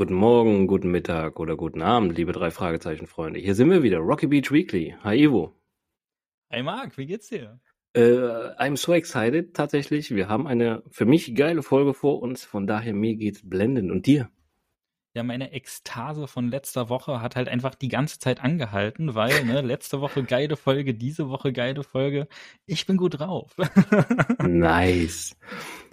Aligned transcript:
Guten 0.00 0.14
Morgen, 0.14 0.66
guten 0.66 0.90
Mittag 0.90 1.38
oder 1.38 1.56
guten 1.58 1.82
Abend, 1.82 2.16
liebe 2.16 2.32
drei 2.32 2.50
Fragezeichen-Freunde. 2.50 3.38
Hier 3.38 3.54
sind 3.54 3.68
wir 3.68 3.82
wieder, 3.82 3.98
Rocky 3.98 4.28
Beach 4.28 4.50
Weekly. 4.50 4.96
Hi 5.04 5.24
Ivo. 5.24 5.52
Hi 6.50 6.62
Marc, 6.62 6.96
wie 6.96 7.04
geht's 7.04 7.28
dir? 7.28 7.60
Äh, 7.92 8.00
I'm 8.00 8.78
so 8.78 8.94
excited, 8.94 9.52
tatsächlich. 9.52 10.14
Wir 10.14 10.26
haben 10.26 10.46
eine 10.46 10.82
für 10.88 11.04
mich 11.04 11.34
geile 11.34 11.62
Folge 11.62 11.92
vor 11.92 12.22
uns, 12.22 12.46
von 12.46 12.66
daher 12.66 12.94
mir 12.94 13.14
geht's 13.14 13.46
blendend. 13.46 13.90
Und 13.90 14.06
dir? 14.06 14.30
Ja, 15.12 15.22
meine 15.22 15.52
Ekstase 15.52 16.26
von 16.26 16.48
letzter 16.48 16.88
Woche 16.88 17.20
hat 17.20 17.36
halt 17.36 17.50
einfach 17.50 17.74
die 17.74 17.88
ganze 17.88 18.18
Zeit 18.18 18.40
angehalten, 18.40 19.14
weil, 19.14 19.44
ne, 19.44 19.60
letzte 19.60 20.00
Woche 20.00 20.22
geile 20.24 20.56
Folge, 20.56 20.94
diese 20.94 21.28
Woche 21.28 21.52
geile 21.52 21.82
Folge. 21.82 22.26
Ich 22.64 22.86
bin 22.86 22.96
gut 22.96 23.18
drauf. 23.18 23.54
nice. 24.42 25.36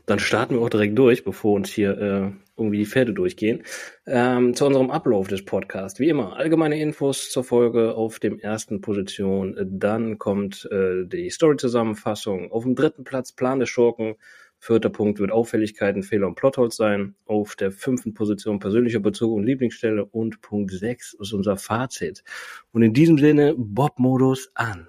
Dann 0.07 0.19
starten 0.19 0.55
wir 0.55 0.61
auch 0.61 0.69
direkt 0.69 0.97
durch, 0.97 1.25
bevor 1.25 1.53
uns 1.53 1.69
hier 1.69 1.97
äh, 1.97 2.31
irgendwie 2.55 2.77
die 2.77 2.85
Pferde 2.85 3.13
durchgehen. 3.13 3.63
Ähm, 4.05 4.53
zu 4.53 4.65
unserem 4.65 4.89
Ablauf 4.89 5.27
des 5.27 5.43
Podcasts. 5.43 5.99
Wie 5.99 6.07
immer, 6.07 6.37
allgemeine 6.37 6.79
Infos 6.79 7.29
zur 7.29 7.43
Folge 7.43 7.93
auf 7.93 8.19
dem 8.19 8.39
ersten 8.39 8.79
Position. 8.79 9.57
Dann 9.61 10.17
kommt 10.17 10.65
äh, 10.71 11.05
die 11.05 11.29
Story-Zusammenfassung. 11.29 12.53
Auf 12.53 12.63
dem 12.63 12.73
dritten 12.73 13.03
Platz 13.03 13.33
Plan 13.33 13.59
des 13.59 13.67
Schurken. 13.67 14.15
Vierter 14.59 14.89
Punkt 14.89 15.19
wird 15.19 15.31
Auffälligkeiten, 15.31 16.03
Fehler 16.03 16.27
und 16.27 16.35
Plotholes 16.35 16.77
sein. 16.77 17.15
Auf 17.25 17.57
der 17.57 17.71
fünften 17.71 18.13
Position 18.13 18.59
persönlicher 18.59 19.01
Bezug 19.01 19.33
und 19.33 19.43
Lieblingsstelle. 19.43 20.05
Und 20.05 20.41
Punkt 20.41 20.71
sechs 20.71 21.17
ist 21.19 21.33
unser 21.33 21.57
Fazit. 21.57 22.23
Und 22.71 22.81
in 22.81 22.93
diesem 22.93 23.17
Sinne, 23.17 23.55
Bob-Modus 23.57 24.51
an. 24.55 24.87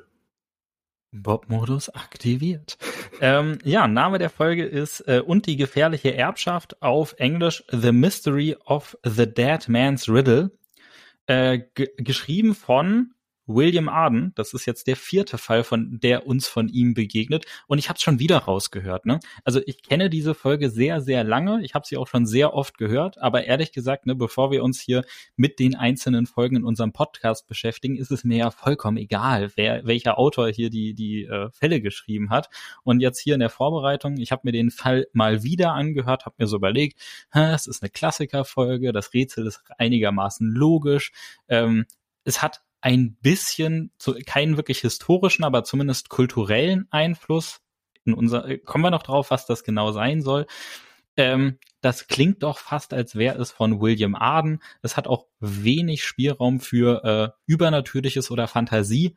Bob-Modus 1.12 1.88
aktiviert. 1.90 2.78
ähm, 3.20 3.58
ja, 3.64 3.88
Name 3.88 4.18
der 4.18 4.30
Folge 4.30 4.64
ist 4.64 5.00
äh, 5.08 5.22
Und 5.24 5.46
die 5.46 5.56
gefährliche 5.56 6.14
Erbschaft 6.14 6.82
auf 6.82 7.14
Englisch 7.18 7.64
The 7.70 7.92
Mystery 7.92 8.56
of 8.64 8.96
the 9.04 9.26
Dead 9.26 9.68
Man's 9.68 10.08
Riddle. 10.08 10.50
Äh, 11.26 11.60
geschrieben 11.74 12.54
von 12.54 13.12
William 13.48 13.88
Arden, 13.88 14.32
das 14.34 14.52
ist 14.52 14.66
jetzt 14.66 14.86
der 14.86 14.96
vierte 14.96 15.38
Fall, 15.38 15.64
von 15.64 15.98
der 16.00 16.26
uns 16.26 16.46
von 16.46 16.68
ihm 16.68 16.94
begegnet. 16.94 17.46
Und 17.66 17.78
ich 17.78 17.88
habe 17.88 17.96
es 17.96 18.02
schon 18.02 18.18
wieder 18.18 18.38
rausgehört. 18.38 19.06
Ne? 19.06 19.20
Also 19.42 19.60
ich 19.66 19.82
kenne 19.82 20.10
diese 20.10 20.34
Folge 20.34 20.70
sehr, 20.70 21.00
sehr 21.00 21.24
lange. 21.24 21.64
Ich 21.64 21.74
habe 21.74 21.86
sie 21.86 21.96
auch 21.96 22.06
schon 22.06 22.26
sehr 22.26 22.52
oft 22.52 22.78
gehört. 22.78 23.18
Aber 23.18 23.44
ehrlich 23.44 23.72
gesagt, 23.72 24.06
ne, 24.06 24.14
bevor 24.14 24.50
wir 24.50 24.62
uns 24.62 24.80
hier 24.80 25.04
mit 25.36 25.58
den 25.58 25.74
einzelnen 25.74 26.26
Folgen 26.26 26.56
in 26.56 26.64
unserem 26.64 26.92
Podcast 26.92 27.46
beschäftigen, 27.46 27.96
ist 27.96 28.10
es 28.10 28.22
mir 28.22 28.36
ja 28.36 28.50
vollkommen 28.50 28.98
egal, 28.98 29.50
wer 29.56 29.86
welcher 29.86 30.18
Autor 30.18 30.48
hier 30.48 30.70
die 30.70 30.94
die 30.94 31.24
äh, 31.24 31.50
Fälle 31.50 31.80
geschrieben 31.80 32.30
hat. 32.30 32.50
Und 32.84 33.00
jetzt 33.00 33.18
hier 33.18 33.34
in 33.34 33.40
der 33.40 33.50
Vorbereitung, 33.50 34.18
ich 34.18 34.30
habe 34.30 34.42
mir 34.44 34.52
den 34.52 34.70
Fall 34.70 35.06
mal 35.12 35.42
wieder 35.42 35.72
angehört, 35.72 36.26
habe 36.26 36.36
mir 36.38 36.46
so 36.46 36.56
überlegt, 36.56 37.00
es 37.32 37.66
ist 37.66 37.82
eine 37.82 37.90
Klassikerfolge, 37.90 38.92
das 38.92 39.14
Rätsel 39.14 39.46
ist 39.46 39.62
einigermaßen 39.78 40.46
logisch. 40.46 41.12
Ähm, 41.48 41.86
es 42.24 42.42
hat 42.42 42.60
ein 42.80 43.16
bisschen, 43.20 43.92
zu, 43.98 44.14
keinen 44.26 44.56
wirklich 44.56 44.80
historischen, 44.80 45.44
aber 45.44 45.64
zumindest 45.64 46.08
kulturellen 46.08 46.86
Einfluss. 46.90 47.60
In 48.04 48.14
unser, 48.14 48.46
äh, 48.48 48.58
kommen 48.58 48.84
wir 48.84 48.90
noch 48.90 49.02
drauf, 49.02 49.30
was 49.30 49.46
das 49.46 49.64
genau 49.64 49.92
sein 49.92 50.22
soll. 50.22 50.46
Ähm, 51.16 51.58
das 51.80 52.06
klingt 52.06 52.42
doch 52.44 52.58
fast, 52.58 52.94
als 52.94 53.16
wäre 53.16 53.38
es 53.38 53.50
von 53.50 53.80
William 53.80 54.14
Arden. 54.14 54.60
Es 54.82 54.96
hat 54.96 55.08
auch 55.08 55.26
wenig 55.40 56.04
Spielraum 56.04 56.60
für 56.60 57.04
äh, 57.04 57.40
Übernatürliches 57.46 58.30
oder 58.30 58.46
Fantasie. 58.46 59.16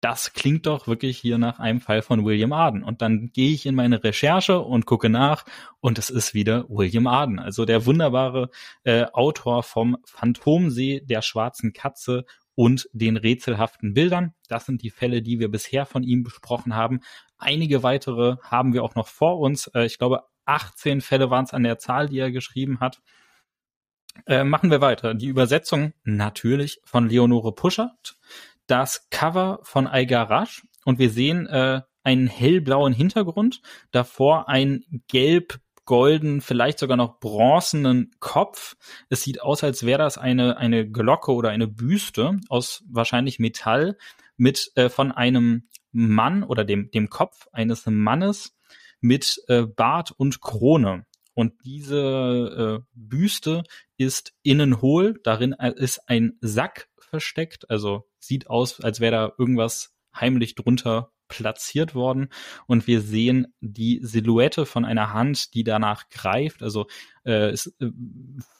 Das 0.00 0.32
klingt 0.32 0.66
doch 0.66 0.88
wirklich 0.88 1.18
hier 1.18 1.38
nach 1.38 1.58
einem 1.58 1.80
Fall 1.80 2.02
von 2.02 2.24
William 2.24 2.52
Arden. 2.52 2.82
Und 2.82 3.02
dann 3.02 3.30
gehe 3.32 3.52
ich 3.52 3.66
in 3.66 3.74
meine 3.74 4.02
Recherche 4.04 4.60
und 4.60 4.84
gucke 4.84 5.08
nach 5.08 5.44
und 5.80 5.98
es 5.98 6.10
ist 6.10 6.34
wieder 6.34 6.66
William 6.68 7.06
Arden, 7.06 7.38
also 7.38 7.64
der 7.64 7.86
wunderbare 7.86 8.50
äh, 8.84 9.04
Autor 9.12 9.62
vom 9.62 9.96
Phantomsee 10.04 11.00
der 11.00 11.22
schwarzen 11.22 11.72
Katze 11.72 12.24
und 12.56 12.88
den 12.92 13.16
rätselhaften 13.16 13.94
Bildern. 13.94 14.34
Das 14.48 14.66
sind 14.66 14.82
die 14.82 14.90
Fälle, 14.90 15.22
die 15.22 15.38
wir 15.38 15.48
bisher 15.48 15.86
von 15.86 16.02
ihm 16.02 16.24
besprochen 16.24 16.74
haben. 16.74 17.00
Einige 17.38 17.84
weitere 17.84 18.36
haben 18.42 18.72
wir 18.72 18.82
auch 18.82 18.96
noch 18.96 19.06
vor 19.06 19.38
uns. 19.38 19.68
Äh, 19.68 19.84
ich 19.84 19.98
glaube, 19.98 20.22
18 20.46 21.02
Fälle 21.02 21.30
waren 21.30 21.44
es 21.44 21.52
an 21.52 21.62
der 21.62 21.78
Zahl, 21.78 22.08
die 22.08 22.18
er 22.18 22.32
geschrieben 22.32 22.80
hat. 22.80 23.02
Äh, 24.26 24.44
machen 24.44 24.70
wir 24.70 24.80
weiter. 24.80 25.14
Die 25.14 25.26
Übersetzung 25.26 25.92
natürlich 26.02 26.80
von 26.84 27.08
Leonore 27.08 27.54
Puschert. 27.54 28.16
Das 28.66 29.08
Cover 29.10 29.60
von 29.62 29.86
Aigar 29.86 30.30
Rasch. 30.30 30.66
Und 30.84 30.98
wir 30.98 31.10
sehen 31.10 31.46
äh, 31.46 31.82
einen 32.02 32.26
hellblauen 32.26 32.94
Hintergrund. 32.94 33.60
Davor 33.90 34.48
ein 34.48 34.84
gelb 35.08 35.58
golden, 35.86 36.40
vielleicht 36.40 36.78
sogar 36.78 36.96
noch 36.96 37.18
bronzenen 37.18 38.14
Kopf. 38.20 38.76
Es 39.08 39.22
sieht 39.22 39.40
aus, 39.40 39.64
als 39.64 39.86
wäre 39.86 39.98
das 39.98 40.18
eine, 40.18 40.58
eine 40.58 40.88
Glocke 40.88 41.32
oder 41.32 41.50
eine 41.50 41.66
Büste 41.66 42.38
aus 42.48 42.84
wahrscheinlich 42.88 43.38
Metall 43.38 43.96
mit 44.36 44.72
äh, 44.74 44.88
von 44.90 45.12
einem 45.12 45.68
Mann 45.92 46.42
oder 46.42 46.64
dem, 46.64 46.90
dem 46.90 47.08
Kopf 47.08 47.48
eines 47.52 47.86
Mannes 47.86 48.54
mit 49.00 49.42
äh, 49.48 49.62
Bart 49.62 50.10
und 50.10 50.40
Krone. 50.42 51.06
Und 51.32 51.54
diese 51.64 52.82
äh, 52.82 52.86
Büste 52.94 53.62
ist 53.96 54.34
innen 54.42 54.80
hohl, 54.80 55.20
darin 55.22 55.52
äh, 55.52 55.72
ist 55.74 56.08
ein 56.08 56.36
Sack 56.40 56.88
versteckt, 56.98 57.70
also 57.70 58.08
sieht 58.18 58.48
aus, 58.48 58.80
als 58.80 59.00
wäre 59.00 59.12
da 59.12 59.32
irgendwas 59.38 59.94
heimlich 60.14 60.54
drunter 60.54 61.12
platziert 61.28 61.94
worden 61.94 62.28
und 62.66 62.86
wir 62.86 63.00
sehen 63.00 63.46
die 63.60 64.00
Silhouette 64.02 64.66
von 64.66 64.84
einer 64.84 65.12
Hand, 65.12 65.54
die 65.54 65.64
danach 65.64 66.08
greift. 66.08 66.62
Also 66.62 66.86
äh, 67.24 67.50
es, 67.50 67.74
äh, 67.80 67.90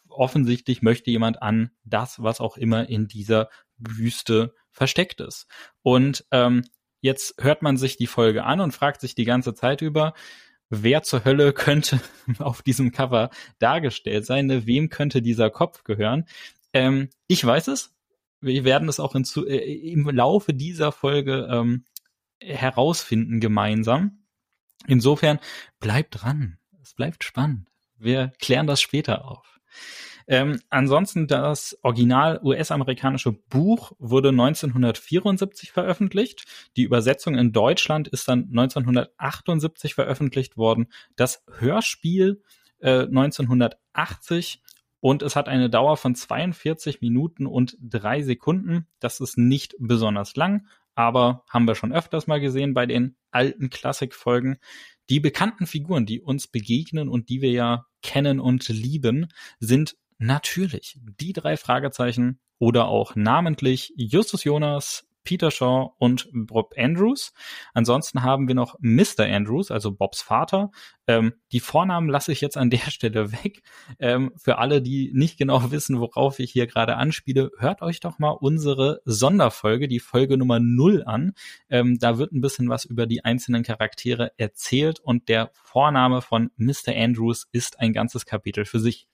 offensichtlich 0.09 0.83
möchte 0.83 1.11
jemand 1.11 1.43
an 1.43 1.71
das, 1.85 2.23
was 2.23 2.41
auch 2.41 2.57
immer 2.57 2.89
in 2.89 3.07
dieser 3.07 3.49
Wüste 3.79 4.55
versteckt 4.71 5.21
ist. 5.21 5.47
Und 5.83 6.25
ähm, 6.31 6.65
jetzt 7.01 7.35
hört 7.39 7.63
man 7.63 7.77
sich 7.77 7.97
die 7.97 8.07
Folge 8.07 8.45
an 8.45 8.61
und 8.61 8.73
fragt 8.73 9.01
sich 9.01 9.15
die 9.15 9.25
ganze 9.25 9.55
Zeit 9.55 9.83
über, 9.83 10.15
wer 10.69 11.03
zur 11.03 11.25
Hölle 11.25 11.53
könnte 11.53 12.01
auf 12.39 12.63
diesem 12.63 12.93
Cover 12.93 13.31
dargestellt 13.59 14.27
sein, 14.27 14.47
ne? 14.47 14.67
wem 14.67 14.89
könnte 14.89 15.23
dieser 15.23 15.51
Kopf 15.51 15.85
gehören. 15.85 16.27
Ähm, 16.73 17.11
ich 17.27 17.45
weiß 17.45 17.69
es. 17.69 17.93
Wir 18.41 18.65
werden 18.65 18.89
es 18.89 19.01
auch 19.01 19.15
in, 19.15 19.25
äh, 19.47 19.91
im 19.91 20.09
Laufe 20.11 20.53
dieser 20.53 20.93
Folge 20.93 21.49
ähm, 21.51 21.85
herausfinden 22.41 23.41
gemeinsam. 23.41 24.25
Insofern 24.87 25.39
bleibt 25.81 26.23
dran. 26.23 26.59
Es 26.83 26.95
bleibt 26.95 27.25
spannend. 27.25 27.69
Wir 27.99 28.33
klären 28.41 28.67
das 28.67 28.81
später 28.81 29.25
auf. 29.25 29.59
Ähm, 30.29 30.61
ansonsten 30.71 31.29
das 31.29 31.79
original 31.83 32.41
US-amerikanische 32.43 33.33
Buch 33.33 33.93
wurde 33.99 34.31
1974 34.31 35.71
veröffentlicht. 35.71 36.45
Die 36.77 36.83
Übersetzung 36.83 37.37
in 37.37 37.53
Deutschland 37.53 38.09
ist 38.09 38.27
dann 38.27 38.49
1978 38.51 39.95
veröffentlicht 39.95 40.57
worden. 40.57 40.89
Das 41.15 41.45
Hörspiel 41.59 42.43
äh, 42.81 43.03
1980 43.03 44.63
und 45.01 45.23
es 45.23 45.37
hat 45.37 45.49
eine 45.49 45.71
Dauer 45.71 45.97
von 45.97 46.17
42 46.17 47.01
Minuten 47.01 47.47
und 47.47 47.77
drei 47.81 48.23
Sekunden. 48.23 48.89
Das 48.99 49.21
ist 49.21 49.39
nicht 49.39 49.77
besonders 49.79 50.35
lang, 50.35 50.67
aber 50.97 51.45
haben 51.49 51.69
wir 51.69 51.77
schon 51.77 51.93
öfters 51.93 52.27
mal 52.27 52.41
gesehen 52.41 52.75
bei 52.75 52.87
den 52.87 53.17
alten 53.31 53.71
Klassikfolgen. 53.71 54.57
Die 55.09 55.21
bekannten 55.21 55.67
Figuren, 55.67 56.07
die 56.07 56.21
uns 56.21 56.49
begegnen 56.49 57.09
und 57.09 57.29
die 57.29 57.43
wir 57.43 57.53
ja 57.53 57.87
kennen 58.03 58.41
und 58.41 58.67
lieben, 58.69 59.29
sind 59.61 59.97
natürlich 60.19 60.99
die 61.21 61.33
drei 61.33 61.57
Fragezeichen 61.57 62.41
oder 62.59 62.89
auch 62.89 63.15
namentlich 63.15 63.93
Justus 63.97 64.43
Jonas, 64.43 65.06
Peter 65.27 65.51
Shaw 65.51 65.91
und 65.99 66.31
Bob 66.33 66.73
Andrews. 66.79 67.35
Ansonsten 67.75 68.23
haben 68.23 68.49
wir 68.49 68.55
noch 68.55 68.77
Mr. 68.81 69.27
Andrews, 69.27 69.71
also 69.71 69.93
Bobs 69.93 70.23
Vater. 70.23 70.71
Ähm, 71.07 71.35
die 71.53 71.61
Vornamen 71.61 72.09
lasse 72.09 72.33
ich 72.33 72.41
jetzt 72.41 72.57
an 72.57 72.71
der 72.71 72.79
Stelle 72.91 73.33
weg. 73.33 73.63
Ähm, 73.99 74.33
für 74.37 74.57
alle, 74.57 74.81
die 74.81 75.11
nicht 75.13 75.37
genau 75.37 75.61
wissen, 75.71 76.01
worauf 76.01 76.39
ich 76.39 76.53
hier 76.53 76.67
gerade 76.67 76.97
anspiele, 76.97 77.51
hört 77.59 77.83
euch 77.83 78.01
doch 78.01 78.19
mal 78.19 78.31
unsere 78.31 79.03
Sonderfolge, 79.05 79.89
die 79.89 80.01
Folge 80.01 80.39
Nummer 80.39 80.61
0 80.61 81.05
an. 81.05 81.35
Ähm, 81.69 81.99
da 81.99 82.17
wird 82.17 82.33
ein 82.33 82.41
bisschen 82.41 82.71
was 82.71 82.87
über 82.87 83.07
die 83.07 83.25
einzelnen 83.25 83.65
Charaktere 83.65 84.33
erzählt 84.39 85.01
und 85.01 85.29
der 85.29 85.51
Vorname 85.53 86.23
von 86.23 86.51
Mr. 86.57 86.95
Andrews 86.95 87.49
ist 87.53 87.81
ein 87.81 87.93
ganzes 87.93 88.25
Kapitel 88.25 88.65
für 88.65 88.81
sich. 88.81 89.09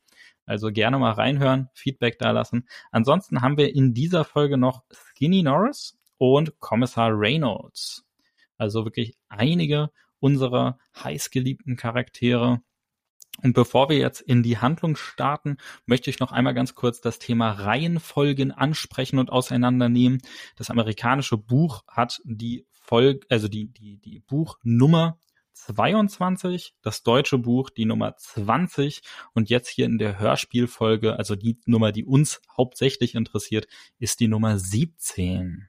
Also 0.45 0.73
gerne 0.73 0.99
mal 0.99 1.13
reinhören, 1.13 1.69
Feedback 1.73 2.19
da 2.19 2.33
lassen. 2.33 2.67
Ansonsten 2.91 3.43
haben 3.43 3.57
wir 3.57 3.75
in 3.75 3.95
dieser 3.95 4.25
Folge 4.25 4.59
noch 4.59 4.83
Skinny 4.91 5.43
Norris 5.43 5.99
und 6.19 6.59
Kommissar 6.61 7.11
Reynolds. 7.13 8.05
Also 8.57 8.85
wirklich 8.85 9.17
einige 9.29 9.91
unserer 10.21 10.79
heißgeliebten 11.03 11.77
Charaktere. 11.77 12.63
Und 13.43 13.55
bevor 13.55 13.89
wir 13.89 13.99
jetzt 13.99 14.21
in 14.21 14.43
die 14.43 14.59
Handlung 14.59 14.95
starten, 14.95 15.57
möchte 15.87 16.11
ich 16.11 16.21
noch 16.21 16.33
einmal 16.33 16.55
ganz 16.55 16.75
kurz 16.75 17.01
das 17.01 17.19
Thema 17.19 17.51
Reihenfolgen 17.51 18.53
ansprechen 18.53 19.19
und 19.19 19.31
auseinandernehmen. 19.31 20.21
Das 20.57 20.71
amerikanische 20.71 21.39
Buch 21.39 21.83
hat 21.89 22.21
die 22.25 22.67
Folge, 22.71 23.27
also 23.31 23.49
die, 23.49 23.73
die, 23.73 23.99
die 23.99 24.21
Buchnummer 24.21 25.19
22, 25.55 26.75
das 26.83 27.03
deutsche 27.03 27.39
Buch 27.39 27.71
die 27.71 27.85
Nummer 27.85 28.17
20 28.17 29.03
und 29.33 29.51
jetzt 29.51 29.69
hier 29.69 29.87
in 29.87 29.99
der 29.99 30.19
Hörspielfolge, 30.19 31.17
also 31.17 31.37
die 31.37 31.59
Nummer, 31.67 31.93
die 31.93 32.05
uns 32.05 32.41
hauptsächlich 32.57 33.15
interessiert, 33.15 33.67
ist 33.99 34.21
die 34.21 34.29
Nummer 34.29 34.59
17. 34.59 35.69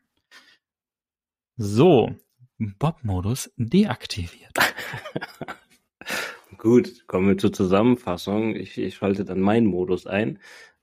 So, 1.57 2.09
Bob-Modus 2.57 3.51
deaktiviert. 3.57 4.57
Gut, 6.57 7.07
kommen 7.07 7.27
wir 7.27 7.37
zur 7.37 7.53
Zusammenfassung. 7.53 8.55
Ich, 8.55 8.79
ich 8.79 8.95
schalte 8.95 9.23
dann 9.23 9.39
meinen 9.39 9.67
Modus 9.67 10.07
ein. 10.07 10.39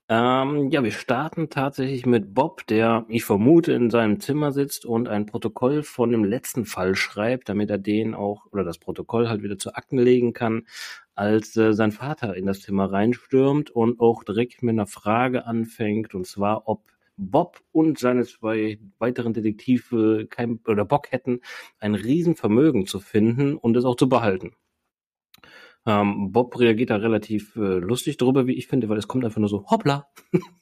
Ähm, 0.07 0.69
ja, 0.69 0.81
wir 0.81 0.91
starten 0.91 1.49
tatsächlich 1.49 2.05
mit 2.05 2.33
Bob, 2.33 2.65
der, 2.67 3.05
ich 3.09 3.25
vermute, 3.25 3.73
in 3.73 3.89
seinem 3.89 4.21
Zimmer 4.21 4.53
sitzt 4.53 4.85
und 4.85 5.09
ein 5.09 5.25
Protokoll 5.25 5.83
von 5.83 6.11
dem 6.11 6.23
letzten 6.23 6.63
Fall 6.63 6.95
schreibt, 6.95 7.49
damit 7.49 7.69
er 7.69 7.77
den 7.77 8.13
auch, 8.13 8.45
oder 8.51 8.63
das 8.63 8.77
Protokoll 8.77 9.27
halt 9.27 9.43
wieder 9.43 9.57
zu 9.57 9.75
Akten 9.75 9.97
legen 9.97 10.31
kann, 10.31 10.67
als 11.15 11.57
äh, 11.57 11.73
sein 11.73 11.91
Vater 11.91 12.35
in 12.37 12.45
das 12.45 12.61
Zimmer 12.61 12.91
reinstürmt 12.91 13.71
und 13.71 13.99
auch 13.99 14.23
direkt 14.23 14.63
mit 14.63 14.73
einer 14.73 14.87
Frage 14.87 15.45
anfängt, 15.45 16.15
und 16.15 16.25
zwar, 16.27 16.67
ob 16.69 16.83
Bob 17.21 17.61
und 17.71 17.99
seine 17.99 18.25
zwei 18.25 18.79
weiteren 18.97 19.33
Detektive 19.33 20.27
kein, 20.29 20.59
oder 20.67 20.85
Bock 20.85 21.11
hätten, 21.11 21.41
ein 21.79 21.95
Riesenvermögen 21.95 22.87
zu 22.87 22.99
finden 22.99 23.55
und 23.55 23.77
es 23.77 23.85
auch 23.85 23.95
zu 23.95 24.09
behalten. 24.09 24.55
Ähm, 25.85 26.31
Bob 26.31 26.59
reagiert 26.59 26.89
da 26.89 26.97
relativ 26.97 27.55
äh, 27.55 27.79
lustig 27.79 28.17
drüber, 28.17 28.47
wie 28.47 28.53
ich 28.53 28.67
finde, 28.67 28.89
weil 28.89 28.97
es 28.97 29.07
kommt 29.07 29.25
einfach 29.25 29.39
nur 29.39 29.49
so, 29.49 29.65
hoppla. 29.69 30.07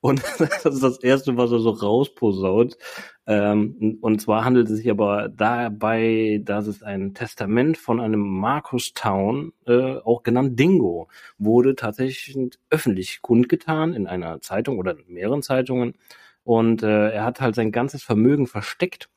und 0.00 0.22
das 0.38 0.64
ist 0.64 0.82
das 0.82 0.98
Erste, 1.02 1.36
was 1.36 1.52
er 1.52 1.58
so 1.60 1.70
rausposaunt. 1.70 2.78
Ähm, 3.26 3.98
und 4.00 4.20
zwar 4.20 4.44
handelt 4.44 4.68
es 4.70 4.78
sich 4.78 4.90
aber 4.90 5.28
dabei, 5.28 6.40
dass 6.44 6.66
es 6.66 6.82
ein 6.82 7.14
Testament 7.14 7.76
von 7.78 8.00
einem 8.00 8.20
Markus 8.20 8.94
Town, 8.94 9.52
äh, 9.66 9.96
auch 9.96 10.22
genannt 10.22 10.58
Dingo, 10.58 11.08
wurde 11.38 11.74
tatsächlich 11.74 12.36
öffentlich 12.70 13.22
kundgetan 13.22 13.94
in 13.94 14.06
einer 14.06 14.40
Zeitung 14.40 14.78
oder 14.78 14.92
in 14.92 15.12
mehreren 15.14 15.42
Zeitungen. 15.42 15.94
Und 16.44 16.82
äh, 16.82 17.10
er 17.10 17.24
hat 17.24 17.40
halt 17.40 17.54
sein 17.54 17.72
ganzes 17.72 18.02
Vermögen 18.02 18.46
versteckt 18.46 19.10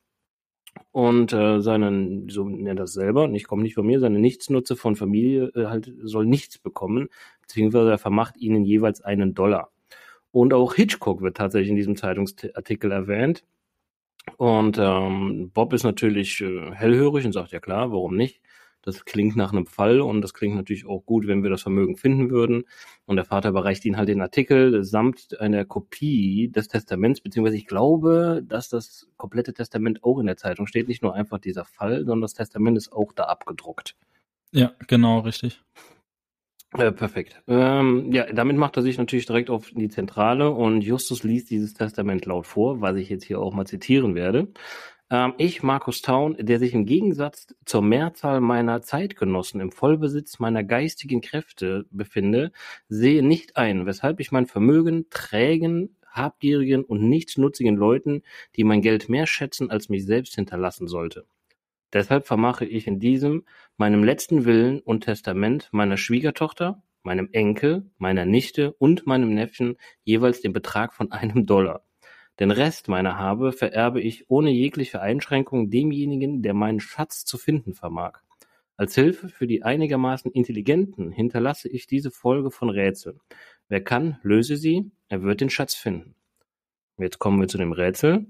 und 0.92 1.34
äh, 1.34 1.62
seinen, 1.62 2.30
so 2.30 2.48
nennt 2.48 2.68
er 2.68 2.76
das 2.76 2.94
selber, 2.94 3.24
und 3.26 3.36
ich 3.36 3.46
komme 3.48 3.64
nicht 3.64 3.76
von 3.76 3.86
mir, 3.86 4.00
seine 4.00 4.20
Nichtsnutze 4.20 4.76
von 4.76 4.96
Familie 4.96 5.52
äh, 5.56 5.68
halt 5.68 5.92
soll 6.04 6.26
nichts 6.26 6.58
bekommen, 6.60 7.10
beziehungsweise 7.42 7.92
er 7.92 7.98
vermacht 7.98 8.38
ihnen 8.38 8.66
jeweils 8.66 9.02
einen 9.02 9.34
Dollar. 9.34 9.71
Und 10.32 10.54
auch 10.54 10.74
Hitchcock 10.74 11.22
wird 11.22 11.38
tatsächlich 11.38 11.70
in 11.70 11.76
diesem 11.76 11.96
Zeitungsartikel 11.96 12.92
erwähnt. 12.92 13.44
Und 14.38 14.78
ähm, 14.80 15.52
Bob 15.54 15.74
ist 15.74 15.84
natürlich 15.84 16.42
äh, 16.42 16.72
hellhörig 16.72 17.26
und 17.26 17.34
sagt, 17.34 17.52
ja 17.52 17.60
klar, 17.60 17.92
warum 17.92 18.16
nicht? 18.16 18.42
Das 18.84 19.06
klingt 19.06 19.36
nach 19.36 19.52
einem 19.52 19.68
Fall 19.68 20.02
und 20.02 20.22
das 20.22 20.34
klingt 20.34 20.56
natürlich 20.56 20.88
auch 20.88 21.06
gut, 21.06 21.28
wenn 21.28 21.44
wir 21.44 21.52
das 21.52 21.62
Vermögen 21.62 21.98
finden 21.98 22.32
würden. 22.32 22.64
Und 23.06 23.16
der 23.16 23.26
Vater 23.26 23.50
überreicht 23.50 23.86
ihnen 23.86 23.98
halt 23.98 24.10
den 24.10 24.22
Artikel 24.22 24.84
samt 24.84 25.40
einer 25.40 25.66
Kopie 25.66 26.50
des 26.50 26.68
Testaments, 26.68 27.22
beziehungsweise 27.22 27.58
ich 27.58 27.68
glaube, 27.68 28.42
dass 28.44 28.70
das 28.70 29.08
komplette 29.18 29.54
Testament 29.54 30.04
auch 30.04 30.20
in 30.20 30.26
der 30.26 30.38
Zeitung 30.38 30.66
steht. 30.66 30.88
Nicht 30.88 31.04
nur 31.04 31.14
einfach 31.14 31.38
dieser 31.38 31.66
Fall, 31.66 32.00
sondern 32.00 32.22
das 32.22 32.34
Testament 32.34 32.76
ist 32.78 32.92
auch 32.92 33.14
da 33.14 33.26
abgedruckt. 33.26 33.96
Ja, 34.52 34.74
genau, 34.88 35.20
richtig. 35.20 35.62
Äh, 36.78 36.92
perfekt. 36.94 37.42
Ähm, 37.48 38.14
ja, 38.14 38.32
damit 38.32 38.56
macht 38.56 38.78
er 38.78 38.84
sich 38.84 38.98
natürlich 38.98 39.26
direkt 39.26 39.50
auf 39.50 39.72
die 39.72 39.90
Zentrale 39.90 40.52
und 40.52 40.82
Justus 40.82 41.24
liest 41.24 41.50
dieses 41.50 41.74
Testament 41.74 42.26
laut 42.26 42.46
vor, 42.48 42.80
was 42.80 42.96
ich 42.96 43.10
jetzt 43.10 43.26
hier 43.26 43.40
auch 43.42 43.54
mal 43.54 43.68
zitieren 43.68 44.16
werde. 44.16 44.48
Ähm, 45.10 45.34
ich, 45.38 45.64
Markus 45.64 46.02
Taun, 46.02 46.38
der 46.40 46.60
sich 46.60 46.74
im 46.74 46.86
Gegensatz 46.86 47.48
zur 47.66 47.82
Mehrzahl 47.82 48.40
meiner 48.42 48.82
Zeitgenossen 48.82 49.60
im 49.62 49.72
Vollbesitz 49.72 50.40
meiner 50.40 50.64
geistigen 50.64 51.22
Kräfte 51.22 51.86
befinde, 51.92 52.52
sehe 52.88 53.22
nicht 53.24 53.58
ein, 53.58 53.86
weshalb 53.86 54.22
ich 54.22 54.32
mein 54.32 54.46
Vermögen 54.48 55.08
trägen, 55.10 55.98
habgierigen 56.10 56.86
und 56.86 57.10
nichtsnutzigen 57.10 57.76
Leuten, 57.76 58.24
die 58.56 58.64
mein 58.64 58.82
Geld 58.82 59.10
mehr 59.10 59.28
schätzen 59.28 59.72
als 59.72 59.90
mich 59.90 60.06
selbst 60.06 60.36
hinterlassen 60.36 60.88
sollte. 60.88 61.26
Deshalb 61.94 62.26
vermache 62.28 62.66
ich 62.66 62.88
in 62.88 63.00
diesem, 63.00 63.46
meinem 63.82 64.04
letzten 64.04 64.46
Willen 64.46 64.80
und 64.80 65.06
Testament 65.06 65.68
meiner 65.72 65.98
Schwiegertochter, 65.98 66.84
meinem 67.02 67.30
Enkel, 67.32 67.90
meiner 67.98 68.28
Nichte 68.28 68.74
und 68.74 69.08
meinem 69.08 69.34
Neffen 69.34 69.76
jeweils 70.04 70.40
den 70.40 70.54
Betrag 70.54 70.94
von 70.94 71.12
einem 71.12 71.48
Dollar. 71.48 71.84
Den 72.40 72.52
Rest 72.52 72.90
meiner 72.90 73.18
Habe 73.18 73.52
vererbe 73.52 74.00
ich 74.00 74.30
ohne 74.30 74.52
jegliche 74.52 75.02
Einschränkung 75.02 75.72
demjenigen, 75.72 76.44
der 76.44 76.54
meinen 76.54 76.80
Schatz 76.80 77.26
zu 77.26 77.40
finden 77.40 77.74
vermag. 77.74 78.20
Als 78.78 78.94
Hilfe 78.94 79.30
für 79.30 79.48
die 79.48 79.64
einigermaßen 79.64 80.32
Intelligenten 80.32 81.12
hinterlasse 81.12 81.68
ich 81.68 81.88
diese 81.88 82.12
Folge 82.12 82.52
von 82.52 82.70
Rätseln. 82.70 83.20
Wer 83.68 83.84
kann, 83.84 84.20
löse 84.22 84.58
sie, 84.58 84.92
er 85.10 85.24
wird 85.24 85.42
den 85.42 85.50
Schatz 85.50 85.74
finden. 85.74 86.14
Jetzt 87.00 87.18
kommen 87.18 87.42
wir 87.42 87.48
zu 87.48 87.58
dem 87.58 87.72
Rätsel. 87.72 88.28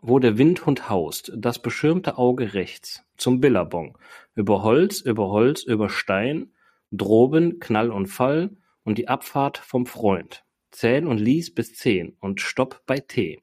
Wo 0.00 0.18
der 0.18 0.36
Windhund 0.36 0.90
haust, 0.90 1.32
das 1.36 1.62
beschirmte 1.62 2.18
Auge 2.18 2.54
rechts, 2.54 3.04
zum 3.16 3.40
Billabong, 3.40 3.96
über 4.36 4.62
Holz, 4.62 5.00
über 5.00 5.30
Holz, 5.30 5.64
über 5.64 5.88
Stein, 5.88 6.52
droben 6.92 7.58
Knall 7.58 7.90
und 7.90 8.06
Fall 8.06 8.56
und 8.84 8.98
die 8.98 9.08
Abfahrt 9.08 9.58
vom 9.58 9.86
Freund. 9.86 10.44
Zähl 10.70 11.06
und 11.06 11.18
lies 11.18 11.52
bis 11.52 11.74
zehn 11.74 12.16
und 12.20 12.40
stopp 12.40 12.82
bei 12.86 12.98
T. 12.98 13.42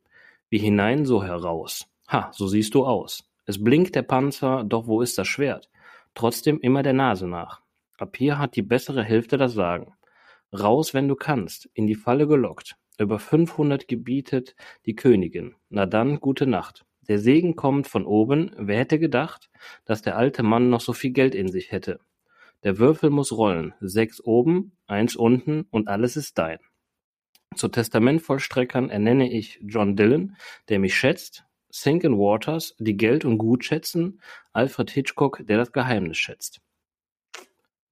Wie 0.50 0.60
hinein, 0.60 1.06
so 1.06 1.24
heraus. 1.24 1.88
Ha, 2.08 2.32
so 2.32 2.48
siehst 2.48 2.76
du 2.76 2.86
aus. 2.86 3.28
Es 3.46 3.62
blinkt 3.62 3.96
der 3.96 4.04
Panzer, 4.04 4.64
doch 4.64 4.88
wo 4.88 5.02
ist 5.02 5.18
das 5.18 5.28
Schwert? 5.28 5.70
Trotzdem 6.14 6.60
immer 6.60 6.84
der 6.84 6.94
Nase 6.94 7.28
nach. 7.28 7.62
Ab 7.98 8.16
hier 8.16 8.38
hat 8.38 8.56
die 8.56 8.62
bessere 8.62 9.04
Hälfte 9.04 9.38
das 9.38 9.54
Sagen. 9.54 9.94
Raus, 10.54 10.94
wenn 10.94 11.08
du 11.08 11.16
kannst, 11.16 11.70
in 11.74 11.88
die 11.88 11.96
Falle 11.96 12.28
gelockt. 12.28 12.76
Über 13.00 13.18
500 13.18 13.88
gebietet 13.88 14.56
die 14.86 14.96
Königin. 14.96 15.56
Na 15.70 15.88
dann, 15.88 16.20
gute 16.20 16.46
Nacht. 16.46 16.86
Der 17.08 17.20
Segen 17.20 17.56
kommt 17.56 17.88
von 17.88 18.06
oben. 18.06 18.52
Wer 18.58 18.80
hätte 18.80 19.00
gedacht, 19.00 19.50
dass 19.86 20.02
der 20.02 20.18
alte 20.18 20.44
Mann 20.44 20.70
noch 20.70 20.82
so 20.82 20.94
viel 20.94 21.12
Geld 21.12 21.36
in 21.36 21.50
sich 21.50 21.72
hätte? 21.72 22.00
Der 22.64 22.80
Würfel 22.80 23.10
muss 23.10 23.32
rollen. 23.34 23.74
Sechs 23.82 24.24
oben, 24.24 24.72
eins 24.88 25.16
unten 25.16 25.66
und 25.70 25.88
alles 25.90 26.16
ist 26.16 26.38
dein. 26.38 26.60
Zu 27.56 27.68
Testamentvollstreckern 27.68 28.90
ernenne 28.90 29.32
ich 29.32 29.60
John 29.62 29.96
Dillon, 29.96 30.36
der 30.70 30.80
mich 30.80 30.96
schätzt, 30.96 31.46
Sinken 31.70 32.18
Waters, 32.18 32.76
die 32.80 32.98
Geld 32.98 33.26
und 33.26 33.38
Gut 33.38 33.66
schätzen, 33.66 34.22
Alfred 34.54 34.92
Hitchcock, 34.92 35.46
der 35.46 35.58
das 35.58 35.72
Geheimnis 35.72 36.18
schätzt. 36.18 36.62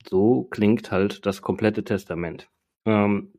So 0.08 0.44
klingt 0.44 0.92
halt 0.92 1.26
das 1.26 1.42
komplette 1.42 1.84
Testament. 1.84 2.50
Ähm, 2.86 3.34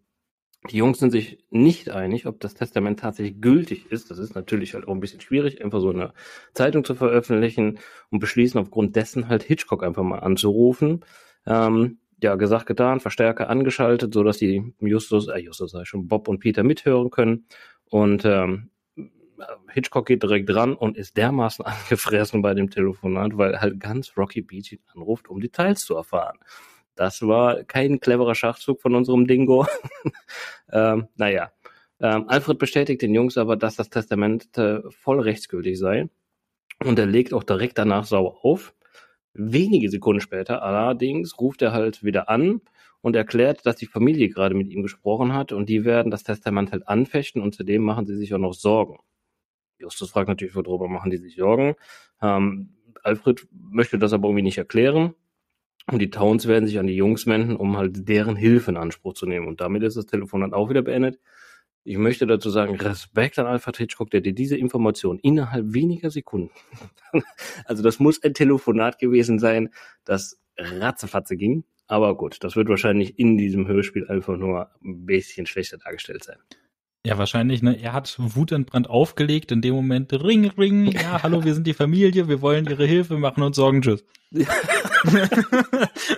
die 0.71 0.76
Jungs 0.76 0.99
sind 1.00 1.11
sich 1.11 1.38
nicht 1.50 1.90
einig, 1.90 2.26
ob 2.26 2.38
das 2.40 2.54
Testament 2.54 3.00
tatsächlich 3.00 3.40
gültig 3.40 3.90
ist. 3.90 4.11
Das 4.11 4.19
ist 4.19 4.35
natürlich 4.35 4.75
halt 4.75 4.87
auch 4.87 4.92
ein 4.92 5.00
bisschen 5.00 5.21
schwierig, 5.21 5.62
einfach 5.62 5.81
so 5.81 5.90
eine 5.90 6.12
Zeitung 6.54 6.85
zu 6.85 6.95
veröffentlichen 6.95 7.81
und 8.11 8.21
beschließen 8.21 8.61
aufgrund 8.61 8.95
dessen 8.95 9.28
halt 9.28 9.42
Hitchcock 9.42 9.83
einfach 9.83 10.04
mal 10.04 10.21
anzurufen. 10.21 11.04
Ähm, 11.47 11.99
ja, 12.23 12.37
gesagt, 12.37 12.66
getan, 12.66 13.00
Verstärker 13.00 13.50
angeschaltet, 13.50 14.14
so 14.14 14.23
dass 14.23 14.38
die 14.38 14.73
Justus, 14.78 15.26
äh, 15.26 15.38
Justus 15.38 15.73
sei 15.73 15.85
schon, 15.85 16.07
Bob 16.07 16.28
und 16.28 16.38
Peter 16.38 16.62
mithören 16.62 17.11
können. 17.11 17.47
Und 17.90 18.25
ähm, 18.25 18.71
Hitchcock 19.73 20.07
geht 20.07 20.23
direkt 20.23 20.49
dran 20.49 20.75
und 20.75 20.97
ist 20.97 21.16
dermaßen 21.16 21.64
angefressen 21.66 22.40
bei 22.40 22.54
dem 22.54 22.71
Telefonat, 22.71 23.37
weil 23.37 23.61
halt 23.61 23.81
ganz 23.81 24.16
Rocky 24.16 24.42
Beach 24.42 24.73
ihn 24.73 24.81
anruft, 24.95 25.28
um 25.28 25.40
Details 25.40 25.85
zu 25.85 25.97
erfahren. 25.97 26.38
Das 26.94 27.22
war 27.22 27.64
kein 27.64 28.00
cleverer 28.00 28.34
Schachzug 28.34 28.80
von 28.80 28.94
unserem 28.94 29.26
Dingo. 29.26 29.66
ähm, 30.72 31.08
naja. 31.16 31.52
Ähm, 32.00 32.25
Alfred 32.28 32.58
bestätigt 32.58 33.02
den 33.02 33.14
Jungs 33.14 33.38
aber, 33.38 33.56
dass 33.56 33.76
das 33.76 33.88
Testament 33.88 34.56
äh, 34.58 34.80
voll 34.90 35.20
rechtsgültig 35.20 35.78
sei. 35.78 36.08
Und 36.84 36.99
er 36.99 37.06
legt 37.06 37.32
auch 37.32 37.44
direkt 37.44 37.78
danach 37.78 38.04
sauer 38.04 38.44
auf. 38.44 38.75
Wenige 39.34 39.88
Sekunden 39.88 40.20
später 40.20 40.62
allerdings 40.62 41.38
ruft 41.38 41.62
er 41.62 41.72
halt 41.72 42.02
wieder 42.02 42.28
an 42.28 42.61
und 43.00 43.16
erklärt, 43.16 43.64
dass 43.64 43.76
die 43.76 43.87
Familie 43.87 44.28
gerade 44.28 44.54
mit 44.54 44.68
ihm 44.68 44.82
gesprochen 44.82 45.32
hat 45.32 45.52
und 45.52 45.68
die 45.68 45.84
werden 45.84 46.11
das 46.11 46.22
Testament 46.22 46.72
halt 46.72 46.87
anfechten 46.88 47.40
und 47.40 47.54
zudem 47.54 47.82
machen 47.82 48.04
sie 48.04 48.16
sich 48.16 48.34
auch 48.34 48.38
noch 48.38 48.52
Sorgen. 48.52 48.99
Justus 49.78 50.11
fragt 50.11 50.28
natürlich, 50.28 50.54
worüber 50.54 50.88
machen 50.88 51.11
die 51.11 51.16
sich 51.16 51.37
Sorgen. 51.37 51.75
Ähm, 52.20 52.75
Alfred 53.02 53.46
möchte 53.50 53.99
das 53.99 54.12
aber 54.12 54.28
irgendwie 54.28 54.44
nicht 54.44 54.58
erklären. 54.58 55.14
Und 55.91 55.99
die 55.99 56.11
Towns 56.11 56.47
werden 56.47 56.67
sich 56.67 56.79
an 56.79 56.87
die 56.87 56.97
Jungs 56.97 57.27
wenden, 57.27 57.57
um 57.57 57.77
halt 57.77 58.09
deren 58.09 58.37
Hilfe 58.37 58.71
in 58.71 58.77
Anspruch 58.77 59.15
zu 59.15 59.27
nehmen. 59.27 59.49
Und 59.49 59.61
damit 59.61 59.83
ist 59.83 59.97
das 59.97 60.07
Telefon 60.07 60.43
dann 60.43 60.55
auch 60.55 60.71
wieder 60.71 60.83
beendet. 60.83 61.19
Ich 61.85 61.99
möchte 61.99 62.27
dazu 62.27 62.49
sagen, 62.51 62.77
Respekt 62.77 63.41
an 63.41 63.47
Alfred 63.47 63.77
Hitchcock, 63.77 64.11
der 64.11 64.21
dir 64.21 64.33
diese 64.33 64.57
Information 64.57 65.19
innerhalb 65.19 65.75
weniger 65.75 66.11
Sekunden, 66.11 66.51
also 67.65 67.83
das 67.83 67.99
muss 67.99 68.23
ein 68.23 68.35
Telefonat 68.35 68.99
gewesen 68.99 69.41
sein, 69.41 69.71
das 70.05 70.41
ratzefatze 70.57 71.37
ging. 71.37 71.65
Aber 71.89 72.17
gut, 72.17 72.39
das 72.45 72.55
wird 72.55 72.69
wahrscheinlich 72.69 73.19
in 73.19 73.37
diesem 73.37 73.67
Hörspiel 73.67 74.07
einfach 74.09 74.37
nur 74.37 74.71
ein 74.85 75.05
bisschen 75.05 75.47
schlechter 75.47 75.79
dargestellt 75.79 76.23
sein. 76.23 76.39
Ja, 77.04 77.18
wahrscheinlich, 77.18 77.62
ne? 77.62 77.82
Er 77.82 77.94
hat 77.94 78.14
wutentbrannt 78.16 78.88
aufgelegt, 78.88 79.50
in 79.50 79.61
dem 79.61 79.75
Moment 79.75 80.12
Ring, 80.12 80.49
Ring, 80.50 80.87
ja, 80.87 81.21
hallo, 81.25 81.42
wir 81.42 81.52
sind 81.52 81.66
die 81.66 81.75
Familie, 81.75 82.28
wir 82.28 82.40
wollen 82.40 82.64
ihre 82.66 82.87
Hilfe, 82.87 83.18
machen 83.18 83.42
uns 83.42 83.56
Sorgen, 83.56 83.82
tschüss. 83.82 84.04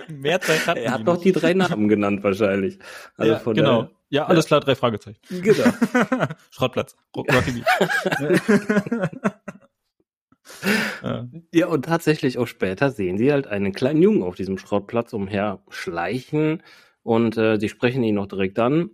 Mehr 0.07 0.39
Zeit 0.41 0.67
hat 0.67 0.77
Er 0.77 0.91
hat 0.91 1.07
doch 1.07 1.19
die 1.19 1.31
drei 1.31 1.55
Namen 1.55 1.87
genannt, 1.87 2.23
wahrscheinlich. 2.23 2.77
Also 3.17 3.31
ja, 3.33 3.41
genau. 3.53 3.81
Der, 3.81 3.91
ja, 4.09 4.25
alles 4.27 4.45
klar, 4.45 4.59
drei 4.59 4.75
Fragezeichen. 4.75 5.17
Genau. 5.29 5.63
Schrottplatz. 6.51 6.95
Rocky 7.15 7.63
ja. 11.01 11.27
ja, 11.51 11.65
und 11.65 11.85
tatsächlich 11.85 12.37
auch 12.37 12.45
später 12.45 12.91
sehen 12.91 13.17
sie 13.17 13.31
halt 13.31 13.47
einen 13.47 13.73
kleinen 13.73 14.03
Jungen 14.03 14.21
auf 14.21 14.35
diesem 14.35 14.59
Schrottplatz 14.59 15.13
umher 15.13 15.63
schleichen 15.69 16.61
und 17.01 17.37
äh, 17.37 17.57
sie 17.59 17.69
sprechen 17.69 18.03
ihn 18.03 18.13
noch 18.15 18.27
direkt 18.27 18.59
an 18.59 18.91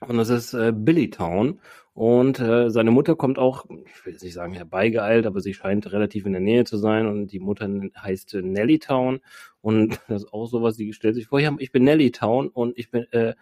und 0.00 0.16
das 0.16 0.28
ist 0.28 0.54
äh, 0.54 0.72
Billy 0.74 1.10
Town. 1.10 1.60
Und 1.92 2.38
äh, 2.38 2.70
seine 2.70 2.92
Mutter 2.92 3.16
kommt 3.16 3.38
auch, 3.38 3.64
ich 3.64 4.06
will 4.06 4.12
jetzt 4.12 4.22
nicht 4.22 4.34
sagen 4.34 4.52
herbeigeeilt, 4.52 5.26
aber 5.26 5.40
sie 5.40 5.52
scheint 5.52 5.90
relativ 5.90 6.26
in 6.26 6.32
der 6.32 6.40
Nähe 6.40 6.64
zu 6.64 6.76
sein. 6.76 7.06
Und 7.06 7.32
die 7.32 7.40
Mutter 7.40 7.68
heißt 8.00 8.34
äh, 8.34 8.42
Nelly 8.42 8.78
Town. 8.78 9.20
Und 9.60 10.00
das 10.08 10.22
ist 10.22 10.32
auch 10.32 10.46
sowas, 10.46 10.76
sie 10.76 10.92
stellt 10.92 11.16
sich 11.16 11.26
vor, 11.26 11.40
ich 11.40 11.72
bin 11.72 11.84
Nelly 11.84 12.12
Town 12.12 12.48
und 12.48 12.78
ich 12.78 12.90
bin, 12.90 13.10
äh, 13.12 13.34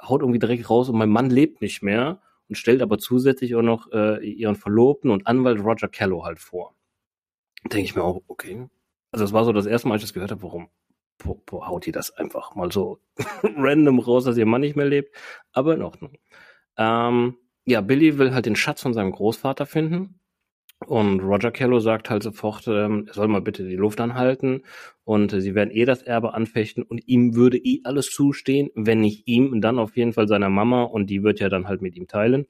haut 0.00 0.20
irgendwie 0.20 0.38
direkt 0.38 0.70
raus 0.70 0.88
und 0.88 0.96
mein 0.96 1.10
Mann 1.10 1.30
lebt 1.30 1.60
nicht 1.60 1.82
mehr. 1.82 2.20
Und 2.48 2.56
stellt 2.56 2.80
aber 2.80 2.98
zusätzlich 2.98 3.56
auch 3.56 3.62
noch 3.62 3.90
äh, 3.92 4.24
ihren 4.24 4.56
Verlobten 4.56 5.10
und 5.10 5.26
Anwalt 5.26 5.60
Roger 5.60 5.88
Kello 5.88 6.24
halt 6.24 6.38
vor. 6.38 6.74
Denke 7.64 7.84
ich 7.84 7.96
mir 7.96 8.04
auch, 8.04 8.22
okay. 8.28 8.68
Also 9.10 9.24
das 9.24 9.32
war 9.32 9.44
so 9.44 9.52
das 9.52 9.66
erste 9.66 9.88
Mal, 9.88 9.94
als 9.94 10.02
ich 10.02 10.08
das 10.08 10.14
gehört 10.14 10.30
habe, 10.30 10.42
warum 10.42 10.68
haut 11.24 11.86
die 11.86 11.92
das 11.92 12.10
einfach 12.10 12.54
mal 12.54 12.70
so 12.72 13.00
random 13.42 13.98
raus, 13.98 14.24
dass 14.24 14.36
ihr 14.36 14.46
Mann 14.46 14.60
nicht 14.60 14.76
mehr 14.76 14.86
lebt. 14.86 15.14
Aber 15.52 15.74
in 15.74 15.82
Ordnung. 15.82 16.18
Ähm, 16.76 17.36
ja, 17.66 17.80
Billy 17.80 18.18
will 18.18 18.34
halt 18.34 18.46
den 18.46 18.56
Schatz 18.56 18.82
von 18.82 18.94
seinem 18.94 19.12
Großvater 19.12 19.66
finden. 19.66 20.20
Und 20.86 21.20
Roger 21.20 21.50
Kello 21.50 21.80
sagt 21.80 22.08
halt 22.08 22.22
sofort, 22.22 22.68
ähm, 22.68 23.06
er 23.08 23.14
soll 23.14 23.26
mal 23.26 23.40
bitte 23.40 23.64
die 23.64 23.76
Luft 23.76 24.00
anhalten 24.00 24.62
und 25.04 25.32
äh, 25.32 25.40
sie 25.40 25.56
werden 25.56 25.72
eh 25.72 25.84
das 25.84 26.02
Erbe 26.02 26.34
anfechten 26.34 26.84
und 26.84 27.06
ihm 27.08 27.34
würde 27.34 27.58
eh 27.58 27.80
alles 27.82 28.10
zustehen, 28.10 28.70
wenn 28.76 29.00
nicht 29.00 29.26
ihm, 29.26 29.60
dann 29.60 29.80
auf 29.80 29.96
jeden 29.96 30.12
Fall 30.12 30.28
seiner 30.28 30.50
Mama 30.50 30.84
und 30.84 31.10
die 31.10 31.24
wird 31.24 31.40
ja 31.40 31.48
dann 31.48 31.66
halt 31.66 31.82
mit 31.82 31.96
ihm 31.96 32.06
teilen. 32.06 32.46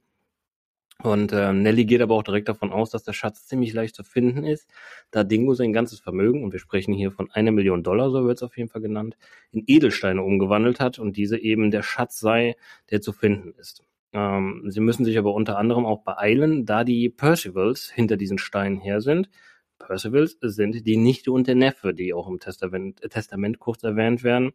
Und 1.02 1.32
äh, 1.32 1.52
Nelly 1.52 1.84
geht 1.84 2.00
aber 2.00 2.16
auch 2.16 2.24
direkt 2.24 2.48
davon 2.48 2.72
aus, 2.72 2.90
dass 2.90 3.04
der 3.04 3.12
Schatz 3.12 3.46
ziemlich 3.46 3.72
leicht 3.72 3.94
zu 3.94 4.02
finden 4.02 4.42
ist, 4.42 4.68
da 5.12 5.22
Dingo 5.22 5.54
sein 5.54 5.72
ganzes 5.72 6.00
Vermögen, 6.00 6.42
und 6.42 6.52
wir 6.52 6.58
sprechen 6.58 6.92
hier 6.92 7.12
von 7.12 7.30
einer 7.30 7.52
Million 7.52 7.84
Dollar, 7.84 8.10
so 8.10 8.24
wird 8.24 8.38
es 8.38 8.42
auf 8.42 8.56
jeden 8.56 8.68
Fall 8.68 8.82
genannt, 8.82 9.16
in 9.52 9.62
Edelsteine 9.66 10.22
umgewandelt 10.22 10.80
hat 10.80 10.98
und 10.98 11.16
diese 11.16 11.38
eben 11.38 11.70
der 11.70 11.84
Schatz 11.84 12.18
sei, 12.18 12.56
der 12.90 13.00
zu 13.00 13.12
finden 13.12 13.54
ist. 13.58 13.84
Ähm, 14.12 14.64
sie 14.66 14.80
müssen 14.80 15.04
sich 15.04 15.18
aber 15.18 15.34
unter 15.34 15.56
anderem 15.56 15.86
auch 15.86 16.02
beeilen, 16.02 16.66
da 16.66 16.82
die 16.82 17.10
Percivals 17.10 17.90
hinter 17.90 18.16
diesen 18.16 18.38
Steinen 18.38 18.80
her 18.80 19.00
sind. 19.00 19.30
Percivals 19.78 20.38
sind 20.40 20.84
die 20.84 20.96
Nichte 20.96 21.30
und 21.30 21.46
der 21.46 21.54
Neffe, 21.54 21.94
die 21.94 22.12
auch 22.12 22.28
im 22.28 22.40
Testament, 22.40 23.00
Testament 23.08 23.60
kurz 23.60 23.84
erwähnt 23.84 24.24
werden. 24.24 24.52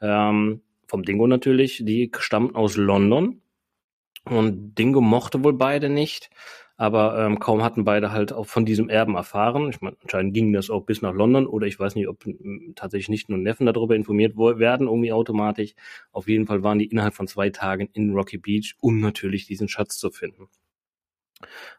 Ähm, 0.00 0.62
vom 0.86 1.02
Dingo 1.02 1.26
natürlich, 1.26 1.82
die 1.84 2.10
stammen 2.18 2.54
aus 2.54 2.76
London 2.76 3.42
und 4.24 4.74
Dingo 4.76 5.00
mochte 5.00 5.42
wohl 5.44 5.54
beide 5.54 5.88
nicht, 5.88 6.30
aber 6.76 7.18
ähm, 7.18 7.38
kaum 7.38 7.62
hatten 7.62 7.84
beide 7.84 8.12
halt 8.12 8.32
auch 8.32 8.46
von 8.46 8.64
diesem 8.64 8.88
Erben 8.88 9.14
erfahren. 9.14 9.70
Ich 9.70 9.80
meine, 9.80 9.96
anscheinend 10.02 10.34
ging 10.34 10.52
das 10.52 10.70
auch 10.70 10.82
bis 10.84 11.02
nach 11.02 11.12
London 11.14 11.46
oder 11.46 11.66
ich 11.66 11.78
weiß 11.78 11.94
nicht, 11.94 12.08
ob 12.08 12.26
ähm, 12.26 12.72
tatsächlich 12.76 13.08
nicht 13.08 13.28
nur 13.28 13.38
Neffen 13.38 13.66
darüber 13.66 13.94
informiert 13.94 14.36
werden, 14.36 14.86
irgendwie 14.86 15.12
automatisch. 15.12 15.74
Auf 16.12 16.28
jeden 16.28 16.46
Fall 16.46 16.62
waren 16.62 16.78
die 16.78 16.86
innerhalb 16.86 17.14
von 17.14 17.26
zwei 17.26 17.50
Tagen 17.50 17.88
in 17.92 18.12
Rocky 18.12 18.38
Beach, 18.38 18.74
um 18.80 19.00
natürlich 19.00 19.46
diesen 19.46 19.68
Schatz 19.68 19.98
zu 19.98 20.10
finden. 20.10 20.48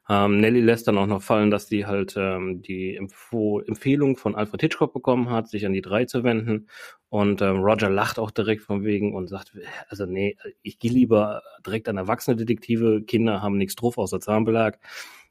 Ähm, 0.09 0.39
Nelly 0.39 0.61
lässt 0.61 0.87
dann 0.87 0.97
auch 0.97 1.07
noch 1.07 1.21
fallen, 1.21 1.51
dass 1.51 1.67
sie 1.67 1.85
halt 1.85 2.15
ähm, 2.17 2.61
die 2.61 2.95
Info 2.95 3.59
Empfehlung 3.59 4.17
von 4.17 4.35
Alfred 4.35 4.61
Hitchcock 4.61 4.93
bekommen 4.93 5.29
hat, 5.29 5.49
sich 5.49 5.65
an 5.65 5.73
die 5.73 5.81
drei 5.81 6.05
zu 6.05 6.23
wenden. 6.23 6.67
Und 7.09 7.41
ähm, 7.41 7.57
Roger 7.57 7.89
lacht 7.89 8.19
auch 8.19 8.31
direkt 8.31 8.63
von 8.63 8.83
wegen 8.83 9.13
und 9.13 9.27
sagt, 9.27 9.53
also 9.87 10.05
nee, 10.05 10.37
ich 10.61 10.79
gehe 10.79 10.91
lieber 10.91 11.41
direkt 11.65 11.87
an 11.89 11.97
erwachsene 11.97 12.35
Detektive. 12.35 13.03
Kinder 13.03 13.41
haben 13.41 13.57
nichts 13.57 13.75
drauf 13.75 13.97
außer 13.97 14.19
Zahnbelag. 14.19 14.79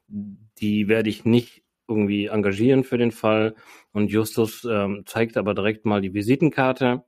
Die 0.07 0.87
werde 0.87 1.09
ich 1.09 1.25
nicht 1.25 1.63
irgendwie 1.87 2.27
engagieren 2.27 2.83
für 2.83 2.97
den 2.97 3.11
Fall. 3.11 3.55
Und 3.91 4.11
Justus 4.11 4.65
ähm, 4.69 5.03
zeigt 5.05 5.37
aber 5.37 5.53
direkt 5.53 5.85
mal 5.85 6.01
die 6.01 6.13
Visitenkarte. 6.13 7.03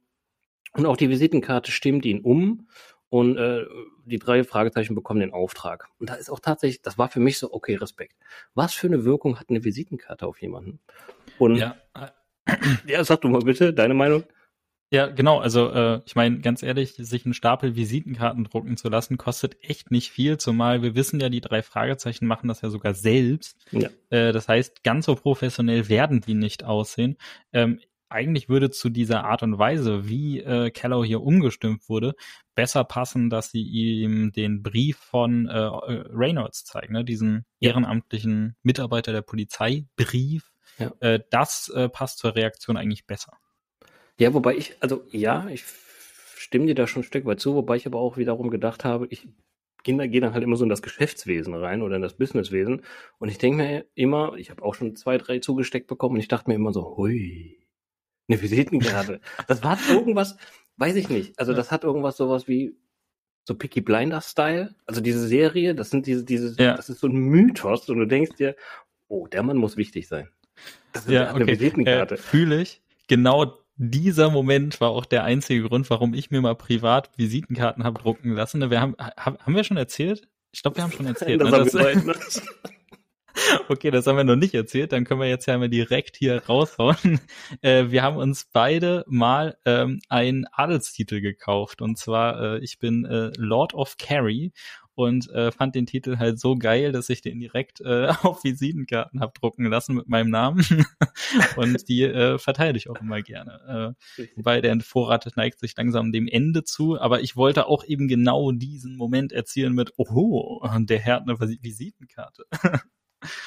Und 0.74 0.86
auch 0.86 0.98
die 0.98 1.10
Visitenkarte 1.10 1.72
stimmt 1.72 2.06
ihn 2.06 2.20
um 2.22 2.68
und 3.10 3.38
äh, 3.38 3.66
die 4.06 4.20
drei 4.20 4.44
Fragezeichen 4.44 4.96
bekommen 4.96 5.20
den 5.20 5.34
Auftrag. 5.34 5.88
Und 6.00 6.10
da 6.10 6.16
ist 6.16 6.30
auch 6.30 6.40
tatsächlich, 6.40 6.82
das 6.82 6.98
war 6.98 7.10
für 7.10 7.20
mich 7.20 7.38
so, 7.38 7.54
okay, 7.54 7.76
Respekt. 7.76 8.16
Was 8.54 8.74
für 8.74 8.88
eine 8.88 9.06
Wirkung 9.06 9.40
hat 9.40 9.50
eine 9.50 9.64
Visitenkarte 9.64 10.26
auf 10.28 10.42
jemanden? 10.42 10.80
Und 11.38 11.56
ja, 11.56 11.76
ja 12.88 13.04
sag 13.04 13.22
du 13.22 13.30
mal 13.30 13.42
bitte, 13.42 13.74
deine 13.74 13.94
Meinung? 13.94 14.24
Ja, 14.92 15.08
genau. 15.08 15.40
Also 15.40 15.72
äh, 15.72 16.02
ich 16.06 16.16
meine, 16.16 16.40
ganz 16.40 16.62
ehrlich, 16.62 16.94
sich 16.94 17.26
einen 17.26 17.34
Stapel 17.34 17.76
Visitenkarten 17.76 18.44
drucken 18.44 18.78
zu 18.78 18.88
lassen, 18.88 19.18
kostet 19.18 19.58
echt 19.64 19.92
nicht 19.92 20.12
viel, 20.12 20.38
zumal 20.38 20.84
wir 20.84 20.96
wissen 20.96 21.20
ja, 21.20 21.30
die 21.30 21.42
drei 21.42 21.64
Fragezeichen 21.64 22.28
machen 22.28 22.48
das 22.48 22.62
ja 22.62 22.70
sogar 22.70 22.94
selbst. 22.94 23.58
Ja. 23.72 23.90
Äh, 24.10 24.32
das 24.32 24.48
heißt, 24.48 24.84
ganz 24.84 25.08
so 25.08 25.16
professionell 25.16 25.90
werden 25.90 26.22
die 26.22 26.36
nicht 26.36 26.64
aussehen. 26.64 27.18
Ähm, 27.52 27.80
eigentlich 28.10 28.48
würde 28.48 28.70
zu 28.70 28.90
dieser 28.90 29.26
Art 29.26 29.42
und 29.44 29.58
Weise, 29.58 30.08
wie 30.08 30.40
äh, 30.40 30.70
Kellow 30.70 31.04
hier 31.04 31.22
umgestimmt 31.22 31.90
wurde, 31.90 32.16
besser 32.56 32.84
passen, 32.84 33.30
dass 33.30 33.52
sie 33.52 33.62
ihm 33.62 34.32
den 34.32 34.64
Brief 34.64 34.98
von 34.98 35.48
äh, 35.48 35.52
äh 35.52 36.06
Reynolds 36.10 36.66
zeigen, 36.66 36.94
ne? 36.94 37.04
diesen 37.04 37.46
ehrenamtlichen 37.60 38.56
Mitarbeiter 38.64 39.12
der 39.12 39.22
Polizei 39.22 39.86
Brief. 39.96 40.52
Ja. 40.80 40.92
Äh, 41.00 41.20
das 41.30 41.70
äh, 41.70 41.90
passt 41.90 42.18
zur 42.20 42.36
Reaktion 42.36 42.78
eigentlich 42.78 43.06
besser. 43.06 43.34
Ja, 44.18 44.34
wobei 44.34 44.56
ich, 44.56 44.76
also 44.80 45.06
ja, 45.12 45.48
ich 45.50 45.64
stimme 46.38 46.66
dir 46.66 46.76
da 46.76 46.88
schon 46.88 47.02
ein 47.02 47.06
Stück 47.06 47.26
weit 47.26 47.40
zu, 47.40 47.56
wobei 47.56 47.76
ich 47.76 47.86
aber 47.86 48.00
auch 48.00 48.18
wiederum 48.18 48.50
gedacht 48.50 48.86
habe, 48.86 49.08
ich 49.10 49.28
gehe 49.84 50.10
geh 50.10 50.20
dann 50.20 50.34
halt 50.34 50.44
immer 50.44 50.56
so 50.56 50.64
in 50.64 50.70
das 50.70 50.82
Geschäftswesen 50.82 51.54
rein 51.54 51.82
oder 51.82 51.98
in 51.98 52.02
das 52.02 52.18
Businesswesen 52.18 52.82
und 53.20 53.30
ich 53.30 53.38
denke 53.38 53.58
mir 53.58 53.86
immer, 53.94 54.36
ich 54.36 54.50
habe 54.50 54.64
auch 54.64 54.74
schon 54.74 54.96
zwei, 54.96 55.18
drei 55.18 55.40
zugesteckt 55.40 55.88
bekommen 55.88 56.16
und 56.16 56.22
ich 56.22 56.28
dachte 56.28 56.50
mir 56.50 56.56
immer 56.56 56.74
so, 56.74 56.98
hui, 56.98 57.66
eine 58.28 58.42
Visitenkarte. 58.42 59.22
Das 59.48 59.64
war 59.64 59.78
irgendwas, 59.90 60.38
weiß 60.78 60.96
ich 60.96 61.10
nicht. 61.10 61.38
Also 61.40 61.54
das 61.54 61.72
hat 61.72 61.84
irgendwas 61.84 62.18
sowas 62.18 62.48
wie 62.48 62.76
so 63.48 63.56
Picky 63.56 63.82
Blinder 63.82 64.22
Style. 64.22 64.76
Also 64.86 65.02
diese 65.02 65.28
Serie, 65.28 65.76
das 65.76 65.90
sind 65.90 66.08
diese, 66.08 66.24
diese, 66.24 66.56
ja. 66.62 66.76
das 66.76 66.90
ist 66.90 67.00
so 67.00 67.08
ein 67.08 67.16
Mythos 67.16 67.88
und 67.90 67.98
du 68.00 68.06
denkst 68.06 68.36
dir, 68.38 68.56
oh, 69.08 69.28
der 69.28 69.44
Mann 69.44 69.58
muss 69.58 69.78
wichtig 69.78 70.08
sein. 70.08 70.30
Das 70.94 71.06
ist 71.06 71.12
ja, 71.12 71.30
eine 71.30 71.44
okay. 71.44 71.54
Visitenkarte. 71.54 72.16
Äh, 72.16 72.18
Fühle 72.18 72.62
ich. 72.62 72.82
Genau 73.08 73.54
dieser 73.78 74.30
Moment 74.30 74.80
war 74.80 74.90
auch 74.90 75.06
der 75.06 75.26
einzige 75.26 75.68
Grund, 75.68 75.90
warum 75.90 76.14
ich 76.14 76.32
mir 76.32 76.42
mal 76.42 76.56
privat 76.56 77.12
Visitenkarten 77.18 77.84
habe 77.84 78.02
drucken 78.02 78.32
lassen. 78.32 78.70
Wir 78.70 78.80
haben, 78.80 78.96
haben 78.98 79.56
wir 79.56 79.64
schon 79.64 79.78
erzählt? 79.78 80.28
Ich 80.52 80.62
glaube, 80.62 80.78
wir 80.78 80.84
haben 80.84 80.92
schon 80.92 81.06
erzählt. 81.08 81.42
das 81.42 81.52
ne? 81.52 81.58
haben 81.58 81.74
wir 81.74 81.84
beide, 81.84 82.06
ne? 82.08 82.16
Okay, 83.70 83.92
das 83.92 84.08
haben 84.08 84.18
wir 84.18 84.24
noch 84.24 84.36
nicht 84.36 84.54
erzählt. 84.54 84.92
Dann 84.92 85.06
können 85.06 85.22
wir 85.22 85.28
jetzt 85.28 85.46
ja 85.46 85.58
mal 85.58 85.70
direkt 85.70 86.16
hier 86.18 86.44
raushauen. 86.46 87.20
Äh, 87.62 87.90
wir 87.90 88.04
haben 88.04 88.18
uns 88.18 88.50
beide 88.52 89.06
mal 89.08 89.58
ähm, 89.66 90.00
einen 90.10 90.46
Adelstitel 90.52 91.22
gekauft. 91.22 91.82
Und 91.82 91.98
zwar, 91.98 92.56
äh, 92.56 92.60
ich 92.60 92.80
bin 92.80 93.06
äh, 93.06 93.32
Lord 93.38 93.74
of 93.74 93.98
Carry 93.98 94.52
und 94.96 95.30
äh, 95.32 95.52
fand 95.52 95.76
den 95.76 95.86
Titel 95.86 96.18
halt 96.18 96.40
so 96.40 96.56
geil, 96.56 96.92
dass 96.92 97.10
ich 97.10 97.22
den 97.22 97.40
direkt 97.40 97.82
äh, 97.82 98.08
auf 98.24 98.44
Visitenkarten 98.44 99.20
hab 99.20 99.36
drucken 99.36 99.66
lassen 99.66 99.96
mit 99.96 100.08
meinem 100.08 100.30
Namen 100.30 100.66
und 101.58 101.88
die 101.88 102.04
äh, 102.04 102.38
verteile 102.40 102.78
ich 102.78 102.90
auch 102.90 103.00
immer 103.00 103.22
gerne. 103.22 103.96
Äh, 104.18 104.24
wobei 104.36 104.62
der 104.62 104.80
Vorrat 104.82 105.28
neigt 105.36 105.60
sich 105.60 105.76
langsam 105.78 106.12
dem 106.12 106.28
Ende 106.28 106.64
zu, 106.64 107.00
aber 107.00 107.22
ich 107.22 107.36
wollte 107.36 107.68
auch 107.68 107.84
eben 107.84 108.08
genau 108.08 108.52
diesen 108.52 108.96
Moment 108.96 109.32
erzielen 109.34 109.74
mit, 109.74 109.94
oho, 109.98 110.66
der 110.80 111.00
Herr 111.00 111.16
hat 111.16 111.24
eine 111.24 111.40
Visitenkarte. 111.40 112.46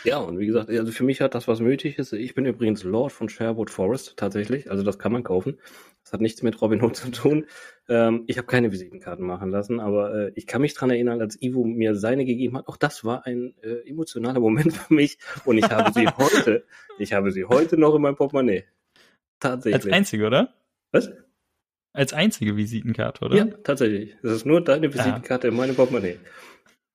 Ja, 0.05 0.19
und 0.19 0.39
wie 0.39 0.47
gesagt, 0.47 0.71
also 0.71 0.93
für 0.93 1.05
mich 1.05 1.21
hat 1.21 1.35
das 1.35 1.49
was 1.49 1.61
nötig 1.61 1.99
ist. 1.99 2.13
Ich 2.13 2.35
bin 2.35 2.47
übrigens 2.47 2.83
Lord 2.83 3.13
von 3.13 3.29
Sherwood 3.29 3.71
Forest 3.71 4.17
tatsächlich, 4.17 4.71
also 4.71 4.83
das 4.83 4.99
kann 4.99 5.13
man 5.13 5.23
kaufen. 5.23 5.59
Das 6.03 6.13
hat 6.13 6.21
nichts 6.21 6.43
mit 6.43 6.61
Robin 6.61 6.83
Hood 6.83 6.97
zu 6.97 7.11
tun. 7.11 7.47
Ähm, 7.89 8.25
ich 8.27 8.39
habe 8.39 8.47
keine 8.47 8.73
Visitenkarten 8.73 9.27
machen 9.27 9.51
lassen, 9.51 9.81
aber 9.81 10.15
äh, 10.15 10.33
ich 10.35 10.47
kann 10.47 10.63
mich 10.63 10.75
dran 10.75 10.91
erinnern, 10.91 11.21
als 11.21 11.41
Ivo 11.41 11.65
mir 11.65 11.95
seine 11.95 12.25
gegeben 12.25 12.57
hat. 12.57 12.69
Auch 12.69 12.77
das 12.77 13.05
war 13.05 13.27
ein 13.27 13.55
äh, 13.63 13.89
emotionaler 13.89 14.41
Moment 14.41 14.73
für 14.77 14.95
mich 14.95 15.19
und 15.45 15.59
ich 15.59 15.71
habe 15.71 15.93
sie 15.93 16.07
heute, 16.19 16.65
ich 16.99 17.13
habe 17.13 17.31
sie 17.31 17.45
heute 17.45 17.77
noch 17.79 17.95
in 17.95 18.03
meinem 18.03 18.17
Portemonnaie. 18.17 18.65
Tatsächlich. 19.41 19.85
Als 19.85 19.93
einzige, 19.93 20.27
oder? 20.27 20.55
Was? 20.93 21.13
Als 21.93 22.13
einzige 22.13 22.57
Visitenkarte, 22.57 23.25
oder? 23.25 23.37
Ja, 23.37 23.45
tatsächlich. 23.45 24.17
Das 24.23 24.33
ist 24.33 24.47
nur 24.47 24.63
deine 24.63 24.93
Visitenkarte 24.93 25.47
ja. 25.47 25.53
in 25.53 25.57
meinem 25.57 25.77
Portemonnaie. 25.77 26.19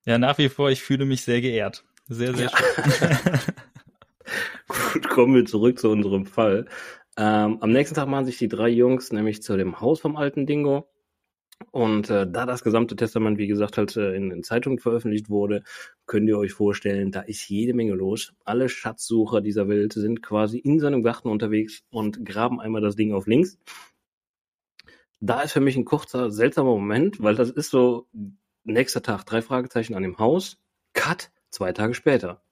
Ja, 0.06 0.18
nach 0.18 0.38
wie 0.38 0.48
vor, 0.48 0.70
ich 0.70 0.82
fühle 0.82 1.06
mich 1.06 1.22
sehr 1.22 1.40
geehrt. 1.40 1.84
Sehr, 2.08 2.34
sehr 2.34 2.50
schön. 2.50 3.38
Gut, 4.68 5.08
kommen 5.08 5.34
wir 5.34 5.44
zurück 5.44 5.78
zu 5.78 5.90
unserem 5.90 6.26
Fall. 6.26 6.66
Ähm, 7.16 7.58
am 7.60 7.70
nächsten 7.70 7.94
Tag 7.94 8.08
machen 8.08 8.26
sich 8.26 8.38
die 8.38 8.48
drei 8.48 8.68
Jungs 8.68 9.12
nämlich 9.12 9.42
zu 9.42 9.56
dem 9.56 9.80
Haus 9.80 10.00
vom 10.00 10.16
alten 10.16 10.46
Dingo. 10.46 10.88
Und 11.70 12.10
äh, 12.10 12.26
da 12.30 12.46
das 12.46 12.62
gesamte 12.64 12.96
Testament, 12.96 13.38
wie 13.38 13.46
gesagt, 13.46 13.78
halt 13.78 13.96
äh, 13.96 14.14
in, 14.14 14.30
in 14.30 14.42
Zeitungen 14.42 14.78
veröffentlicht 14.78 15.30
wurde, 15.30 15.62
könnt 16.06 16.28
ihr 16.28 16.38
euch 16.38 16.52
vorstellen, 16.52 17.10
da 17.12 17.20
ist 17.20 17.48
jede 17.48 17.74
Menge 17.74 17.94
los. 17.94 18.34
Alle 18.44 18.68
Schatzsucher 18.68 19.40
dieser 19.40 19.68
Welt 19.68 19.92
sind 19.92 20.22
quasi 20.22 20.58
in 20.58 20.80
seinem 20.80 21.02
Garten 21.02 21.28
unterwegs 21.28 21.84
und 21.90 22.24
graben 22.24 22.60
einmal 22.60 22.82
das 22.82 22.96
Ding 22.96 23.12
auf 23.12 23.26
links. 23.26 23.58
Da 25.20 25.42
ist 25.42 25.52
für 25.52 25.60
mich 25.60 25.76
ein 25.76 25.84
kurzer, 25.84 26.30
seltsamer 26.30 26.72
Moment, 26.72 27.22
weil 27.22 27.36
das 27.36 27.50
ist 27.50 27.70
so 27.70 28.08
nächster 28.64 29.02
Tag, 29.02 29.24
drei 29.24 29.40
Fragezeichen 29.40 29.94
an 29.94 30.02
dem 30.02 30.18
Haus, 30.18 30.58
Cut, 30.92 31.30
zwei 31.54 31.72
Tage 31.72 31.94
später 31.94 32.42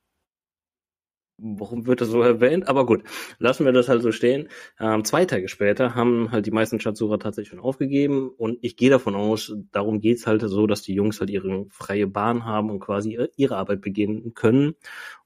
warum 1.42 1.86
wird 1.86 2.00
das 2.00 2.08
so 2.08 2.22
erwähnt? 2.22 2.68
Aber 2.68 2.86
gut, 2.86 3.02
lassen 3.38 3.64
wir 3.64 3.72
das 3.72 3.88
halt 3.88 4.02
so 4.02 4.12
stehen. 4.12 4.48
Ähm, 4.80 5.04
zwei 5.04 5.24
Tage 5.24 5.48
später 5.48 5.94
haben 5.94 6.30
halt 6.30 6.46
die 6.46 6.50
meisten 6.50 6.80
Schatzsucher 6.80 7.18
tatsächlich 7.18 7.50
schon 7.50 7.60
aufgegeben 7.60 8.30
und 8.30 8.58
ich 8.62 8.76
gehe 8.76 8.90
davon 8.90 9.14
aus, 9.14 9.54
darum 9.72 10.00
geht's 10.00 10.26
halt 10.26 10.42
so, 10.42 10.66
dass 10.66 10.82
die 10.82 10.94
Jungs 10.94 11.20
halt 11.20 11.30
ihre 11.30 11.66
freie 11.70 12.06
Bahn 12.06 12.44
haben 12.44 12.70
und 12.70 12.80
quasi 12.80 13.18
ihre 13.36 13.56
Arbeit 13.56 13.80
beginnen 13.80 14.34
können. 14.34 14.74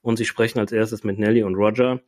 Und 0.00 0.16
sie 0.18 0.24
sprechen 0.24 0.58
als 0.58 0.72
erstes 0.72 1.04
mit 1.04 1.18
Nelly 1.18 1.42
und 1.42 1.54
Roger. 1.56 2.00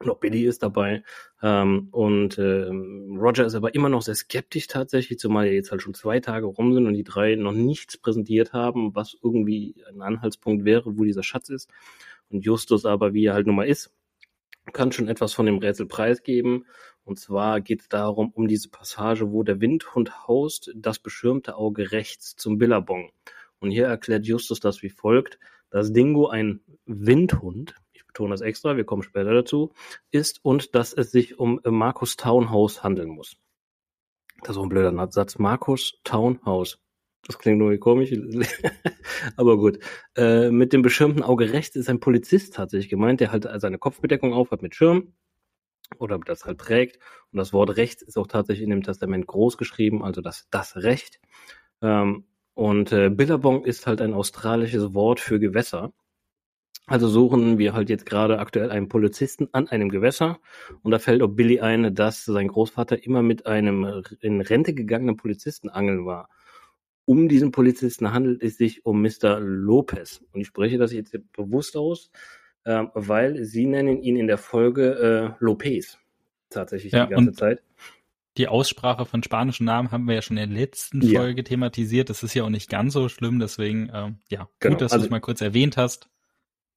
Auch 0.00 0.18
Billy 0.18 0.44
ist 0.44 0.62
dabei. 0.62 1.02
Ähm, 1.42 1.88
und 1.90 2.38
ähm, 2.38 3.16
Roger 3.18 3.46
ist 3.46 3.54
aber 3.54 3.74
immer 3.74 3.88
noch 3.88 4.02
sehr 4.02 4.14
skeptisch 4.14 4.66
tatsächlich, 4.66 5.18
zumal 5.18 5.46
jetzt 5.46 5.70
halt 5.70 5.82
schon 5.82 5.94
zwei 5.94 6.20
Tage 6.20 6.46
rum 6.46 6.74
sind 6.74 6.86
und 6.86 6.94
die 6.94 7.04
drei 7.04 7.34
noch 7.36 7.52
nichts 7.52 7.96
präsentiert 7.98 8.52
haben, 8.52 8.94
was 8.94 9.16
irgendwie 9.22 9.74
ein 9.88 10.02
Anhaltspunkt 10.02 10.64
wäre, 10.64 10.96
wo 10.98 11.04
dieser 11.04 11.22
Schatz 11.22 11.48
ist. 11.48 11.70
Und 12.30 12.44
Justus 12.44 12.84
aber, 12.84 13.14
wie 13.14 13.26
er 13.26 13.34
halt 13.34 13.46
nun 13.46 13.56
mal 13.56 13.68
ist, 13.68 13.92
kann 14.72 14.92
schon 14.92 15.08
etwas 15.08 15.34
von 15.34 15.46
dem 15.46 15.58
Rätsel 15.58 15.86
preisgeben. 15.86 16.66
Und 17.04 17.18
zwar 17.18 17.60
geht 17.60 17.82
es 17.82 17.88
darum, 17.88 18.30
um 18.30 18.48
diese 18.48 18.70
Passage, 18.70 19.30
wo 19.30 19.42
der 19.42 19.60
Windhund 19.60 20.26
haust, 20.26 20.72
das 20.74 20.98
beschirmte 20.98 21.56
Auge 21.56 21.92
rechts 21.92 22.34
zum 22.36 22.56
Billabong. 22.56 23.10
Und 23.58 23.70
hier 23.70 23.86
erklärt 23.86 24.26
Justus 24.26 24.60
das 24.60 24.82
wie 24.82 24.88
folgt, 24.88 25.38
dass 25.70 25.92
Dingo 25.92 26.28
ein 26.28 26.60
Windhund, 26.86 27.74
betone 28.14 28.30
das 28.30 28.40
extra, 28.40 28.76
wir 28.76 28.84
kommen 28.84 29.02
später 29.02 29.34
dazu, 29.34 29.72
ist 30.12 30.38
und 30.44 30.74
dass 30.74 30.92
es 30.92 31.10
sich 31.10 31.38
um 31.38 31.60
Markus 31.64 32.16
Townhouse 32.16 32.82
handeln 32.84 33.08
muss. 33.08 33.36
Das 34.40 34.50
ist 34.50 34.54
so 34.54 34.62
ein 34.62 34.68
blöder 34.68 35.10
Satz. 35.10 35.38
Markus 35.38 36.00
Townhouse. 36.04 36.78
Das 37.26 37.38
klingt 37.38 37.58
nur 37.58 37.76
komisch, 37.78 38.12
aber 39.36 39.56
gut. 39.56 39.78
Äh, 40.14 40.50
mit 40.50 40.72
dem 40.72 40.82
beschirmten 40.82 41.22
Auge 41.22 41.52
rechts 41.52 41.74
ist 41.74 41.88
ein 41.88 41.98
Polizist 41.98 42.54
tatsächlich 42.54 42.90
gemeint, 42.90 43.20
der 43.20 43.32
halt 43.32 43.48
seine 43.56 43.78
Kopfbedeckung 43.78 44.34
aufhat 44.34 44.62
mit 44.62 44.74
Schirm 44.74 45.14
oder 45.98 46.18
das 46.18 46.44
halt 46.44 46.58
trägt. 46.58 46.98
Und 47.32 47.38
das 47.38 47.52
Wort 47.52 47.76
rechts 47.76 48.02
ist 48.02 48.18
auch 48.18 48.26
tatsächlich 48.26 48.64
in 48.64 48.70
dem 48.70 48.82
Testament 48.82 49.26
groß 49.26 49.56
geschrieben, 49.56 50.04
also 50.04 50.20
das, 50.20 50.46
das 50.50 50.76
Recht. 50.76 51.18
Ähm, 51.80 52.26
und 52.52 52.92
äh, 52.92 53.08
Billabong 53.08 53.64
ist 53.64 53.86
halt 53.86 54.00
ein 54.02 54.12
australisches 54.12 54.92
Wort 54.94 55.18
für 55.18 55.40
Gewässer. 55.40 55.92
Also 56.86 57.08
suchen 57.08 57.58
wir 57.58 57.72
halt 57.72 57.88
jetzt 57.88 58.04
gerade 58.04 58.38
aktuell 58.38 58.70
einen 58.70 58.88
Polizisten 58.88 59.48
an 59.52 59.68
einem 59.68 59.88
Gewässer 59.88 60.38
und 60.82 60.90
da 60.90 60.98
fällt 60.98 61.22
auch 61.22 61.28
Billy 61.28 61.60
ein, 61.60 61.94
dass 61.94 62.24
sein 62.24 62.48
Großvater 62.48 63.04
immer 63.04 63.22
mit 63.22 63.46
einem 63.46 64.02
in 64.20 64.40
Rente 64.42 64.74
gegangenen 64.74 65.16
Polizisten 65.16 65.70
angeln 65.70 66.04
war 66.04 66.28
um 67.06 67.28
diesen 67.28 67.52
Polizisten 67.52 68.12
handelt 68.12 68.42
es 68.42 68.56
sich 68.56 68.84
um 68.86 69.02
Mr. 69.02 69.38
Lopez. 69.40 70.22
Und 70.32 70.40
ich 70.40 70.46
spreche 70.46 70.78
das 70.78 70.92
jetzt 70.92 71.16
bewusst 71.32 71.76
aus, 71.76 72.10
äh, 72.64 72.84
weil 72.94 73.44
sie 73.44 73.66
nennen 73.66 74.02
ihn 74.02 74.16
in 74.16 74.26
der 74.26 74.38
Folge 74.38 75.36
äh, 75.38 75.44
Lopez 75.44 75.98
tatsächlich 76.50 76.92
ja, 76.92 77.06
die 77.06 77.14
ganze 77.14 77.32
Zeit. 77.32 77.62
Die 78.36 78.48
Aussprache 78.48 79.06
von 79.06 79.22
spanischen 79.22 79.64
Namen 79.64 79.92
haben 79.92 80.06
wir 80.06 80.14
ja 80.14 80.22
schon 80.22 80.36
in 80.36 80.50
der 80.50 80.60
letzten 80.60 81.00
ja. 81.02 81.20
Folge 81.20 81.44
thematisiert. 81.44 82.10
Das 82.10 82.22
ist 82.22 82.34
ja 82.34 82.44
auch 82.44 82.50
nicht 82.50 82.68
ganz 82.68 82.92
so 82.92 83.08
schlimm, 83.08 83.38
deswegen 83.38 83.90
ähm, 83.92 84.18
ja, 84.28 84.48
genau. 84.58 84.74
gut, 84.74 84.82
dass 84.82 84.92
also, 84.92 85.02
du 85.02 85.06
es 85.06 85.10
mal 85.10 85.20
kurz 85.20 85.40
erwähnt 85.40 85.76
hast. 85.76 86.08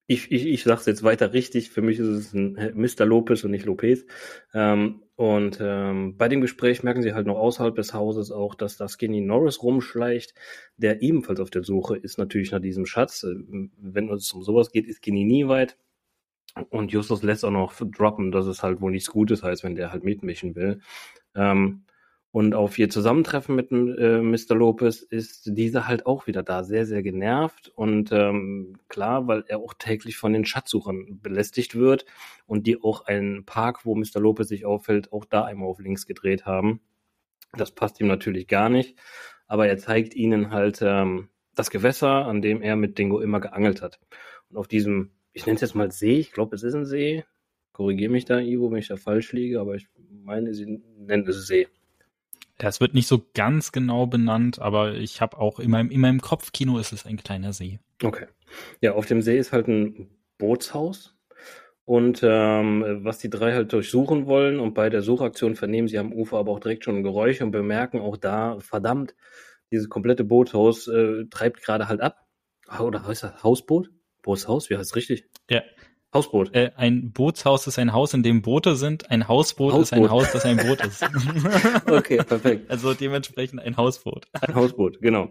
Ich, 0.10 0.32
ich, 0.32 0.46
ich 0.46 0.64
sage 0.64 0.80
es 0.80 0.86
jetzt 0.86 1.04
weiter 1.04 1.34
richtig. 1.34 1.70
Für 1.70 1.82
mich 1.82 2.00
ist 2.00 2.08
es 2.08 2.34
ein 2.34 2.54
Mr. 2.76 3.06
Lopez 3.06 3.44
und 3.44 3.52
nicht 3.52 3.66
Lopez. 3.66 4.06
Ähm, 4.54 5.04
und 5.16 5.58
ähm, 5.62 6.16
bei 6.18 6.30
dem 6.30 6.40
Gespräch 6.40 6.82
merken 6.82 7.02
sie 7.02 7.14
halt 7.14 7.28
noch 7.28 7.38
außerhalb 7.38 7.76
des 7.76 7.94
Hauses 7.94 8.32
auch, 8.32 8.56
dass 8.56 8.78
da 8.78 8.88
Skinny 8.88 9.20
Norris 9.20 9.62
rumschleicht, 9.62 10.34
der 10.78 11.02
ebenfalls 11.02 11.42
auf 11.42 11.50
der 11.50 11.64
Suche 11.64 11.98
ist 11.98 12.18
natürlich 12.18 12.52
nach 12.52 12.62
diesem 12.62 12.86
Schatz. 12.86 13.24
Äh, 13.24 13.36
wenn 13.78 14.10
es 14.10 14.32
um 14.32 14.44
sowas 14.44 14.72
geht, 14.72 14.88
ist 14.88 15.04
Skinny 15.04 15.26
nie 15.26 15.48
weit. 15.48 15.78
Und 16.70 16.92
Justus 16.92 17.22
lässt 17.22 17.44
auch 17.44 17.52
noch 17.52 17.74
droppen, 17.76 18.32
dass 18.32 18.46
es 18.48 18.64
halt 18.64 18.82
wohl 18.82 18.92
nichts 18.92 19.10
Gutes 19.10 19.44
heißt, 19.44 19.64
wenn 19.64 19.76
der 19.76 19.92
halt 19.92 20.04
mitmischen 20.04 20.56
will. 20.56 20.80
Ähm, 21.36 21.84
und 22.38 22.54
auf 22.54 22.78
ihr 22.78 22.88
Zusammentreffen 22.88 23.56
mit 23.56 23.72
äh, 23.72 24.22
Mr. 24.22 24.56
Lopez 24.56 25.02
ist 25.02 25.58
dieser 25.58 25.88
halt 25.88 26.06
auch 26.06 26.28
wieder 26.28 26.44
da, 26.44 26.64
sehr, 26.64 26.86
sehr 26.86 27.02
genervt. 27.02 27.72
Und 27.74 28.12
ähm, 28.12 28.78
klar, 28.90 29.28
weil 29.28 29.44
er 29.48 29.58
auch 29.58 29.74
täglich 29.74 30.18
von 30.18 30.34
den 30.34 30.46
Schatzsuchern 30.46 31.20
belästigt 31.20 31.74
wird 31.74 32.06
und 32.46 32.68
die 32.68 32.80
auch 32.80 33.08
einen 33.08 33.44
Park, 33.46 33.88
wo 33.88 33.96
Mr. 33.96 34.20
Lopez 34.20 34.50
sich 34.50 34.68
auffällt, 34.68 35.12
auch 35.12 35.26
da 35.26 35.46
einmal 35.46 35.68
auf 35.68 35.80
links 35.80 36.06
gedreht 36.06 36.46
haben. 36.46 36.80
Das 37.54 37.72
passt 37.72 38.00
ihm 38.02 38.08
natürlich 38.08 38.48
gar 38.48 38.70
nicht. 38.70 39.00
Aber 39.48 39.68
er 39.68 39.80
zeigt 39.80 40.14
ihnen 40.14 40.52
halt 40.52 40.78
ähm, 40.84 41.30
das 41.56 41.72
Gewässer, 41.72 42.28
an 42.28 42.44
dem 42.44 42.62
er 42.62 42.76
mit 42.76 43.00
Dingo 43.00 43.20
immer 43.20 43.40
geangelt 43.40 43.82
hat. 43.82 44.00
Und 44.52 44.58
auf 44.58 44.68
diesem, 44.68 45.10
ich 45.34 45.48
nenne 45.48 45.56
es 45.56 45.62
jetzt 45.62 45.74
mal 45.74 45.92
See, 45.92 46.20
ich 46.20 46.34
glaube, 46.34 46.56
es 46.56 46.62
ist 46.62 46.76
ein 46.76 46.86
See. 46.86 47.26
Korrigiere 47.72 48.12
mich 48.12 48.26
da, 48.26 48.38
Ivo, 48.38 48.70
wenn 48.70 48.78
ich 48.78 48.90
da 48.90 48.96
falsch 48.96 49.32
liege, 49.32 49.60
aber 49.60 49.74
ich 49.74 49.88
meine, 50.24 50.54
sie 50.54 50.84
nennen 51.00 51.28
es 51.28 51.48
See. 51.48 51.68
Ja, 52.62 52.70
es 52.70 52.80
wird 52.80 52.94
nicht 52.94 53.08
so 53.08 53.24
ganz 53.34 53.72
genau 53.72 54.08
benannt, 54.08 54.60
aber 54.60 54.96
ich 54.96 55.22
habe 55.22 55.38
auch 55.38 55.60
in 55.60 55.70
meinem, 55.70 55.92
in 55.92 56.02
meinem 56.02 56.22
Kopfkino 56.22 56.80
ist 56.80 56.92
es 56.92 57.06
ein 57.06 57.18
kleiner 57.18 57.54
See. 57.54 57.80
Okay. 58.04 58.26
Ja, 58.82 58.94
auf 58.94 59.06
dem 59.06 59.22
See 59.22 59.38
ist 59.38 59.52
halt 59.52 59.68
ein 59.68 60.10
Bootshaus. 60.38 61.16
Und 61.86 62.20
ähm, 62.22 62.84
was 63.04 63.20
die 63.20 63.30
drei 63.30 63.54
halt 63.54 63.72
durchsuchen 63.72 64.26
wollen 64.26 64.60
und 64.60 64.74
bei 64.74 64.90
der 64.90 65.02
Suchaktion 65.02 65.56
vernehmen 65.56 65.88
sie 65.88 65.98
am 65.98 66.12
Ufer 66.12 66.38
aber 66.38 66.52
auch 66.52 66.60
direkt 66.60 66.84
schon 66.84 67.02
Geräusche 67.02 67.46
und 67.46 67.52
bemerken 67.52 68.02
auch 68.02 68.18
da, 68.18 68.60
verdammt, 68.60 69.16
dieses 69.72 69.88
komplette 69.88 70.26
Bootshaus 70.26 70.88
äh, 70.90 71.26
treibt 71.30 71.62
gerade 71.62 71.88
halt 71.88 72.02
ab. 72.02 72.28
Oder 72.80 73.08
heißt 73.08 73.24
das 73.24 73.42
Hausboot? 73.42 73.90
Bootshaus, 74.22 74.70
wie 74.70 74.76
heißt 74.76 74.90
es 74.90 74.96
richtig? 74.98 75.30
Ja, 75.50 75.62
Hausboot. 76.18 76.54
Äh, 76.54 76.72
ein 76.76 77.12
Bootshaus 77.12 77.68
ist 77.68 77.80
ein 77.80 77.94
Haus, 77.94 78.14
in 78.14 78.24
dem 78.24 78.42
Boote 78.42 78.76
sind. 78.76 79.10
Ein 79.10 79.28
Hausboot, 79.28 79.74
Hausboot. 79.74 79.84
ist 79.84 79.94
ein 79.94 80.10
Haus, 80.10 80.32
das 80.32 80.46
ein 80.46 80.58
Boot 80.58 80.86
ist. 80.86 81.04
okay, 81.90 82.18
perfekt. 82.18 82.70
Also 82.70 82.94
dementsprechend 82.94 83.62
ein 83.62 83.78
Hausboot. 83.78 84.26
Ein 84.42 84.56
Hausboot, 84.56 85.02
genau. 85.02 85.30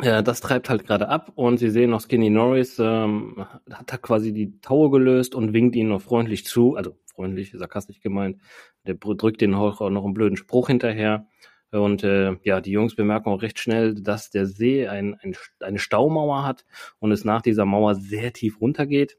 Ja, 0.00 0.22
das 0.22 0.40
treibt 0.40 0.70
halt 0.70 0.86
gerade 0.86 1.08
ab 1.08 1.32
und 1.34 1.58
Sie 1.58 1.70
sehen 1.70 1.90
noch 1.90 2.00
Skinny 2.00 2.30
Norris 2.30 2.78
ähm, 2.78 3.44
hat 3.68 3.92
da 3.92 3.96
quasi 3.96 4.32
die 4.32 4.60
Taue 4.60 4.90
gelöst 4.90 5.34
und 5.34 5.52
winkt 5.52 5.74
ihnen 5.74 5.88
noch 5.88 6.02
freundlich 6.02 6.44
zu, 6.44 6.76
also 6.76 6.96
freundlich, 7.12 7.50
sarkastisch 7.52 8.00
gemeint. 8.00 8.40
Der 8.86 8.94
drückt 8.94 9.40
den 9.40 9.54
auch 9.54 9.80
noch 9.90 10.04
einen 10.04 10.14
blöden 10.14 10.36
Spruch 10.36 10.68
hinterher. 10.68 11.26
Und 11.72 12.02
äh, 12.04 12.36
ja, 12.44 12.60
die 12.60 12.70
Jungs 12.70 12.94
bemerken 12.94 13.28
auch 13.28 13.42
recht 13.42 13.58
schnell, 13.58 13.94
dass 13.94 14.30
der 14.30 14.46
See 14.46 14.86
ein, 14.86 15.16
ein, 15.20 15.36
eine 15.60 15.78
Staumauer 15.78 16.44
hat 16.44 16.64
und 16.98 17.12
es 17.12 17.24
nach 17.24 17.42
dieser 17.42 17.66
Mauer 17.66 17.94
sehr 17.96 18.32
tief 18.32 18.60
runtergeht. 18.60 19.18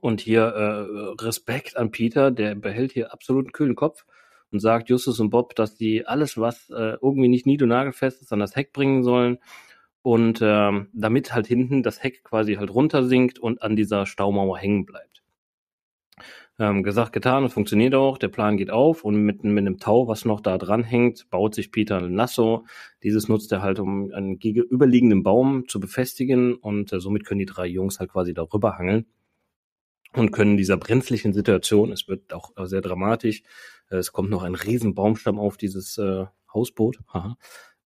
Und 0.00 0.20
hier 0.20 0.42
äh, 0.42 1.22
Respekt 1.22 1.76
an 1.76 1.90
Peter, 1.90 2.30
der 2.30 2.54
behält 2.54 2.92
hier 2.92 3.12
absolut 3.12 3.46
einen 3.46 3.52
kühlen 3.52 3.74
Kopf 3.74 4.04
und 4.52 4.60
sagt 4.60 4.88
Justus 4.88 5.20
und 5.20 5.30
Bob, 5.30 5.54
dass 5.54 5.74
die 5.74 6.06
alles, 6.06 6.38
was 6.38 6.70
äh, 6.70 6.96
irgendwie 7.02 7.28
nicht 7.28 7.46
nied- 7.46 7.62
und 7.62 7.70
nagelfest 7.70 8.22
ist, 8.22 8.32
an 8.32 8.40
das 8.40 8.56
Heck 8.56 8.72
bringen 8.72 9.02
sollen. 9.02 9.38
Und 10.02 10.40
ähm, 10.42 10.88
damit 10.92 11.34
halt 11.34 11.46
hinten 11.48 11.82
das 11.82 12.02
Heck 12.02 12.22
quasi 12.24 12.54
halt 12.54 12.70
runtersinkt 12.72 13.38
und 13.40 13.62
an 13.62 13.74
dieser 13.76 14.06
Staumauer 14.06 14.58
hängen 14.58 14.86
bleibt. 14.86 15.22
Ähm, 16.58 16.82
gesagt, 16.82 17.12
getan, 17.12 17.44
es 17.44 17.52
funktioniert 17.52 17.94
auch, 17.94 18.16
der 18.16 18.28
Plan 18.28 18.56
geht 18.56 18.70
auf 18.70 19.04
und 19.04 19.16
mit, 19.16 19.44
mit 19.44 19.58
einem 19.58 19.78
Tau, 19.78 20.08
was 20.08 20.24
noch 20.24 20.40
da 20.40 20.56
dran 20.56 20.84
hängt, 20.84 21.28
baut 21.28 21.54
sich 21.54 21.70
Peter 21.70 21.98
ein 21.98 22.14
Lasso. 22.14 22.64
Dieses 23.02 23.28
nutzt 23.28 23.52
er 23.52 23.60
halt, 23.62 23.78
um 23.78 24.10
einen 24.12 24.38
gegenüberliegenden 24.38 25.22
Baum 25.22 25.68
zu 25.68 25.80
befestigen 25.80 26.54
und 26.54 26.92
äh, 26.92 27.00
somit 27.00 27.26
können 27.26 27.40
die 27.40 27.46
drei 27.46 27.66
Jungs 27.66 27.98
halt 28.00 28.10
quasi 28.10 28.32
darüber 28.32 28.78
hangeln 28.78 29.06
und 30.12 30.30
können 30.32 30.56
dieser 30.56 30.76
brenzlichen 30.76 31.32
Situation, 31.32 31.92
es 31.92 32.08
wird 32.08 32.32
auch 32.32 32.52
sehr 32.64 32.80
dramatisch, 32.80 33.42
äh, 33.90 33.96
es 33.96 34.12
kommt 34.12 34.30
noch 34.30 34.42
ein 34.42 34.54
riesen 34.54 34.94
Baumstamm 34.94 35.38
auf 35.38 35.56
dieses 35.56 35.98
äh, 35.98 36.26
Hausboot, 36.52 36.98
haha, 37.12 37.36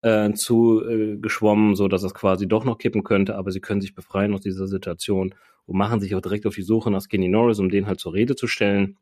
äh, 0.03 0.33
zu 0.33 0.83
äh, 0.87 1.17
geschwommen, 1.17 1.75
so 1.75 1.89
dass 1.89 2.03
es 2.03 2.15
quasi 2.15 2.49
doch 2.49 2.65
noch 2.65 2.79
kippen 2.79 3.05
könnte, 3.05 3.37
aber 3.37 3.51
sie 3.51 3.61
können 3.61 3.81
sich 3.81 3.95
befreien 3.95 4.35
aus 4.35 4.41
dieser 4.41 4.67
Situation 4.67 5.35
und 5.67 5.77
machen 5.77 6.01
sich 6.01 6.15
auch 6.15 6.21
direkt 6.21 6.47
auf 6.47 6.55
die 6.55 6.63
Suche 6.63 6.91
nach 6.91 7.03
Skinny 7.03 7.29
Norris, 7.29 7.59
um 7.59 7.69
den 7.69 7.87
halt 7.87 8.01
zur 8.01 8.15
Rede 8.15 8.37
zu 8.37 8.47
stellen, 8.47 8.97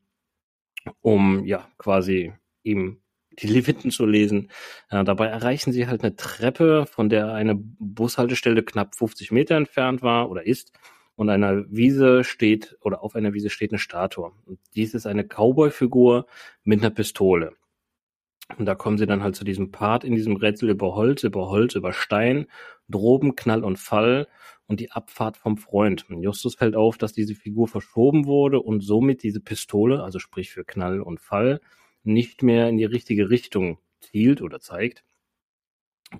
um 1.00 1.44
ja 1.44 1.68
quasi 1.78 2.32
ihm 2.62 3.00
die 3.38 3.46
Leviten 3.46 3.90
zu 3.90 4.04
lesen. 4.06 4.50
Äh, 4.90 5.04
dabei 5.04 5.26
erreichen 5.26 5.72
sie 5.72 5.86
halt 5.86 6.02
eine 6.02 6.16
Treppe, 6.16 6.86
von 6.86 7.08
der 7.08 7.32
eine 7.32 7.54
Bushaltestelle 7.56 8.62
knapp 8.64 8.96
50 8.96 9.30
Meter 9.30 9.56
entfernt 9.56 10.02
war 10.02 10.30
oder 10.30 10.46
ist 10.46 10.72
und 11.18 11.30
einer 11.30 11.64
Wiese 11.68 12.22
steht 12.22 12.78
oder 12.80 13.02
auf 13.02 13.16
einer 13.16 13.34
Wiese 13.34 13.50
steht 13.50 13.72
eine 13.72 13.80
Statue. 13.80 14.30
Und 14.46 14.60
dies 14.76 14.94
ist 14.94 15.04
eine 15.04 15.24
Cowboy-Figur 15.24 16.26
mit 16.62 16.78
einer 16.78 16.90
Pistole. 16.90 17.54
Und 18.56 18.66
da 18.66 18.76
kommen 18.76 18.98
sie 18.98 19.06
dann 19.06 19.24
halt 19.24 19.34
zu 19.34 19.42
diesem 19.44 19.72
Part 19.72 20.04
in 20.04 20.14
diesem 20.14 20.36
Rätsel 20.36 20.70
über 20.70 20.94
Holz, 20.94 21.24
über 21.24 21.50
Holz, 21.50 21.74
über 21.74 21.92
Stein, 21.92 22.46
Droben, 22.88 23.34
Knall 23.34 23.64
und 23.64 23.80
Fall 23.80 24.28
und 24.68 24.78
die 24.78 24.92
Abfahrt 24.92 25.36
vom 25.36 25.56
Freund. 25.56 26.08
Und 26.08 26.22
Justus 26.22 26.54
fällt 26.54 26.76
auf, 26.76 26.98
dass 26.98 27.12
diese 27.14 27.34
Figur 27.34 27.66
verschoben 27.66 28.26
wurde 28.26 28.60
und 28.60 28.80
somit 28.80 29.24
diese 29.24 29.40
Pistole, 29.40 30.04
also 30.04 30.20
sprich 30.20 30.50
für 30.52 30.64
Knall 30.64 31.00
und 31.00 31.20
Fall, 31.20 31.60
nicht 32.04 32.44
mehr 32.44 32.68
in 32.68 32.76
die 32.76 32.84
richtige 32.84 33.28
Richtung 33.28 33.78
zielt 34.00 34.40
oder 34.40 34.60
zeigt. 34.60 35.02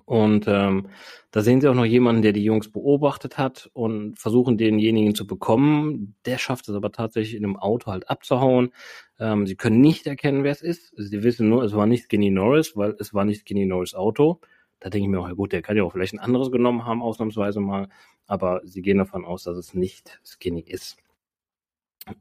Und 0.05 0.45
ähm, 0.47 0.87
da 1.31 1.41
sehen 1.41 1.61
sie 1.61 1.67
auch 1.67 1.75
noch 1.75 1.85
jemanden, 1.85 2.21
der 2.21 2.33
die 2.33 2.43
Jungs 2.43 2.71
beobachtet 2.71 3.37
hat 3.37 3.69
und 3.73 4.17
versuchen 4.19 4.57
denjenigen 4.57 5.15
zu 5.15 5.25
bekommen. 5.25 6.15
Der 6.25 6.37
schafft 6.37 6.69
es 6.69 6.75
aber 6.75 6.91
tatsächlich 6.91 7.35
in 7.35 7.43
einem 7.43 7.57
Auto 7.57 7.91
halt 7.91 8.09
abzuhauen. 8.09 8.71
Ähm, 9.19 9.47
sie 9.47 9.55
können 9.55 9.81
nicht 9.81 10.05
erkennen, 10.07 10.43
wer 10.43 10.51
es 10.51 10.61
ist. 10.61 10.93
Sie 10.95 11.23
wissen 11.23 11.49
nur, 11.49 11.63
es 11.63 11.73
war 11.73 11.87
nicht 11.87 12.05
Skinny 12.05 12.29
Norris, 12.29 12.75
weil 12.75 12.95
es 12.99 13.13
war 13.13 13.25
nicht 13.25 13.41
Skinny 13.41 13.65
Norris 13.65 13.95
Auto. 13.95 14.39
Da 14.79 14.89
denke 14.89 15.05
ich 15.05 15.09
mir 15.09 15.19
auch, 15.19 15.27
ja 15.27 15.33
gut, 15.33 15.51
der 15.51 15.61
kann 15.61 15.75
ja 15.75 15.83
auch 15.83 15.91
vielleicht 15.91 16.13
ein 16.13 16.19
anderes 16.19 16.51
genommen 16.51 16.85
haben, 16.85 17.01
ausnahmsweise 17.01 17.59
mal. 17.59 17.89
Aber 18.27 18.61
sie 18.63 18.81
gehen 18.81 18.99
davon 18.99 19.25
aus, 19.25 19.43
dass 19.43 19.57
es 19.57 19.73
nicht 19.73 20.19
Skinny 20.23 20.61
ist. 20.61 20.97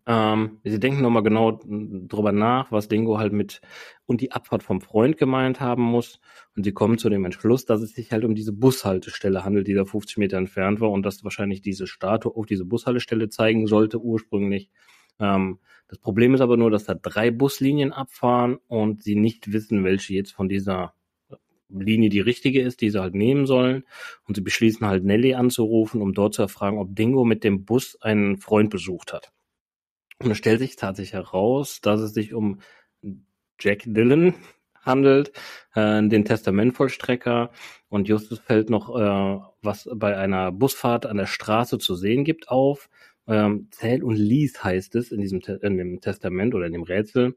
Ähm, 0.06 0.60
sie 0.64 0.80
denken 0.80 1.02
nochmal 1.02 1.22
genau 1.22 1.60
drüber 1.62 2.32
nach, 2.32 2.70
was 2.72 2.88
Dingo 2.88 3.18
halt 3.18 3.32
mit 3.32 3.60
und 4.06 4.20
die 4.20 4.32
Abfahrt 4.32 4.62
vom 4.62 4.80
Freund 4.80 5.16
gemeint 5.16 5.60
haben 5.60 5.82
muss. 5.82 6.20
Und 6.56 6.64
sie 6.64 6.72
kommen 6.72 6.98
zu 6.98 7.08
dem 7.08 7.24
Entschluss, 7.24 7.64
dass 7.64 7.80
es 7.80 7.94
sich 7.94 8.12
halt 8.12 8.24
um 8.24 8.34
diese 8.34 8.52
Bushaltestelle 8.52 9.44
handelt, 9.44 9.66
die 9.68 9.74
da 9.74 9.84
50 9.84 10.18
Meter 10.18 10.36
entfernt 10.36 10.80
war 10.80 10.90
und 10.90 11.04
dass 11.04 11.24
wahrscheinlich 11.24 11.62
diese 11.62 11.86
Statue 11.86 12.34
auf 12.34 12.46
diese 12.46 12.64
Bushaltestelle 12.64 13.28
zeigen 13.28 13.66
sollte 13.66 14.00
ursprünglich. 14.00 14.70
Ähm, 15.20 15.58
das 15.88 15.98
Problem 15.98 16.34
ist 16.34 16.40
aber 16.40 16.56
nur, 16.56 16.70
dass 16.70 16.84
da 16.84 16.94
drei 16.94 17.30
Buslinien 17.30 17.92
abfahren 17.92 18.58
und 18.66 19.02
sie 19.02 19.14
nicht 19.14 19.52
wissen, 19.52 19.84
welche 19.84 20.14
jetzt 20.14 20.32
von 20.32 20.48
dieser 20.48 20.94
Linie 21.70 22.08
die 22.08 22.20
richtige 22.20 22.62
ist, 22.62 22.80
die 22.80 22.90
sie 22.90 23.00
halt 23.00 23.14
nehmen 23.14 23.46
sollen. 23.46 23.84
Und 24.26 24.36
sie 24.36 24.42
beschließen 24.42 24.86
halt 24.86 25.04
Nelly 25.04 25.34
anzurufen, 25.34 26.02
um 26.02 26.14
dort 26.14 26.34
zu 26.34 26.42
erfragen, 26.42 26.78
ob 26.78 26.94
Dingo 26.94 27.24
mit 27.24 27.44
dem 27.44 27.64
Bus 27.64 27.96
einen 28.00 28.38
Freund 28.38 28.70
besucht 28.70 29.12
hat. 29.12 29.32
Und 30.20 30.32
es 30.32 30.38
stellt 30.38 30.58
sich 30.58 30.76
tatsächlich 30.76 31.12
heraus, 31.12 31.80
dass 31.80 32.00
es 32.00 32.12
sich 32.12 32.34
um 32.34 32.60
Jack 33.60 33.82
Dillon 33.86 34.34
handelt, 34.82 35.32
äh, 35.74 36.06
den 36.08 36.24
Testamentvollstrecker. 36.24 37.50
Und 37.88 38.08
Justus 38.08 38.40
fällt 38.40 38.68
noch, 38.70 38.88
äh, 38.96 39.40
was 39.62 39.88
bei 39.94 40.16
einer 40.16 40.50
Busfahrt 40.50 41.06
an 41.06 41.18
der 41.18 41.26
Straße 41.26 41.78
zu 41.78 41.94
sehen 41.94 42.24
gibt, 42.24 42.48
auf. 42.48 42.88
Ähm, 43.28 43.68
Zähl 43.70 44.02
und 44.02 44.16
Lies 44.16 44.64
heißt 44.64 44.94
es 44.96 45.12
in 45.12 45.20
diesem 45.20 45.40
in 45.62 45.76
dem 45.76 46.00
Testament 46.00 46.54
oder 46.54 46.66
in 46.66 46.72
dem 46.72 46.82
Rätsel. 46.82 47.36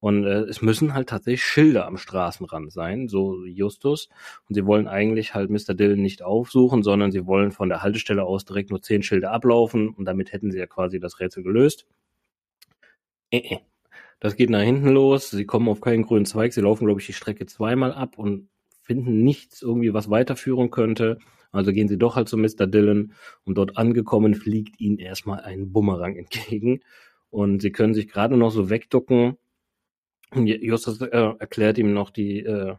Und 0.00 0.24
äh, 0.24 0.42
es 0.42 0.62
müssen 0.62 0.94
halt 0.94 1.08
tatsächlich 1.08 1.44
Schilder 1.44 1.86
am 1.86 1.96
Straßenrand 1.96 2.72
sein, 2.72 3.08
so 3.08 3.44
Justus. 3.44 4.08
Und 4.48 4.54
sie 4.54 4.66
wollen 4.66 4.86
eigentlich 4.86 5.34
halt 5.34 5.50
Mr. 5.50 5.74
Dillon 5.74 6.02
nicht 6.02 6.22
aufsuchen, 6.22 6.82
sondern 6.82 7.10
sie 7.10 7.26
wollen 7.26 7.52
von 7.52 7.68
der 7.68 7.82
Haltestelle 7.82 8.24
aus 8.24 8.44
direkt 8.44 8.70
nur 8.70 8.82
zehn 8.82 9.02
Schilder 9.02 9.32
ablaufen 9.32 9.88
und 9.88 10.04
damit 10.04 10.32
hätten 10.32 10.52
sie 10.52 10.58
ja 10.58 10.66
quasi 10.66 11.00
das 11.00 11.20
Rätsel 11.20 11.42
gelöst. 11.42 11.86
Äh, 13.30 13.38
äh. 13.38 13.58
Das 14.20 14.36
geht 14.36 14.50
nach 14.50 14.62
hinten 14.62 14.88
los. 14.88 15.30
Sie 15.30 15.44
kommen 15.44 15.68
auf 15.68 15.80
keinen 15.80 16.02
grünen 16.02 16.26
Zweig. 16.26 16.52
Sie 16.52 16.60
laufen, 16.60 16.86
glaube 16.86 17.00
ich, 17.00 17.06
die 17.06 17.12
Strecke 17.12 17.46
zweimal 17.46 17.92
ab 17.92 18.18
und 18.18 18.48
finden 18.82 19.22
nichts 19.22 19.62
irgendwie, 19.62 19.94
was 19.94 20.10
weiterführen 20.10 20.70
könnte. 20.70 21.18
Also 21.52 21.72
gehen 21.72 21.88
sie 21.88 21.98
doch 21.98 22.16
halt 22.16 22.28
zu 22.28 22.36
Mr. 22.36 22.66
Dillon 22.66 23.12
und 23.44 23.56
dort 23.56 23.76
angekommen 23.76 24.34
fliegt 24.34 24.80
ihnen 24.80 24.98
erstmal 24.98 25.40
ein 25.40 25.72
Bumerang 25.72 26.16
entgegen. 26.16 26.80
Und 27.30 27.62
sie 27.62 27.70
können 27.70 27.94
sich 27.94 28.08
gerade 28.08 28.36
noch 28.36 28.50
so 28.50 28.70
wegducken. 28.70 29.36
Justus 30.34 31.00
äh, 31.00 31.32
erklärt 31.38 31.78
ihm 31.78 31.92
noch 31.94 32.10
die 32.10 32.40
äh, 32.40 32.74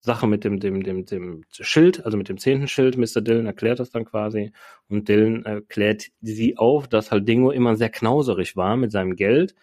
Sache 0.00 0.26
mit 0.26 0.44
dem, 0.44 0.60
dem, 0.60 0.82
dem, 0.82 1.06
dem 1.06 1.44
Schild, 1.50 2.04
also 2.04 2.16
mit 2.16 2.28
dem 2.28 2.38
zehnten 2.38 2.68
Schild. 2.68 2.96
Mr. 2.96 3.20
Dillon 3.20 3.46
erklärt 3.46 3.80
das 3.80 3.90
dann 3.90 4.04
quasi. 4.04 4.52
Und 4.88 5.08
Dillon 5.08 5.44
erklärt 5.44 6.10
sie 6.20 6.56
auf, 6.56 6.88
dass 6.88 7.10
halt 7.10 7.26
Dingo 7.26 7.50
immer 7.50 7.74
sehr 7.76 7.90
knauserig 7.90 8.56
war 8.56 8.76
mit 8.76 8.92
seinem 8.92 9.16
Geld 9.16 9.54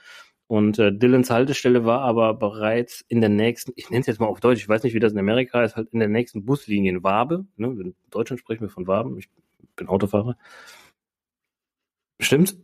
und 0.52 0.80
äh, 0.80 0.92
Dylans 0.92 1.30
Haltestelle 1.30 1.86
war 1.86 2.02
aber 2.02 2.34
bereits 2.34 3.06
in 3.08 3.22
der 3.22 3.30
nächsten, 3.30 3.72
ich 3.78 3.90
nenne 3.90 4.02
es 4.02 4.08
jetzt 4.08 4.20
mal 4.20 4.26
auf 4.28 4.42
Deutsch, 4.42 4.60
ich 4.60 4.68
weiß 4.68 4.84
nicht, 4.84 4.94
wie 4.94 5.00
das 5.00 5.14
in 5.14 5.18
Amerika 5.18 5.64
ist, 5.64 5.78
halt 5.78 5.88
in 5.94 6.00
der 6.00 6.10
nächsten 6.10 6.44
Buslinie 6.44 7.02
Wabe. 7.04 7.46
Ne? 7.56 7.68
In 7.68 7.96
Deutschland 8.10 8.42
sprechen 8.42 8.64
wir 8.64 8.70
von 8.70 8.86
Waben. 8.86 9.18
Ich 9.18 9.30
bin 9.78 9.88
Autofahrer. 9.88 10.36
Stimmt's? 12.20 12.58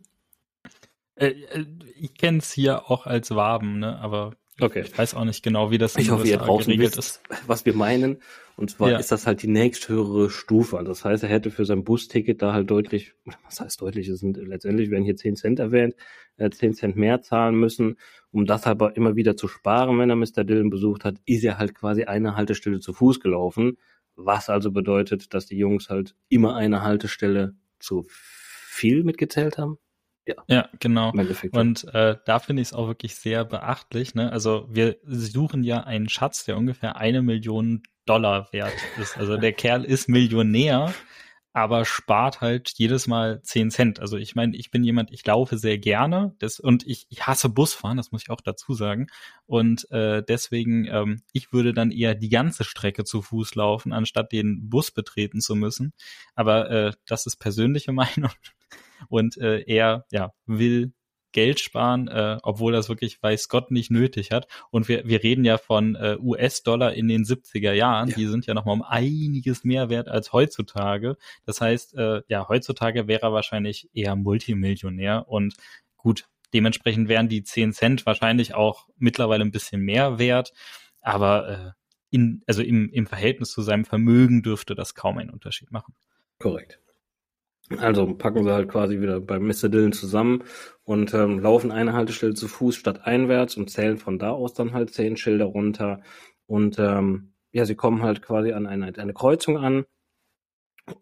Äh, 1.14 1.28
äh 1.28 1.64
ich 1.98 2.12
kenne 2.12 2.38
es 2.38 2.52
hier 2.52 2.90
auch 2.90 3.06
als 3.06 3.34
Waben, 3.34 3.78
ne? 3.78 3.98
aber 3.98 4.36
Okay. 4.60 4.82
Ich 4.84 4.98
weiß 4.98 5.14
auch 5.14 5.24
nicht 5.24 5.42
genau, 5.42 5.70
wie 5.70 5.78
das 5.78 5.94
in 5.94 6.02
ich 6.02 6.10
hoffe, 6.10 6.26
ihr 6.26 6.36
draußen 6.36 6.72
geregelt 6.72 6.96
wisst, 6.96 7.20
ist. 7.28 7.46
Was 7.46 7.64
wir 7.64 7.74
meinen. 7.74 8.18
Und 8.56 8.70
zwar 8.70 8.90
ja. 8.90 8.98
ist 8.98 9.12
das 9.12 9.26
halt 9.26 9.42
die 9.42 9.48
nächsthöhere 9.48 10.30
Stufe. 10.30 10.78
Also 10.78 10.90
das 10.90 11.04
heißt, 11.04 11.22
er 11.22 11.28
hätte 11.28 11.52
für 11.52 11.64
sein 11.64 11.84
Busticket 11.84 12.42
da 12.42 12.52
halt 12.52 12.68
deutlich, 12.68 13.14
was 13.44 13.60
heißt 13.60 13.80
deutlich, 13.80 14.08
es 14.08 14.18
sind 14.18 14.36
letztendlich 14.36 14.90
werden 14.90 15.04
hier 15.04 15.14
10 15.14 15.36
Cent 15.36 15.60
erwähnt, 15.60 15.94
äh, 16.38 16.50
10 16.50 16.74
Cent 16.74 16.96
mehr 16.96 17.22
zahlen 17.22 17.54
müssen, 17.54 17.96
um 18.32 18.46
das 18.46 18.66
aber 18.66 18.96
immer 18.96 19.14
wieder 19.14 19.36
zu 19.36 19.46
sparen, 19.46 19.98
wenn 20.00 20.10
er 20.10 20.16
Mr. 20.16 20.42
Dillon 20.42 20.70
besucht 20.70 21.04
hat, 21.04 21.16
ist 21.24 21.44
er 21.44 21.58
halt 21.58 21.74
quasi 21.74 22.04
eine 22.04 22.34
Haltestelle 22.34 22.80
zu 22.80 22.92
Fuß 22.92 23.20
gelaufen. 23.20 23.78
Was 24.16 24.48
also 24.48 24.72
bedeutet, 24.72 25.32
dass 25.34 25.46
die 25.46 25.56
Jungs 25.56 25.88
halt 25.88 26.16
immer 26.28 26.56
eine 26.56 26.82
Haltestelle 26.82 27.54
zu 27.78 28.06
viel 28.08 29.04
mitgezählt 29.04 29.56
haben. 29.56 29.78
Ja, 30.28 30.34
ja 30.46 30.68
genau. 30.78 31.12
Und 31.52 31.84
äh, 31.94 32.16
da 32.26 32.38
finde 32.38 32.60
ich 32.60 32.68
es 32.68 32.74
auch 32.74 32.86
wirklich 32.86 33.14
sehr 33.14 33.44
beachtlich. 33.46 34.14
Ne? 34.14 34.30
Also 34.30 34.68
wir 34.70 34.98
suchen 35.04 35.64
ja 35.64 35.84
einen 35.84 36.08
Schatz, 36.08 36.44
der 36.44 36.58
ungefähr 36.58 36.96
eine 36.96 37.22
Million 37.22 37.82
Dollar 38.04 38.52
wert 38.52 38.74
ist. 39.00 39.16
Also 39.16 39.38
der 39.38 39.52
Kerl 39.54 39.84
ist 39.84 40.08
Millionär, 40.08 40.92
aber 41.54 41.86
spart 41.86 42.42
halt 42.42 42.72
jedes 42.76 43.06
Mal 43.06 43.40
zehn 43.42 43.70
Cent. 43.70 44.00
Also 44.00 44.18
ich 44.18 44.34
meine, 44.34 44.54
ich 44.54 44.70
bin 44.70 44.84
jemand, 44.84 45.10
ich 45.12 45.24
laufe 45.24 45.56
sehr 45.56 45.78
gerne 45.78 46.34
das, 46.40 46.60
und 46.60 46.86
ich, 46.86 47.06
ich 47.08 47.26
hasse 47.26 47.48
Busfahren, 47.48 47.96
das 47.96 48.12
muss 48.12 48.22
ich 48.22 48.30
auch 48.30 48.42
dazu 48.42 48.74
sagen. 48.74 49.06
Und 49.46 49.90
äh, 49.90 50.22
deswegen, 50.22 50.84
ähm, 50.84 51.22
ich 51.32 51.54
würde 51.54 51.72
dann 51.72 51.90
eher 51.90 52.14
die 52.14 52.28
ganze 52.28 52.64
Strecke 52.64 53.04
zu 53.04 53.22
Fuß 53.22 53.54
laufen, 53.54 53.94
anstatt 53.94 54.30
den 54.32 54.68
Bus 54.68 54.90
betreten 54.90 55.40
zu 55.40 55.54
müssen. 55.54 55.94
Aber 56.34 56.70
äh, 56.70 56.92
das 57.06 57.24
ist 57.24 57.36
persönliche 57.36 57.92
Meinung 57.92 58.30
und 59.08 59.36
äh, 59.38 59.60
er 59.66 60.06
ja 60.10 60.32
will 60.46 60.92
Geld 61.32 61.60
sparen, 61.60 62.08
äh, 62.08 62.38
obwohl 62.42 62.72
das 62.72 62.88
wirklich 62.88 63.22
weiß 63.22 63.48
Gott 63.48 63.70
nicht 63.70 63.90
nötig 63.90 64.30
hat. 64.30 64.46
Und 64.70 64.88
wir, 64.88 65.06
wir 65.06 65.22
reden 65.22 65.44
ja 65.44 65.58
von 65.58 65.94
äh, 65.94 66.16
US-Dollar 66.18 66.94
in 66.94 67.08
den 67.08 67.24
70er 67.24 67.72
Jahren, 67.72 68.08
ja. 68.08 68.16
die 68.16 68.26
sind 68.26 68.46
ja 68.46 68.54
nochmal 68.54 68.74
um 68.74 68.82
einiges 68.82 69.62
mehr 69.64 69.90
wert 69.90 70.08
als 70.08 70.32
heutzutage. 70.32 71.16
Das 71.44 71.60
heißt, 71.60 71.96
äh, 71.96 72.22
ja, 72.28 72.48
heutzutage 72.48 73.08
wäre 73.08 73.22
er 73.22 73.32
wahrscheinlich 73.32 73.90
eher 73.92 74.16
Multimillionär 74.16 75.28
und 75.28 75.54
gut, 75.96 76.26
dementsprechend 76.54 77.08
wären 77.08 77.28
die 77.28 77.42
10 77.42 77.72
Cent 77.72 78.06
wahrscheinlich 78.06 78.54
auch 78.54 78.88
mittlerweile 78.96 79.44
ein 79.44 79.50
bisschen 79.50 79.82
mehr 79.82 80.18
wert, 80.18 80.52
aber 81.02 81.48
äh, 81.48 81.70
in, 82.10 82.42
also 82.46 82.62
im, 82.62 82.90
im 82.90 83.06
Verhältnis 83.06 83.50
zu 83.50 83.60
seinem 83.60 83.84
Vermögen 83.84 84.42
dürfte 84.42 84.74
das 84.74 84.94
kaum 84.94 85.18
einen 85.18 85.30
Unterschied 85.30 85.70
machen. 85.70 85.94
Korrekt. 86.38 86.80
Also 87.76 88.14
packen 88.14 88.44
sie 88.44 88.52
halt 88.52 88.68
quasi 88.68 89.00
wieder 89.00 89.20
bei 89.20 89.38
Mr. 89.38 89.68
Dillon 89.68 89.92
zusammen 89.92 90.44
und 90.84 91.12
ähm, 91.12 91.38
laufen 91.40 91.70
eine 91.70 91.92
Haltestelle 91.92 92.32
zu 92.34 92.48
Fuß 92.48 92.74
statt 92.76 93.06
einwärts 93.06 93.56
und 93.56 93.68
zählen 93.70 93.98
von 93.98 94.18
da 94.18 94.30
aus 94.30 94.54
dann 94.54 94.72
halt 94.72 94.92
zehn 94.94 95.16
Schilder 95.18 95.44
runter. 95.44 96.00
Und 96.46 96.78
ähm, 96.78 97.34
ja, 97.52 97.66
sie 97.66 97.74
kommen 97.74 98.02
halt 98.02 98.22
quasi 98.22 98.52
an 98.52 98.66
eine, 98.66 98.96
eine 98.96 99.12
Kreuzung 99.12 99.58
an. 99.58 99.84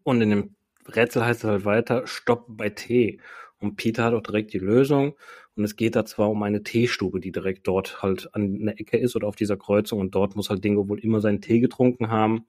Und 0.03 0.21
in 0.21 0.31
dem 0.31 0.57
Rätsel 0.89 1.25
heißt 1.25 1.45
es 1.45 1.51
halt 1.51 1.65
weiter, 1.65 2.07
Stopp 2.07 2.47
bei 2.49 2.71
T. 2.71 3.21
Und 3.59 3.77
Peter 3.77 4.05
hat 4.05 4.15
auch 4.15 4.23
direkt 4.23 4.53
die 4.53 4.59
Lösung. 4.59 5.15
Und 5.55 5.65
es 5.65 5.77
geht 5.77 5.97
da 5.97 6.05
zwar 6.05 6.31
um 6.31 6.43
eine 6.43 6.63
Teestube, 6.63 7.21
die 7.21 7.33
direkt 7.33 7.67
dort 7.67 8.03
halt 8.03 8.29
an 8.35 8.67
der 8.67 8.79
Ecke 8.81 8.99
ist 8.99 9.17
oder 9.17 9.29
auf 9.29 9.37
dieser 9.37 9.57
Kreuzung. 9.57 10.01
Und 10.01 10.15
dort 10.15 10.37
muss 10.37 10.51
halt 10.51 10.65
Dingo 10.65 10.89
wohl 10.89 10.99
immer 10.99 11.21
seinen 11.21 11.41
Tee 11.41 11.61
getrunken 11.61 12.11
haben. 12.11 12.47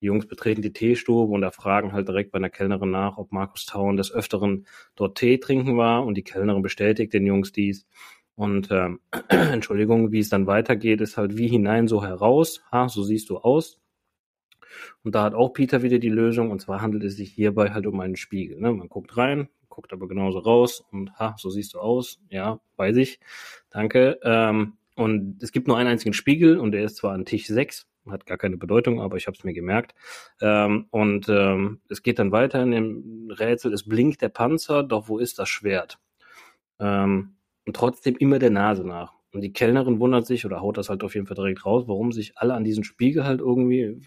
Die 0.00 0.06
Jungs 0.06 0.26
betreten 0.26 0.62
die 0.62 0.72
Teestube 0.72 1.32
und 1.32 1.42
erfragen 1.42 1.92
halt 1.92 2.08
direkt 2.08 2.32
bei 2.32 2.38
einer 2.38 2.50
Kellnerin 2.50 2.90
nach, 2.90 3.18
ob 3.18 3.32
Markus 3.32 3.66
Tauen 3.66 3.96
des 3.96 4.12
Öfteren 4.12 4.66
dort 4.96 5.18
Tee 5.18 5.38
trinken 5.38 5.76
war 5.76 6.04
und 6.04 6.14
die 6.14 6.24
Kellnerin 6.24 6.62
bestätigt 6.62 7.12
den 7.12 7.26
Jungs 7.26 7.52
dies. 7.52 7.86
Und 8.34 8.70
ähm, 8.70 9.00
Entschuldigung, 9.28 10.12
wie 10.12 10.20
es 10.20 10.30
dann 10.30 10.46
weitergeht, 10.46 11.02
ist 11.02 11.18
halt 11.18 11.36
wie 11.36 11.48
hinein, 11.48 11.88
so 11.88 12.02
heraus. 12.02 12.62
Ha, 12.72 12.88
so 12.88 13.02
siehst 13.02 13.28
du 13.28 13.36
aus. 13.36 13.78
Und 15.02 15.14
da 15.14 15.24
hat 15.24 15.34
auch 15.34 15.50
Peter 15.50 15.82
wieder 15.82 15.98
die 15.98 16.08
Lösung. 16.08 16.50
Und 16.50 16.60
zwar 16.60 16.80
handelt 16.80 17.04
es 17.04 17.16
sich 17.16 17.32
hierbei 17.32 17.70
halt 17.72 17.86
um 17.86 18.00
einen 18.00 18.16
Spiegel. 18.16 18.58
Ne? 18.58 18.72
Man 18.72 18.88
guckt 18.88 19.16
rein, 19.18 19.48
guckt 19.68 19.92
aber 19.92 20.08
genauso 20.08 20.38
raus 20.38 20.82
und 20.90 21.12
ha, 21.18 21.34
so 21.38 21.50
siehst 21.50 21.74
du 21.74 21.80
aus. 21.80 22.18
Ja, 22.30 22.60
weiß 22.76 22.96
ich. 22.96 23.20
Danke. 23.68 24.18
Ähm, 24.22 24.78
und 24.96 25.42
es 25.42 25.52
gibt 25.52 25.68
nur 25.68 25.76
einen 25.76 25.90
einzigen 25.90 26.14
Spiegel 26.14 26.58
und 26.58 26.72
der 26.72 26.84
ist 26.84 26.96
zwar 26.96 27.12
an 27.12 27.26
Tisch 27.26 27.46
6, 27.46 27.89
hat 28.10 28.26
gar 28.26 28.38
keine 28.38 28.56
Bedeutung, 28.56 29.00
aber 29.00 29.16
ich 29.16 29.26
habe 29.26 29.36
es 29.36 29.44
mir 29.44 29.52
gemerkt. 29.52 29.94
Ähm, 30.40 30.86
und 30.90 31.28
ähm, 31.28 31.80
es 31.88 32.02
geht 32.02 32.18
dann 32.18 32.32
weiter 32.32 32.62
in 32.62 32.70
dem 32.70 33.30
Rätsel, 33.30 33.72
es 33.72 33.88
blinkt 33.88 34.22
der 34.22 34.28
Panzer, 34.28 34.82
doch 34.82 35.08
wo 35.08 35.18
ist 35.18 35.38
das 35.38 35.48
Schwert? 35.48 35.98
Ähm, 36.78 37.36
und 37.66 37.76
trotzdem 37.76 38.16
immer 38.16 38.38
der 38.38 38.50
Nase 38.50 38.84
nach. 38.86 39.14
Und 39.32 39.42
die 39.42 39.52
Kellnerin 39.52 40.00
wundert 40.00 40.26
sich 40.26 40.44
oder 40.44 40.60
haut 40.60 40.76
das 40.76 40.88
halt 40.88 41.04
auf 41.04 41.14
jeden 41.14 41.26
Fall 41.26 41.36
direkt 41.36 41.64
raus, 41.64 41.84
warum 41.86 42.10
sich 42.10 42.36
alle 42.36 42.54
an 42.54 42.64
diesen 42.64 42.82
Spiegel 42.82 43.24
halt 43.24 43.40
irgendwie 43.40 44.00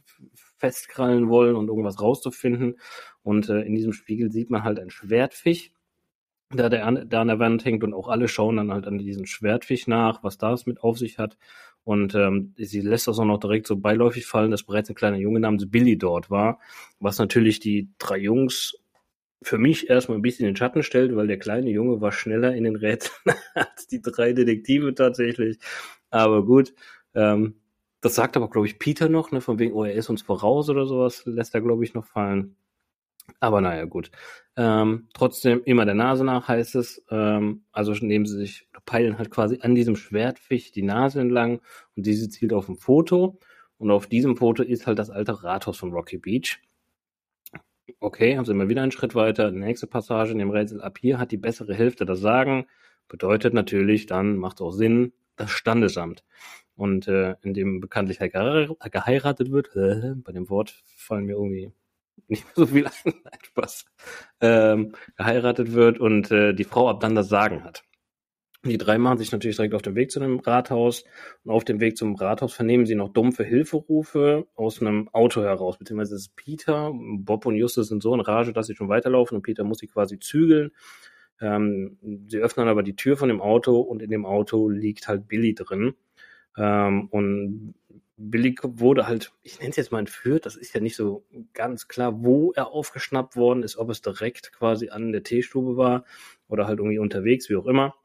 festkrallen 0.58 1.30
wollen 1.30 1.56
und 1.56 1.70
irgendwas 1.70 2.02
rauszufinden. 2.02 2.78
Und 3.22 3.50
äh, 3.50 3.62
in 3.62 3.76
diesem 3.76 3.94
Spiegel 3.94 4.32
sieht 4.32 4.50
man 4.50 4.64
halt 4.64 4.80
ein 4.80 4.90
Schwertfisch, 4.90 5.72
der, 6.52 6.70
der, 6.70 6.86
an, 6.86 7.10
der 7.10 7.20
an 7.20 7.28
der 7.28 7.40
Wand 7.40 7.66
hängt 7.66 7.84
und 7.84 7.94
auch 7.94 8.10
alle 8.10 8.28
schauen 8.28 8.58
dann 8.58 8.72
halt 8.72 8.86
an 8.86 8.98
diesen 8.98 9.26
Schwertfisch 9.26 9.88
nach, 9.88 10.24
was 10.24 10.38
das 10.38 10.66
mit 10.66 10.84
auf 10.84 10.98
sich 10.98 11.18
hat. 11.18 11.38
Und 11.84 12.16
ähm, 12.16 12.54
sie 12.58 12.82
lässt 12.82 13.08
das 13.08 13.20
auch 13.20 13.26
noch 13.26 13.40
direkt 13.40 13.68
so 13.68 13.76
beiläufig 13.78 14.26
fallen, 14.26 14.52
dass 14.52 14.64
bereits 14.64 14.90
ein 14.90 14.96
kleiner 14.96 15.18
Junge 15.18 15.40
namens 15.42 15.70
Billy 15.70 15.98
dort 15.98 16.30
war, 16.30 16.60
was 17.00 17.20
natürlich 17.20 17.60
die 17.60 17.90
drei 17.98 18.18
Jungs 18.18 18.76
für 19.42 19.58
mich 19.58 19.90
erstmal 19.90 20.18
ein 20.18 20.22
bisschen 20.22 20.46
in 20.46 20.54
den 20.54 20.58
Schatten 20.58 20.84
stellt, 20.84 21.16
weil 21.16 21.28
der 21.28 21.40
kleine 21.40 21.70
Junge 21.70 22.00
war 22.00 22.14
schneller 22.14 22.56
in 22.56 22.64
den 22.64 22.78
Rätseln 22.78 23.36
als 23.54 23.88
die 23.88 24.02
drei 24.02 24.34
Detektive 24.34 24.96
tatsächlich. 24.96 25.60
Aber 26.10 26.46
gut, 26.46 26.74
ähm, 27.14 27.56
das 28.02 28.16
sagt 28.16 28.38
aber, 28.38 28.50
glaube 28.50 28.68
ich, 28.68 28.80
Peter 28.80 29.10
noch, 29.10 29.32
ne, 29.32 29.42
von 29.42 29.60
wegen, 29.60 29.74
oh, 29.74 29.84
er 29.84 29.94
ist 29.94 30.10
uns 30.10 30.22
voraus 30.22 30.70
oder 30.70 30.86
sowas, 30.86 31.24
lässt 31.26 31.54
er, 31.56 31.62
glaube 31.62 31.84
ich, 31.84 31.94
noch 31.94 32.06
fallen. 32.06 32.56
Aber 33.40 33.62
naja, 33.62 33.86
gut. 33.86 34.12
Ähm, 34.56 35.08
trotzdem 35.14 35.64
immer 35.66 35.86
der 35.86 35.96
Nase 35.96 36.24
nach 36.24 36.48
heißt 36.48 36.76
es. 36.76 37.04
Ähm, 37.10 37.64
also 37.72 37.94
nehmen 37.94 38.26
sie 38.26 38.38
sich, 38.38 38.68
peilen 38.86 39.18
halt 39.18 39.32
quasi 39.32 39.60
an 39.62 39.76
diesem 39.76 39.96
Schwertfisch 39.96 40.72
die 40.72 40.84
Nase 40.84 41.20
entlang 41.22 41.60
und 41.96 42.06
diese 42.06 42.30
zielt 42.30 42.54
auf 42.54 42.70
ein 42.70 42.76
Foto. 42.76 43.40
Und 43.78 43.92
auf 43.92 44.08
diesem 44.08 44.38
Foto 44.38 44.64
ist 44.64 44.88
halt 44.88 45.00
das 45.00 45.10
alte 45.10 45.44
Rathaus 45.44 45.78
von 45.78 45.92
Rocky 45.92 46.18
Beach. 46.18 46.62
Okay, 48.00 48.38
haben 48.38 48.46
sie 48.46 48.52
immer 48.52 48.70
wieder 48.70 48.82
einen 48.82 48.92
Schritt 48.92 49.16
weiter. 49.16 49.52
Nächste 49.52 49.88
Passage 49.88 50.32
in 50.32 50.38
dem 50.38 50.52
Rätsel. 50.52 50.82
Ab 50.82 50.98
hier 51.00 51.18
hat 51.20 51.32
die 51.32 51.38
bessere 51.38 51.74
Hälfte 51.74 52.06
das 52.06 52.20
Sagen. 52.20 52.66
Bedeutet 53.08 53.54
natürlich, 53.54 54.06
dann 54.06 54.38
macht 54.38 54.58
es 54.58 54.62
auch 54.62 54.72
Sinn, 54.72 55.14
das 55.36 55.52
Standesamt. 55.52 56.24
Und 56.76 57.08
äh, 57.08 57.36
in 57.42 57.54
dem 57.54 57.82
bekanntlich 57.82 58.20
geheiratet 58.20 59.52
wird, 59.52 59.76
äh, 59.76 60.14
bei 60.24 60.32
dem 60.32 60.50
Wort 60.50 60.84
fallen 60.96 61.26
mir 61.26 61.34
irgendwie 61.34 61.74
nicht 62.28 62.46
mehr 62.46 62.54
so 62.56 62.66
viel 62.66 62.86
ein, 63.06 63.40
Spaß, 63.44 63.86
ähm, 64.42 64.94
geheiratet 65.18 65.74
wird 65.74 66.00
und 66.00 66.32
äh, 66.32 66.54
die 66.54 66.64
Frau 66.64 66.90
ab 66.90 67.00
dann 67.00 67.16
das 67.16 67.30
Sagen 67.30 67.64
hat. 67.64 67.84
Die 68.66 68.78
drei 68.78 68.98
machen 68.98 69.18
sich 69.18 69.32
natürlich 69.34 69.58
direkt 69.58 69.74
auf 69.74 69.82
den 69.82 69.96
Weg 69.96 70.10
zu 70.10 70.22
dem 70.22 70.40
Rathaus 70.40 71.04
und 71.44 71.52
auf 71.52 71.66
dem 71.66 71.82
Weg 71.82 71.98
zum 71.98 72.16
Rathaus 72.16 72.54
vernehmen 72.54 72.86
sie 72.86 72.96
noch 72.96 73.10
dumpfe 73.10 73.44
Hilferufe 73.44 74.48
aus 74.56 74.80
einem 74.80 75.10
Auto 75.10 75.42
heraus, 75.42 75.78
beziehungsweise 75.78 76.16
es 76.16 76.28
ist 76.28 76.36
Peter, 76.38 76.94
Bob 76.94 77.46
und 77.46 77.56
Justus 77.56 77.90
sind 77.90 78.02
so 78.02 78.14
in 78.14 78.22
Rage, 78.22 78.54
dass 78.54 78.68
sie 78.68 78.76
schon 78.76 78.88
weiterlaufen 78.88 79.36
und 79.36 79.42
Peter 79.42 79.66
muss 79.66 79.80
sie 79.80 79.88
quasi 79.88 80.18
zügeln. 80.18 80.72
Ähm, 81.42 81.98
sie 82.28 82.38
öffnen 82.38 82.70
aber 82.70 82.84
die 82.84 82.96
Tür 82.96 83.18
von 83.18 83.28
dem 83.28 83.42
Auto 83.42 83.82
und 83.82 84.02
in 84.02 84.10
dem 84.10 84.26
Auto 84.26 84.70
liegt 84.70 85.10
halt 85.10 85.28
Billy 85.28 85.54
drin. 85.56 85.96
Ähm, 86.58 87.08
und 87.10 87.76
Billy 88.16 88.56
wurde 88.62 89.08
halt, 89.08 89.32
ich 89.42 89.60
nenne 89.60 89.72
es 89.72 89.76
jetzt 89.76 89.92
mal 89.92 90.00
entführt, 90.00 90.46
das 90.46 90.56
ist 90.56 90.74
ja 90.74 90.82
nicht 90.82 90.96
so 90.96 91.26
ganz 91.54 91.88
klar, 91.88 92.24
wo 92.24 92.52
er 92.52 92.68
aufgeschnappt 92.68 93.36
worden 93.36 93.64
ist, 93.64 93.78
ob 93.78 93.90
es 93.90 94.02
direkt 94.02 94.52
quasi 94.54 94.90
an 94.90 95.12
der 95.12 95.24
Teestube 95.24 95.78
war 95.78 96.06
oder 96.48 96.68
halt 96.68 96.80
irgendwie 96.80 97.00
unterwegs, 97.00 97.50
wie 97.50 97.56
auch 97.56 97.66
immer. 97.66 97.96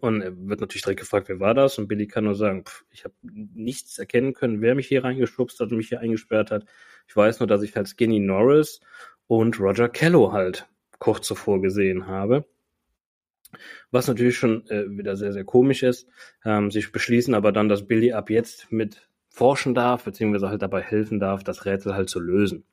Und 0.00 0.22
er 0.22 0.32
wird 0.48 0.60
natürlich 0.60 0.82
direkt 0.82 1.00
gefragt, 1.00 1.28
wer 1.28 1.40
war 1.40 1.54
das? 1.54 1.78
Und 1.78 1.88
Billy 1.88 2.06
kann 2.06 2.24
nur 2.24 2.34
sagen, 2.34 2.64
pff, 2.64 2.84
ich 2.90 3.04
habe 3.04 3.14
nichts 3.22 3.98
erkennen 3.98 4.32
können, 4.32 4.60
wer 4.62 4.74
mich 4.74 4.88
hier 4.88 5.04
reingeschubst 5.04 5.60
hat 5.60 5.70
und 5.70 5.76
mich 5.76 5.88
hier 5.88 6.00
eingesperrt 6.00 6.50
hat. 6.50 6.64
Ich 7.08 7.16
weiß 7.16 7.40
nur, 7.40 7.46
dass 7.46 7.62
ich 7.62 7.76
halt 7.76 7.88
Skinny 7.88 8.18
Norris 8.18 8.80
und 9.26 9.58
Roger 9.60 9.88
Kello 9.88 10.32
halt 10.32 10.66
kurz 10.98 11.26
zuvor 11.26 11.60
gesehen 11.60 12.06
habe. 12.06 12.46
Was 13.90 14.08
natürlich 14.08 14.36
schon 14.36 14.66
äh, 14.68 14.84
wieder 14.88 15.16
sehr, 15.16 15.32
sehr 15.32 15.44
komisch 15.44 15.82
ist. 15.82 16.08
Ähm, 16.44 16.70
sie 16.70 16.80
beschließen 16.90 17.34
aber 17.34 17.52
dann, 17.52 17.68
dass 17.68 17.86
Billy 17.86 18.12
ab 18.12 18.30
jetzt 18.30 18.72
mit 18.72 19.08
forschen 19.32 19.74
darf, 19.74 20.04
beziehungsweise 20.04 20.50
halt 20.50 20.62
dabei 20.62 20.82
helfen 20.82 21.18
darf, 21.18 21.42
das 21.42 21.64
Rätsel 21.64 21.94
halt 21.94 22.10
zu 22.10 22.20
lösen. 22.20 22.64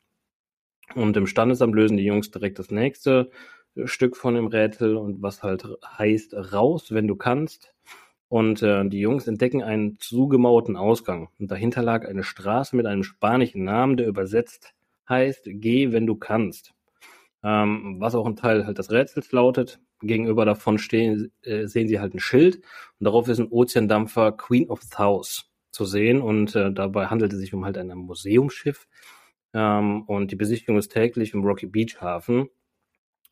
Und 0.93 1.15
im 1.15 1.25
Standesamt 1.25 1.73
lösen 1.73 1.97
die 1.97 2.03
Jungs 2.03 2.31
direkt 2.31 2.59
das 2.59 2.69
nächste 2.69 3.31
äh, 3.75 3.87
Stück 3.87 4.17
von 4.17 4.35
dem 4.35 4.47
Rätsel 4.47 4.97
und 4.97 5.21
was 5.21 5.41
halt 5.41 5.65
heißt 5.97 6.53
raus, 6.53 6.91
wenn 6.91 7.07
du 7.07 7.15
kannst. 7.15 7.73
Und 8.27 8.61
äh, 8.61 8.87
die 8.87 8.99
Jungs 8.99 9.27
entdecken 9.27 9.63
einen 9.63 9.97
zugemauerten 9.99 10.75
Ausgang. 10.75 11.29
Und 11.39 11.49
dahinter 11.49 11.81
lag 11.81 12.05
eine 12.05 12.23
Straße 12.23 12.75
mit 12.75 12.85
einem 12.85 13.03
spanischen 13.03 13.63
Namen, 13.63 13.97
der 13.97 14.07
übersetzt 14.07 14.73
heißt, 15.07 15.43
geh, 15.45 15.91
wenn 15.91 16.05
du 16.05 16.15
kannst. 16.15 16.73
Ähm, 17.41 17.97
was 17.99 18.15
auch 18.15 18.25
ein 18.25 18.35
Teil 18.35 18.65
halt 18.65 18.77
des 18.77 18.91
Rätsels 18.91 19.31
lautet. 19.31 19.79
Gegenüber 20.01 20.45
davon 20.45 20.77
stehen, 20.77 21.31
äh, 21.41 21.65
sehen 21.67 21.87
sie 21.87 21.99
halt 21.99 22.13
ein 22.13 22.19
Schild 22.19 22.57
und 22.57 23.05
darauf 23.05 23.27
ist 23.27 23.39
ein 23.39 23.49
Ozeandampfer 23.49 24.31
Queen 24.33 24.69
of 24.69 24.81
South 24.83 25.49
zu 25.71 25.85
sehen 25.85 26.21
und 26.21 26.55
äh, 26.55 26.71
dabei 26.71 27.07
handelt 27.07 27.33
es 27.33 27.39
sich 27.39 27.53
um 27.53 27.65
halt 27.65 27.77
ein 27.77 27.89
Museumsschiff 27.89 28.87
ähm, 29.53 30.03
und 30.03 30.31
die 30.31 30.35
Besichtigung 30.35 30.77
ist 30.77 30.91
täglich 30.91 31.33
im 31.33 31.43
Rocky 31.43 31.67
Beach 31.67 32.01
Hafen. 32.01 32.49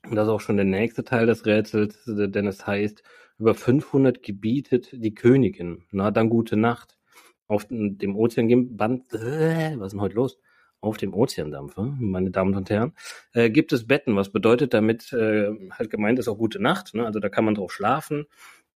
Und 0.04 0.15
das 0.15 0.28
ist 0.28 0.34
auch 0.34 0.41
schon 0.41 0.58
der 0.58 0.65
nächste 0.65 1.04
Teil 1.04 1.26
des 1.26 1.45
Rätsels, 1.45 2.04
denn 2.06 2.47
es 2.47 2.65
heißt, 2.65 3.04
über 3.39 3.54
500 3.54 4.23
gebietet 4.23 4.89
die 4.93 5.13
Königin. 5.13 5.86
Na, 5.91 6.12
dann 6.12 6.30
gute 6.30 6.58
Nacht. 6.58 6.97
Auf 7.47 7.65
dem 7.69 8.15
Ozeanband, 8.15 9.13
äh, 9.13 9.80
was 9.80 9.88
ist 9.88 9.91
denn 9.93 10.02
heute 10.02 10.15
los? 10.15 10.38
Auf 10.82 10.97
dem 10.97 11.13
Ozeandampfer, 11.13 11.95
meine 11.97 12.30
Damen 12.30 12.54
und 12.56 12.69
Herren, 12.69 12.93
äh, 13.34 13.50
gibt 13.50 13.71
es 13.73 13.88
Betten, 13.88 14.15
was 14.15 14.32
bedeutet 14.32 14.73
damit 14.73 15.12
äh, 15.13 15.50
halt 15.71 15.89
gemeint 15.89 16.19
ist 16.19 16.28
auch 16.28 16.38
gute 16.38 16.62
Nacht. 16.62 16.93
Ne? 16.93 17.06
Also 17.06 17.19
da 17.19 17.30
kann 17.30 17.45
man 17.45 17.56
drauf 17.56 17.71
schlafen. 17.71 18.26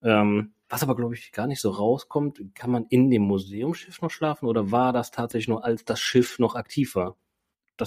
Ähm, 0.01 0.53
was 0.71 0.83
aber, 0.83 0.95
glaube 0.95 1.15
ich, 1.15 1.31
gar 1.33 1.47
nicht 1.47 1.59
so 1.59 1.69
rauskommt, 1.69 2.41
kann 2.55 2.71
man 2.71 2.85
in 2.89 3.09
dem 3.09 3.23
Museumsschiff 3.23 4.01
noch 4.01 4.09
schlafen 4.09 4.47
oder 4.47 4.71
war 4.71 4.93
das 4.93 5.11
tatsächlich 5.11 5.49
nur, 5.49 5.65
als 5.65 5.83
das 5.83 5.99
Schiff 5.99 6.39
noch 6.39 6.55
aktiv 6.55 6.95
war? 6.95 7.17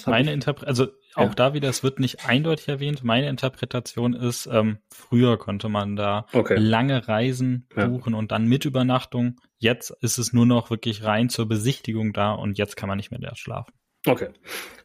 Meine 0.07 0.33
Interpretation, 0.33 0.89
also 0.89 0.93
auch 1.15 1.29
ja. 1.29 1.35
da 1.35 1.55
wieder, 1.55 1.69
es 1.69 1.85
wird 1.85 2.01
nicht 2.01 2.27
eindeutig 2.27 2.67
erwähnt. 2.67 3.05
Meine 3.05 3.29
Interpretation 3.29 4.13
ist, 4.13 4.47
ähm, 4.51 4.79
früher 4.91 5.39
konnte 5.39 5.69
man 5.69 5.95
da 5.95 6.27
okay. 6.33 6.57
lange 6.59 7.07
Reisen 7.07 7.69
buchen 7.73 8.13
ja. 8.13 8.19
und 8.19 8.33
dann 8.33 8.47
mit 8.47 8.65
Übernachtung. 8.65 9.41
Jetzt 9.59 9.91
ist 10.01 10.19
es 10.19 10.33
nur 10.33 10.47
noch 10.47 10.71
wirklich 10.71 11.05
rein 11.05 11.29
zur 11.29 11.47
Besichtigung 11.47 12.13
da 12.13 12.33
und 12.33 12.59
jetzt 12.59 12.77
kann 12.77 12.89
man 12.89 12.97
nicht 12.97 13.13
mehr 13.13 13.21
da 13.21 13.37
schlafen. 13.37 13.73
Okay. 14.05 14.31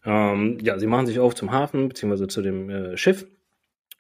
Ähm, 0.06 0.60
ja, 0.62 0.78
sie 0.78 0.88
machen 0.88 1.08
sich 1.08 1.20
auf 1.20 1.34
zum 1.34 1.52
Hafen 1.52 1.90
beziehungsweise 1.90 2.28
zu 2.28 2.44
dem 2.44 2.70
äh, 2.70 2.96
Schiff 2.96 3.26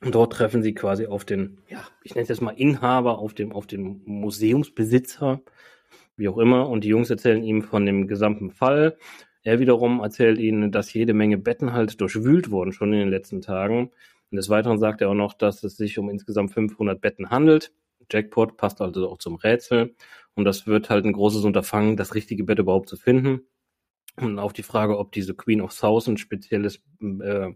und 0.01 0.15
dort 0.15 0.33
treffen 0.33 0.63
sie 0.63 0.73
quasi 0.73 1.07
auf 1.07 1.25
den, 1.25 1.59
ja, 1.67 1.83
ich 2.03 2.15
nenne 2.15 2.23
es 2.23 2.29
jetzt 2.29 2.41
mal 2.41 2.51
Inhaber, 2.51 3.19
auf 3.19 3.33
dem, 3.33 3.51
auf 3.51 3.67
den 3.67 4.01
Museumsbesitzer, 4.05 5.41
wie 6.15 6.29
auch 6.29 6.37
immer. 6.37 6.69
Und 6.69 6.83
die 6.83 6.89
Jungs 6.89 7.09
erzählen 7.09 7.43
ihm 7.43 7.61
von 7.61 7.85
dem 7.85 8.07
gesamten 8.07 8.51
Fall. 8.51 8.97
Er 9.43 9.59
wiederum 9.59 9.99
erzählt 9.99 10.37
ihnen, 10.39 10.71
dass 10.71 10.93
jede 10.93 11.13
Menge 11.13 11.37
Betten 11.37 11.73
halt 11.73 11.99
durchwühlt 11.99 12.49
wurden 12.49 12.71
schon 12.71 12.93
in 12.93 12.99
den 12.99 13.09
letzten 13.09 13.41
Tagen. 13.41 13.91
Und 14.31 14.35
des 14.35 14.49
Weiteren 14.49 14.79
sagt 14.79 15.01
er 15.01 15.09
auch 15.09 15.15
noch, 15.15 15.33
dass 15.33 15.63
es 15.63 15.75
sich 15.75 15.97
um 15.97 16.09
insgesamt 16.09 16.53
500 16.53 17.01
Betten 17.01 17.29
handelt. 17.29 17.73
Jackpot 18.11 18.57
passt 18.57 18.81
also 18.81 19.09
auch 19.09 19.17
zum 19.17 19.35
Rätsel. 19.35 19.95
Und 20.33 20.45
das 20.45 20.65
wird 20.67 20.89
halt 20.89 21.05
ein 21.05 21.13
großes 21.13 21.43
Unterfangen, 21.43 21.97
das 21.97 22.15
richtige 22.15 22.45
Bett 22.45 22.59
überhaupt 22.59 22.87
zu 22.87 22.95
finden. 22.95 23.41
Und 24.15 24.39
auf 24.39 24.53
die 24.53 24.63
Frage, 24.63 24.97
ob 24.97 25.11
diese 25.11 25.35
Queen 25.35 25.61
of 25.61 25.73
ein 25.83 26.17
spezielles 26.17 26.81
äh, 27.01 27.51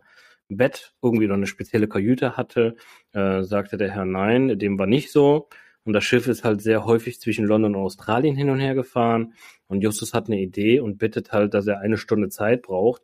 Bett 0.50 0.94
irgendwie 1.02 1.28
noch 1.28 1.36
eine 1.36 1.48
spezielle 1.48 1.88
Kajüte 1.88 2.38
hatte, 2.38 2.76
äh, 3.14 3.44
sagte 3.44 3.78
der 3.78 3.92
Herr 3.92 4.06
nein, 4.06 4.60
dem 4.60 4.78
war 4.78 4.88
nicht 4.88 5.12
so. 5.12 5.50
Und 5.86 5.94
das 5.94 6.04
Schiff 6.06 6.28
ist 6.28 6.44
halt 6.44 6.62
sehr 6.62 6.86
häufig 6.86 7.20
zwischen 7.20 7.46
London 7.46 7.76
und 7.76 7.82
Australien 7.82 8.36
hin 8.36 8.50
und 8.50 8.60
her 8.60 8.76
gefahren. 8.76 9.34
Und 9.68 9.82
Justus 9.82 10.14
hat 10.14 10.28
eine 10.28 10.40
Idee 10.40 10.80
und 10.80 10.98
bittet 10.98 11.32
halt, 11.32 11.54
dass 11.54 11.68
er 11.68 11.80
eine 11.80 11.98
Stunde 11.98 12.30
Zeit 12.30 12.62
braucht. 12.62 13.02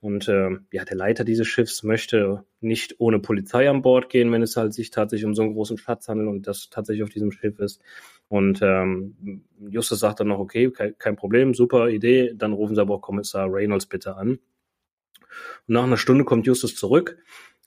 Und 0.00 0.28
äh, 0.28 0.50
ja, 0.72 0.84
der 0.84 0.96
Leiter 0.96 1.24
dieses 1.24 1.46
Schiffs 1.46 1.82
möchte 1.82 2.44
nicht 2.60 2.96
ohne 2.98 3.18
Polizei 3.18 3.68
an 3.70 3.82
Bord 3.82 4.08
gehen, 4.08 4.30
wenn 4.30 4.42
es 4.42 4.56
halt 4.56 4.74
sich 4.74 4.90
tatsächlich 4.90 5.26
um 5.26 5.34
so 5.34 5.42
einen 5.42 5.54
großen 5.54 5.78
Schatz 5.78 6.08
handelt 6.08 6.28
und 6.28 6.46
das 6.46 6.68
tatsächlich 6.68 7.02
auf 7.02 7.10
diesem 7.10 7.32
Schiff 7.32 7.58
ist. 7.58 7.80
Und 8.28 8.60
ähm, 8.62 9.44
Justus 9.68 10.00
sagt 10.00 10.20
dann 10.20 10.28
noch, 10.28 10.38
okay, 10.38 10.70
kein, 10.70 10.98
kein 10.98 11.16
Problem, 11.16 11.54
super 11.54 11.88
Idee, 11.88 12.34
dann 12.34 12.52
rufen 12.52 12.74
Sie 12.74 12.80
aber 12.80 12.94
auch 12.94 13.00
Kommissar 13.00 13.50
Reynolds 13.50 13.86
bitte 13.86 14.16
an. 14.16 14.38
Und 15.66 15.74
nach 15.74 15.84
einer 15.84 15.96
Stunde 15.96 16.24
kommt 16.24 16.46
Justus 16.46 16.76
zurück 16.76 17.18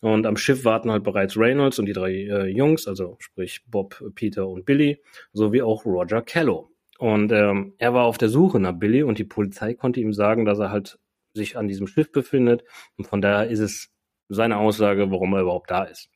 und 0.01 0.25
am 0.25 0.37
Schiff 0.37 0.63
warten 0.63 0.91
halt 0.91 1.03
bereits 1.03 1.37
Reynolds 1.37 1.79
und 1.79 1.85
die 1.85 1.93
drei 1.93 2.11
äh, 2.11 2.47
Jungs, 2.47 2.87
also 2.87 3.17
sprich 3.19 3.65
Bob, 3.67 4.01
Peter 4.15 4.47
und 4.47 4.65
Billy, 4.65 5.01
sowie 5.33 5.61
auch 5.61 5.85
Roger 5.85 6.21
Kello. 6.21 6.71
Und 6.97 7.31
ähm, 7.31 7.73
er 7.77 7.93
war 7.93 8.05
auf 8.05 8.17
der 8.17 8.29
Suche 8.29 8.59
nach 8.59 8.73
Billy 8.73 9.03
und 9.03 9.19
die 9.19 9.23
Polizei 9.23 9.73
konnte 9.73 9.99
ihm 9.99 10.13
sagen, 10.13 10.45
dass 10.45 10.59
er 10.59 10.71
halt 10.71 10.99
sich 11.33 11.57
an 11.57 11.67
diesem 11.67 11.87
Schiff 11.87 12.11
befindet. 12.11 12.63
Und 12.97 13.07
von 13.07 13.21
daher 13.21 13.49
ist 13.49 13.59
es 13.59 13.89
seine 14.29 14.57
Aussage, 14.57 15.11
warum 15.11 15.33
er 15.33 15.41
überhaupt 15.41 15.71
da 15.71 15.83
ist. 15.83 16.09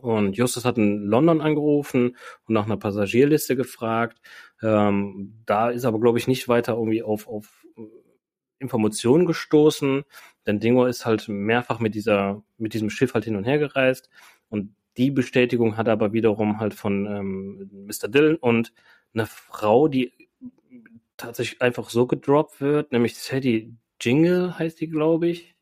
Und 0.00 0.36
Justus 0.36 0.64
hat 0.64 0.78
in 0.78 1.04
London 1.04 1.40
angerufen 1.40 2.16
und 2.46 2.54
nach 2.54 2.64
einer 2.64 2.78
Passagierliste 2.78 3.56
gefragt. 3.56 4.18
Ähm, 4.62 5.42
da 5.44 5.70
ist 5.70 5.84
aber, 5.84 6.00
glaube 6.00 6.18
ich, 6.18 6.28
nicht 6.28 6.48
weiter 6.48 6.74
irgendwie 6.74 7.02
auf, 7.02 7.28
auf 7.28 7.61
Informationen 8.62 9.26
gestoßen, 9.26 10.04
denn 10.46 10.60
Dingo 10.60 10.86
ist 10.86 11.04
halt 11.04 11.28
mehrfach 11.28 11.80
mit 11.80 11.94
dieser, 11.94 12.42
mit 12.56 12.74
diesem 12.74 12.90
Schiff 12.90 13.14
halt 13.14 13.24
hin 13.24 13.36
und 13.36 13.44
her 13.44 13.58
gereist 13.58 14.08
und 14.48 14.74
Die 14.98 15.10
Bestätigung 15.10 15.78
hat 15.78 15.86
er 15.86 15.94
aber 15.94 16.12
wiederum 16.12 16.60
halt 16.60 16.74
von 16.74 17.06
ähm, 17.06 17.86
Mr. 17.86 18.08
Dillon 18.08 18.36
und 18.36 18.74
eine 19.14 19.26
Frau, 19.26 19.88
die 19.88 20.12
tatsächlich 21.16 21.62
einfach 21.62 21.88
so 21.88 22.06
gedroppt 22.06 22.60
wird, 22.60 22.92
nämlich 22.92 23.16
Sadie 23.16 23.74
Jingle 24.00 24.58
heißt 24.58 24.80
die, 24.80 24.88
glaube 24.88 25.28
ich. 25.28 25.54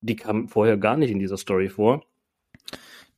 Die 0.00 0.16
kam 0.16 0.48
vorher 0.48 0.76
gar 0.76 0.96
nicht 0.96 1.10
in 1.10 1.18
dieser 1.18 1.36
Story 1.36 1.68
vor. 1.68 2.04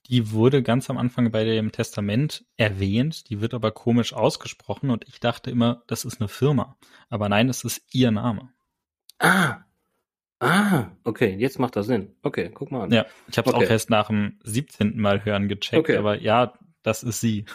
Die 0.09 0.33
wurde 0.33 0.63
ganz 0.63 0.91
am 0.91 0.99
Anfang 0.99 1.31
bei 1.31 1.45
dem 1.45 1.71
Testament 1.71 2.45
erwähnt, 2.57 3.29
die 3.31 3.41
wird 3.41 3.55
aber 3.55 3.71
komisch 3.71 4.13
ausgesprochen 4.13 4.91
und 4.91 5.07
ich 5.07 5.21
dachte 5.21 5.51
immer, 5.51 5.85
das 5.87 6.05
ist 6.05 6.21
eine 6.21 6.29
Firma. 6.29 6.77
Aber 7.11 7.29
nein, 7.29 7.49
es 7.49 7.63
ist 7.63 7.83
ihr 7.93 8.11
Name. 8.11 8.51
Ah. 9.21 9.59
Ah, 10.43 10.93
okay, 11.05 11.37
jetzt 11.39 11.59
macht 11.59 11.77
das 11.77 11.87
Sinn. 11.87 12.17
Okay, 12.23 12.51
guck 12.53 12.73
mal 12.73 12.85
an. 12.85 12.91
Ja, 12.91 13.05
ich 13.29 13.37
habe 13.37 13.51
es 13.51 13.55
okay. 13.55 13.67
auch 13.67 13.71
erst 13.71 13.91
nach 13.91 14.07
dem 14.07 14.39
17. 14.43 14.99
Mal 14.99 15.23
hören 15.27 15.49
gecheckt, 15.49 15.81
okay. 15.81 15.97
aber 15.99 16.19
ja, 16.19 16.55
das 16.83 17.03
ist 17.03 17.21
sie. 17.21 17.45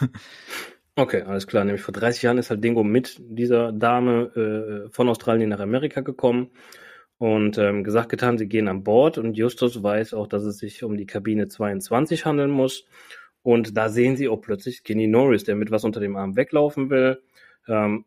Okay, 0.98 1.20
alles 1.20 1.46
klar. 1.46 1.62
Nämlich 1.66 1.82
vor 1.82 1.92
30 1.92 2.22
Jahren 2.22 2.38
ist 2.38 2.48
halt 2.48 2.64
Dingo 2.64 2.82
mit 2.82 3.20
dieser 3.20 3.70
Dame 3.70 4.86
äh, 4.86 4.90
von 4.90 5.10
Australien 5.10 5.50
nach 5.50 5.60
Amerika 5.60 6.00
gekommen 6.00 6.52
und 7.18 7.58
ähm, 7.58 7.84
gesagt, 7.84 8.08
getan, 8.08 8.38
sie 8.38 8.48
gehen 8.48 8.66
an 8.66 8.82
Bord 8.82 9.18
und 9.18 9.36
Justus 9.36 9.82
weiß 9.82 10.14
auch, 10.14 10.26
dass 10.26 10.44
es 10.44 10.56
sich 10.56 10.84
um 10.84 10.96
die 10.96 11.04
Kabine 11.04 11.48
22 11.48 12.24
handeln 12.24 12.50
muss. 12.50 12.86
Und 13.42 13.76
da 13.76 13.90
sehen 13.90 14.16
sie 14.16 14.26
auch 14.28 14.40
plötzlich 14.40 14.78
Skinny 14.78 15.06
Norris, 15.06 15.44
der 15.44 15.54
mit 15.54 15.70
was 15.70 15.84
unter 15.84 16.00
dem 16.00 16.16
Arm 16.16 16.34
weglaufen 16.34 16.88
will. 16.88 17.22
Ähm, 17.68 18.04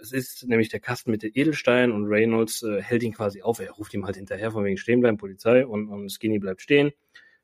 es 0.00 0.12
ist 0.12 0.46
nämlich 0.46 0.68
der 0.68 0.80
Kasten 0.80 1.10
mit 1.10 1.22
den 1.22 1.32
Edelsteinen 1.34 1.92
und 1.92 2.06
Reynolds 2.06 2.62
äh, 2.62 2.80
hält 2.80 3.02
ihn 3.02 3.12
quasi 3.12 3.42
auf. 3.42 3.60
Er 3.60 3.72
ruft 3.72 3.94
ihm 3.94 4.04
halt 4.06 4.16
hinterher 4.16 4.50
von 4.50 4.64
wegen 4.64 4.76
stehen 4.76 5.00
bleiben, 5.00 5.16
Polizei 5.16 5.66
und, 5.66 5.88
und 5.88 6.10
Skinny 6.10 6.38
bleibt 6.38 6.60
stehen. 6.60 6.92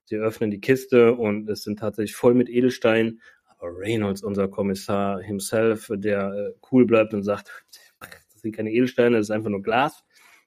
Sie 0.05 0.17
öffnen 0.17 0.51
die 0.51 0.61
Kiste 0.61 1.15
und 1.15 1.49
es 1.51 1.65
sind 1.65 1.79
tatsächlich 1.79 2.17
voll 2.17 2.35
mit 2.35 2.49
Edelsteinen, 2.49 3.21
Reynolds, 3.61 4.23
unser 4.23 4.49
Kommissar 4.49 5.21
himself, 5.21 5.91
der 5.93 6.33
äh, 6.33 6.55
cool 6.71 6.87
bleibt 6.87 7.13
und 7.15 7.25
sagt, 7.25 7.65
das 8.01 8.43
sind 8.43 8.55
keine 8.55 8.73
Edelsteine, 8.73 9.17
das 9.17 9.27
ist 9.27 9.31
einfach 9.31 9.51
nur 9.51 9.63
Glas, 9.63 10.05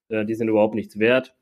äh, 0.09 0.25
die 0.25 0.35
sind 0.35 0.47
überhaupt 0.47 0.75
nichts 0.75 0.97
wert. 0.97 1.35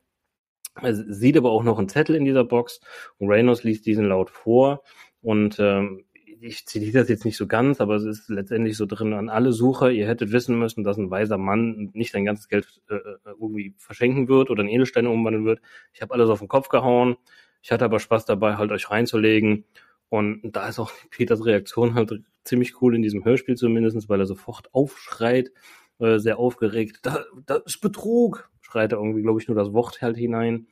Er 0.82 0.95
sieht 0.95 1.38
aber 1.38 1.51
auch 1.51 1.63
noch 1.63 1.77
einen 1.77 1.89
Zettel 1.89 2.15
in 2.15 2.25
dieser 2.25 2.43
Box 2.43 2.79
und 3.17 3.29
Reynolds 3.29 3.63
liest 3.63 3.86
diesen 3.86 4.05
laut 4.05 4.29
vor 4.29 4.84
und 5.21 5.58
ähm, 5.60 6.05
ich 6.41 6.65
zitiere 6.65 6.99
das 6.99 7.10
jetzt 7.10 7.25
nicht 7.25 7.38
so 7.38 7.47
ganz, 7.47 7.82
aber 7.82 7.95
es 7.95 8.04
ist 8.04 8.30
letztendlich 8.30 8.78
so 8.78 8.86
drin 8.86 9.13
an 9.13 9.30
alle 9.30 9.52
Sucher, 9.52 9.91
ihr 9.91 10.08
hättet 10.08 10.32
wissen 10.32 10.58
müssen, 10.58 10.84
dass 10.84 10.97
ein 10.97 11.12
weiser 11.12 11.38
Mann 11.38 11.89
nicht 11.93 12.12
sein 12.12 12.25
ganzes 12.25 12.47
Geld 12.47 12.82
äh, 12.89 12.95
äh 12.95 13.17
irgendwie 13.25 13.75
verschenken 13.78 14.28
wird 14.28 14.49
oder 14.49 14.63
in 14.63 14.69
Edelsteine 14.69 15.10
umwandeln 15.10 15.45
wird. 15.45 15.62
Ich 15.93 16.02
habe 16.02 16.13
alles 16.13 16.30
auf 16.30 16.39
den 16.39 16.47
Kopf 16.47 16.69
gehauen. 16.69 17.17
Ich 17.62 17.71
hatte 17.71 17.86
aber 17.86 17.99
Spaß 17.99 18.25
dabei, 18.25 18.56
halt 18.56 18.71
euch 18.71 18.89
reinzulegen. 18.89 19.65
Und 20.10 20.41
da 20.52 20.67
ist 20.67 20.80
auch 20.80 20.91
Peters 21.12 21.45
Reaktion 21.45 21.95
halt 21.95 22.21
ziemlich 22.43 22.82
cool 22.82 22.95
in 22.95 23.02
diesem 23.02 23.23
Hörspiel 23.25 23.56
zumindest, 23.56 24.10
weil 24.10 24.19
er 24.19 24.25
sofort 24.25 24.73
aufschreit, 24.73 25.52
äh, 25.99 26.19
sehr 26.19 26.39
aufgeregt. 26.39 26.99
Da, 27.04 27.25
da 27.45 27.58
ist 27.58 27.82
Betrug, 27.82 28.49
schreit 28.62 28.91
er 28.91 28.99
irgendwie, 28.99 29.21
glaube 29.21 29.41
ich, 29.41 29.47
nur 29.47 29.58
das 29.58 29.73
Wort 29.73 30.02
halt 30.02 30.17
hinein. 30.17 30.67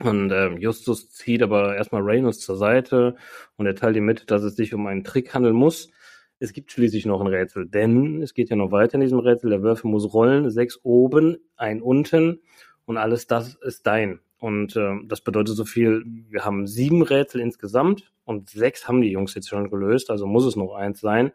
Und 0.00 0.32
ähm, 0.32 0.58
Justus 0.58 1.10
zieht 1.10 1.42
aber 1.42 1.76
erstmal 1.76 2.02
Reynolds 2.02 2.40
zur 2.40 2.56
Seite 2.56 3.16
und 3.56 3.66
er 3.66 3.74
teilt 3.74 3.96
ihm 3.96 4.04
mit, 4.04 4.30
dass 4.30 4.42
es 4.42 4.56
sich 4.56 4.74
um 4.74 4.86
einen 4.86 5.04
Trick 5.04 5.32
handeln 5.34 5.54
muss. 5.54 5.90
Es 6.38 6.52
gibt 6.52 6.72
schließlich 6.72 7.06
noch 7.06 7.20
ein 7.20 7.28
Rätsel, 7.28 7.68
denn 7.68 8.20
es 8.20 8.34
geht 8.34 8.50
ja 8.50 8.56
noch 8.56 8.72
weiter 8.72 8.94
in 8.94 9.00
diesem 9.02 9.20
Rätsel. 9.20 9.50
Der 9.50 9.62
Würfel 9.62 9.90
muss 9.90 10.12
rollen, 10.12 10.50
sechs 10.50 10.80
oben, 10.82 11.36
ein 11.56 11.80
unten 11.80 12.40
und 12.84 12.96
alles 12.96 13.26
das 13.28 13.54
ist 13.54 13.86
dein. 13.86 14.18
Und 14.38 14.74
äh, 14.74 14.94
das 15.04 15.20
bedeutet 15.20 15.54
so 15.54 15.64
viel, 15.64 16.02
wir 16.04 16.44
haben 16.44 16.66
sieben 16.66 17.02
Rätsel 17.02 17.40
insgesamt 17.40 18.12
und 18.24 18.50
sechs 18.50 18.88
haben 18.88 19.00
die 19.00 19.12
Jungs 19.12 19.34
jetzt 19.34 19.48
schon 19.48 19.70
gelöst, 19.70 20.10
also 20.10 20.26
muss 20.26 20.44
es 20.44 20.56
noch 20.56 20.74
eins 20.74 21.00
sein. 21.00 21.30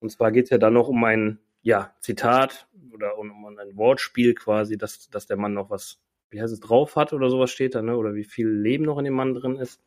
Und 0.00 0.10
zwar 0.10 0.32
geht 0.32 0.44
es 0.44 0.50
ja 0.50 0.58
dann 0.58 0.72
noch 0.72 0.88
um 0.88 1.04
ein 1.04 1.38
ja, 1.62 1.94
Zitat 2.00 2.66
oder 2.92 3.16
um, 3.18 3.30
um 3.30 3.56
ein 3.56 3.76
Wortspiel 3.76 4.34
quasi, 4.34 4.76
dass, 4.76 5.08
dass 5.08 5.26
der 5.26 5.36
Mann 5.36 5.54
noch 5.54 5.70
was, 5.70 6.00
wie 6.32 6.42
heißt 6.42 6.52
es, 6.52 6.60
drauf 6.60 6.96
hat 6.96 7.12
oder 7.12 7.30
sowas 7.30 7.50
steht 7.50 7.74
da, 7.74 7.82
ne? 7.82 7.96
Oder 7.96 8.14
wie 8.14 8.24
viel 8.24 8.48
Leben 8.48 8.84
noch 8.84 8.98
in 8.98 9.04
dem 9.04 9.14
Mann 9.14 9.34
drin 9.34 9.56
ist. 9.56 9.80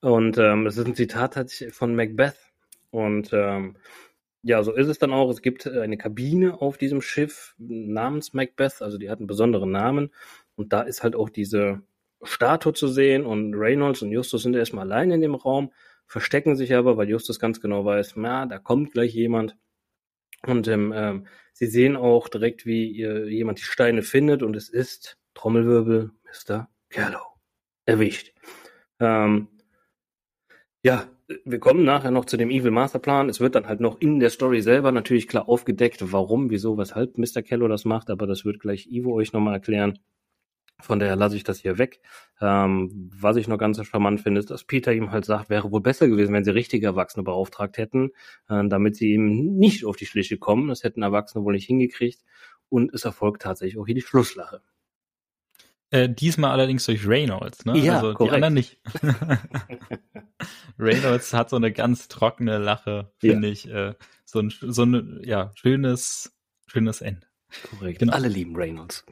Und 0.00 0.38
ähm, 0.38 0.66
es 0.66 0.76
ist 0.76 0.86
ein 0.86 0.94
Zitat 0.94 1.50
von 1.70 1.94
Macbeth. 1.94 2.36
Und 2.90 3.32
ähm, 3.32 3.76
ja, 4.42 4.62
so 4.62 4.72
ist 4.72 4.88
es 4.88 4.98
dann 4.98 5.12
auch. 5.12 5.30
Es 5.30 5.42
gibt 5.42 5.66
eine 5.66 5.96
Kabine 5.96 6.60
auf 6.60 6.76
diesem 6.76 7.00
Schiff 7.00 7.54
namens 7.58 8.34
Macbeth, 8.34 8.82
also 8.82 8.98
die 8.98 9.10
hat 9.10 9.18
einen 9.18 9.26
besonderen 9.26 9.70
Namen. 9.70 10.10
Und 10.56 10.72
da 10.72 10.82
ist 10.82 11.02
halt 11.02 11.16
auch 11.16 11.30
diese 11.30 11.82
Statue 12.22 12.72
zu 12.72 12.88
sehen 12.88 13.26
und 13.26 13.54
Reynolds 13.54 14.02
und 14.02 14.10
Justus 14.10 14.42
sind 14.42 14.54
erstmal 14.56 14.84
allein 14.90 15.10
in 15.10 15.20
dem 15.20 15.34
Raum, 15.34 15.72
verstecken 16.06 16.56
sich 16.56 16.74
aber, 16.74 16.96
weil 16.96 17.08
Justus 17.08 17.38
ganz 17.38 17.60
genau 17.60 17.84
weiß, 17.84 18.14
na, 18.16 18.46
da 18.46 18.58
kommt 18.58 18.92
gleich 18.92 19.14
jemand. 19.14 19.56
Und 20.46 20.68
ähm, 20.68 20.92
ähm, 20.94 21.26
sie 21.52 21.66
sehen 21.66 21.96
auch 21.96 22.28
direkt, 22.28 22.66
wie 22.66 22.90
ihr, 22.90 23.28
jemand 23.28 23.58
die 23.58 23.64
Steine 23.64 24.02
findet 24.02 24.42
und 24.42 24.56
es 24.56 24.68
ist 24.68 25.18
Trommelwirbel 25.34 26.10
Mr. 26.24 26.68
Callow. 26.90 27.34
Erwischt. 27.86 28.32
Ähm, 29.00 29.48
ja, 30.82 31.06
wir 31.44 31.58
kommen 31.58 31.84
nachher 31.84 32.10
noch 32.10 32.26
zu 32.26 32.36
dem 32.36 32.50
Evil 32.50 32.70
Masterplan. 32.70 33.28
Es 33.28 33.40
wird 33.40 33.54
dann 33.54 33.66
halt 33.66 33.80
noch 33.80 34.00
in 34.00 34.20
der 34.20 34.30
Story 34.30 34.60
selber 34.60 34.92
natürlich 34.92 35.28
klar 35.28 35.48
aufgedeckt, 35.48 36.12
warum, 36.12 36.50
wieso, 36.50 36.76
weshalb 36.76 37.16
Mr. 37.18 37.42
Callow 37.42 37.68
das 37.68 37.84
macht, 37.84 38.10
aber 38.10 38.26
das 38.26 38.44
wird 38.44 38.60
gleich 38.60 38.86
Ivo 38.90 39.14
euch 39.14 39.32
nochmal 39.32 39.54
erklären. 39.54 39.98
Von 40.84 40.98
daher 40.98 41.16
lasse 41.16 41.36
ich 41.36 41.44
das 41.44 41.60
hier 41.60 41.78
weg. 41.78 42.00
Ähm, 42.40 43.10
was 43.18 43.36
ich 43.36 43.48
noch 43.48 43.58
ganz 43.58 43.82
charmant 43.84 44.20
finde, 44.20 44.40
ist, 44.40 44.50
dass 44.50 44.64
Peter 44.64 44.92
ihm 44.92 45.10
halt 45.10 45.24
sagt, 45.24 45.48
wäre 45.48 45.72
wohl 45.72 45.80
besser 45.80 46.08
gewesen, 46.08 46.34
wenn 46.34 46.44
sie 46.44 46.52
richtige 46.52 46.86
Erwachsene 46.86 47.24
beauftragt 47.24 47.78
hätten, 47.78 48.10
äh, 48.48 48.66
damit 48.68 48.96
sie 48.96 49.14
ihm 49.14 49.56
nicht 49.56 49.84
auf 49.86 49.96
die 49.96 50.06
Schliche 50.06 50.36
kommen. 50.36 50.68
Das 50.68 50.84
hätten 50.84 51.02
Erwachsene 51.02 51.42
wohl 51.44 51.54
nicht 51.54 51.66
hingekriegt. 51.66 52.22
Und 52.68 52.92
es 52.92 53.04
erfolgt 53.04 53.42
tatsächlich 53.42 53.78
auch 53.78 53.86
hier 53.86 53.94
die 53.94 54.02
Schlusslache. 54.02 54.60
Äh, 55.90 56.08
diesmal 56.08 56.50
allerdings 56.50 56.84
durch 56.86 57.06
Reynolds, 57.06 57.64
ne? 57.64 57.78
Ja, 57.78 57.96
also 57.96 58.14
korrekt. 58.14 58.32
die 58.32 58.34
anderen 58.34 58.54
nicht. 58.54 58.80
Reynolds 60.78 61.32
hat 61.32 61.50
so 61.50 61.56
eine 61.56 61.72
ganz 61.72 62.08
trockene 62.08 62.58
Lache, 62.58 63.12
finde 63.18 63.46
ja. 63.46 63.52
ich. 63.52 63.70
Äh, 63.70 63.94
so 64.24 64.40
ein, 64.40 64.52
so 64.60 64.82
ein 64.82 65.20
ja, 65.22 65.52
schönes, 65.54 66.36
schönes 66.66 67.00
Ende. 67.00 67.26
Korrekt. 67.70 68.00
Genau. 68.00 68.12
Alle 68.12 68.28
lieben 68.28 68.56
Reynolds. 68.56 69.06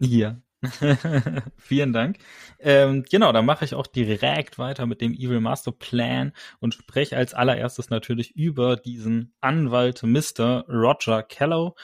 ja. 0.00 0.40
Vielen 1.58 1.92
Dank. 1.92 2.18
Ähm, 2.58 3.04
genau, 3.10 3.32
dann 3.32 3.46
mache 3.46 3.64
ich 3.64 3.74
auch 3.74 3.86
direkt 3.86 4.58
weiter 4.58 4.86
mit 4.86 5.00
dem 5.00 5.12
Evil 5.12 5.40
Master 5.40 5.72
Plan 5.72 6.32
und 6.58 6.74
spreche 6.74 7.16
als 7.16 7.34
allererstes 7.34 7.90
natürlich 7.90 8.34
über 8.34 8.76
diesen 8.76 9.34
Anwalt 9.40 10.02
Mr. 10.02 10.64
Roger 10.68 11.22
Kellow, 11.22 11.76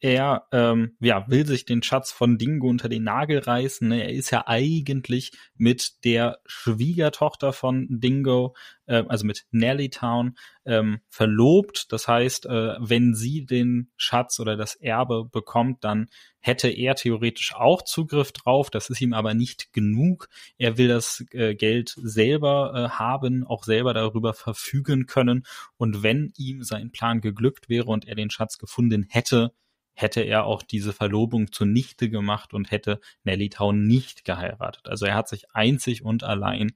er 0.00 0.46
ähm, 0.52 0.96
ja, 1.00 1.24
will 1.28 1.46
sich 1.46 1.64
den 1.64 1.82
Schatz 1.82 2.12
von 2.12 2.36
Dingo 2.36 2.68
unter 2.68 2.88
den 2.88 3.04
Nagel 3.04 3.38
reißen. 3.38 3.90
Er 3.92 4.10
ist 4.10 4.30
ja 4.30 4.44
eigentlich 4.46 5.32
mit 5.56 6.04
der 6.04 6.38
Schwiegertochter 6.44 7.54
von 7.54 7.86
Dingo, 7.88 8.54
äh, 8.84 9.04
also 9.08 9.24
mit 9.24 9.46
Nelly 9.52 9.88
Town, 9.88 10.36
ähm, 10.66 11.00
verlobt. 11.08 11.92
Das 11.92 12.08
heißt, 12.08 12.44
äh, 12.46 12.74
wenn 12.78 13.14
sie 13.14 13.46
den 13.46 13.90
Schatz 13.96 14.38
oder 14.38 14.56
das 14.56 14.74
Erbe 14.74 15.24
bekommt, 15.24 15.82
dann 15.82 16.08
hätte 16.40 16.68
er 16.68 16.94
theoretisch 16.94 17.54
auch 17.54 17.82
Zugriff 17.82 18.32
drauf. 18.32 18.68
Das 18.68 18.90
ist 18.90 19.00
ihm 19.00 19.14
aber 19.14 19.32
nicht 19.32 19.72
genug. 19.72 20.28
Er 20.58 20.76
will 20.76 20.88
das 20.88 21.24
äh, 21.32 21.54
Geld 21.54 21.94
selber 21.96 22.72
äh, 22.74 22.88
haben, 22.90 23.44
auch 23.44 23.64
selber 23.64 23.94
darüber 23.94 24.34
verfügen 24.34 25.06
können. 25.06 25.46
Und 25.78 26.02
wenn 26.02 26.32
ihm 26.36 26.62
sein 26.62 26.92
Plan 26.92 27.22
geglückt 27.22 27.70
wäre 27.70 27.86
und 27.86 28.06
er 28.06 28.14
den 28.14 28.30
Schatz 28.30 28.58
gefunden 28.58 29.06
hätte, 29.08 29.52
hätte 29.96 30.20
er 30.20 30.44
auch 30.44 30.62
diese 30.62 30.92
Verlobung 30.92 31.50
zunichte 31.50 32.10
gemacht 32.10 32.52
und 32.54 32.70
hätte 32.70 33.00
Nelly 33.24 33.48
Town 33.48 33.86
nicht 33.86 34.24
geheiratet. 34.24 34.88
Also 34.88 35.06
er 35.06 35.14
hat 35.14 35.28
sich 35.28 35.50
einzig 35.52 36.04
und 36.04 36.22
allein 36.22 36.72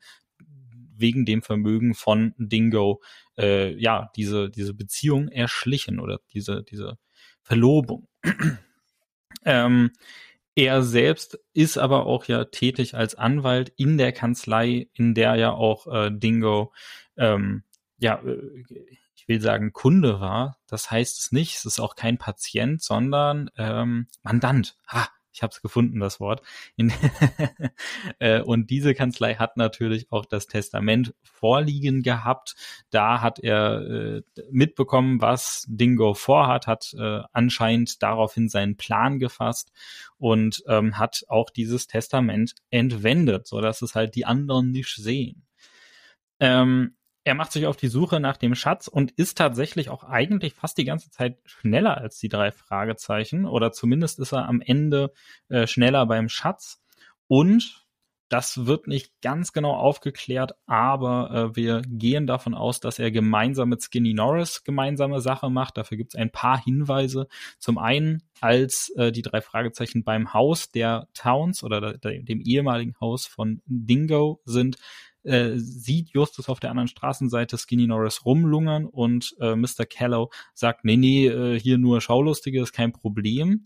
wegen 0.97 1.27
dem 1.27 1.43
Vermögen 1.43 1.95
von 1.95 2.35
Dingo 2.39 3.03
äh, 3.39 3.75
ja 3.75 4.11
diese 4.17 4.51
diese 4.51 4.75
Beziehung 4.75 5.29
erschlichen 5.29 6.01
oder 6.01 6.21
diese 6.33 6.63
diese 6.63 6.99
Verlobung. 7.43 8.09
ähm, 9.45 9.91
er 10.55 10.83
selbst 10.83 11.39
ist 11.53 11.79
aber 11.79 12.07
auch 12.07 12.25
ja 12.25 12.45
tätig 12.45 12.95
als 12.95 13.15
Anwalt 13.15 13.73
in 13.77 13.99
der 13.99 14.13
Kanzlei, 14.13 14.89
in 14.95 15.15
der 15.15 15.37
ja 15.37 15.53
auch 15.53 15.87
äh, 15.87 16.11
Dingo 16.11 16.73
ähm, 17.17 17.65
ja 17.99 18.23
äh, 18.23 18.39
will 19.31 19.41
sagen, 19.41 19.73
Kunde 19.73 20.21
war. 20.21 20.59
Das 20.67 20.91
heißt 20.91 21.19
es 21.19 21.33
nicht. 21.33 21.57
Es 21.57 21.65
ist 21.65 21.81
auch 21.81 21.95
kein 21.95 22.19
Patient, 22.19 22.83
sondern 22.83 23.49
ähm, 23.57 24.09
Mandant. 24.23 24.77
Ha, 24.89 25.09
ich 25.33 25.43
habe 25.43 25.53
es 25.53 25.63
gefunden, 25.63 26.01
das 26.01 26.21
Wort. 26.21 26.43
Äh, 28.19 28.43
und 28.43 28.71
diese 28.71 28.95
Kanzlei 28.95 29.37
hat 29.37 29.57
natürlich 29.57 30.11
auch 30.11 30.27
das 30.27 30.47
Testament 30.47 31.15
vorliegen 31.23 32.03
gehabt. 32.03 32.55
Da 32.91 33.23
hat 33.23 33.39
er 33.39 33.81
äh, 33.81 34.23
mitbekommen, 34.51 35.21
was 35.23 35.65
Dingo 35.69 36.13
vorhat, 36.15 36.67
hat 36.67 36.95
äh, 36.99 37.21
anscheinend 37.33 38.03
daraufhin 38.03 38.49
seinen 38.49 38.77
Plan 38.77 39.19
gefasst 39.19 39.73
und 40.19 40.63
ähm, 40.67 40.99
hat 40.99 41.25
auch 41.29 41.51
dieses 41.51 41.87
Testament 41.87 42.55
entwendet, 42.71 43.47
so 43.47 43.61
dass 43.61 43.81
es 43.81 43.95
halt 43.95 44.15
die 44.17 44.27
anderen 44.27 44.71
nicht 44.71 44.97
sehen. 44.97 45.47
Ähm, 46.41 46.97
er 47.25 47.35
macht 47.35 47.53
sich 47.53 47.67
auf 47.67 47.77
die 47.77 47.89
Suche 47.89 48.19
nach 48.21 48.37
dem 48.37 48.55
Schatz 48.55 48.89
und 48.89 49.13
ist 49.13 49.37
tatsächlich 49.37 49.91
auch 49.91 50.05
eigentlich 50.05 50.55
fast 50.55 50.79
die 50.79 50.85
ganze 50.85 51.11
Zeit 51.11 51.39
schneller 51.45 51.99
als 51.99 52.19
die 52.19 52.29
drei 52.29 52.51
Fragezeichen 52.51 53.45
oder 53.45 53.73
zumindest 53.73 54.19
ist 54.19 54.33
er 54.33 54.49
am 54.49 54.61
Ende 54.61 55.13
äh, 55.49 55.67
schneller 55.67 56.07
beim 56.07 56.29
Schatz 56.29 56.83
und 57.29 57.87
das 58.31 58.65
wird 58.65 58.87
nicht 58.87 59.21
ganz 59.23 59.53
genau 59.53 59.73
aufgeklärt, 59.73 60.53
aber 60.67 61.31
äh, 61.53 61.57
wir 61.57 61.83
gehen 61.85 62.29
davon 62.29 62.55
aus, 62.55 62.79
dass 62.79 63.01
er 63.01 63.11
gemeinsam 63.11 63.71
mit 63.71 63.83
Skinny 63.83 64.15
Norris 64.15 64.63
gemeinsame 64.63 65.21
Sache 65.21 65.51
macht. 65.51 65.77
Dafür 65.77 65.97
gibt 65.97 66.15
es 66.15 66.21
ein 66.21 66.31
paar 66.31 66.63
Hinweise. 66.63 67.27
Zum 67.59 67.77
einen, 67.77 68.23
als 68.41 68.91
äh, 68.97 69.11
die 69.11 69.23
drei 69.23 69.41
Fragezeichen 69.41 70.05
beim 70.05 70.33
Haus 70.33 70.71
der 70.71 71.09
Towns 71.13 71.65
oder 71.65 71.99
der, 71.99 72.23
dem 72.23 72.41
ehemaligen 72.41 72.95
Haus 73.01 73.27
von 73.27 73.63
Dingo 73.67 74.41
sind, 74.45 74.77
äh, 75.25 75.53
sieht 75.57 76.11
Justus 76.11 76.49
auf 76.49 76.61
der 76.61 76.71
anderen 76.71 76.89
Straßenseite 76.89 77.59
Skinny 77.59 77.87
Norris 77.87 78.25
rumlungern 78.25 78.87
und 78.87 79.35
äh, 79.41 79.55
Mr. 79.55 79.87
Callow 79.89 80.31
sagt, 80.55 80.85
nee, 80.85 80.97
nee, 80.97 81.27
äh, 81.27 81.59
hier 81.59 81.79
nur 81.79 82.01
Schaulustige 82.01 82.63
ist 82.63 82.73
kein 82.73 82.93
Problem. 82.93 83.63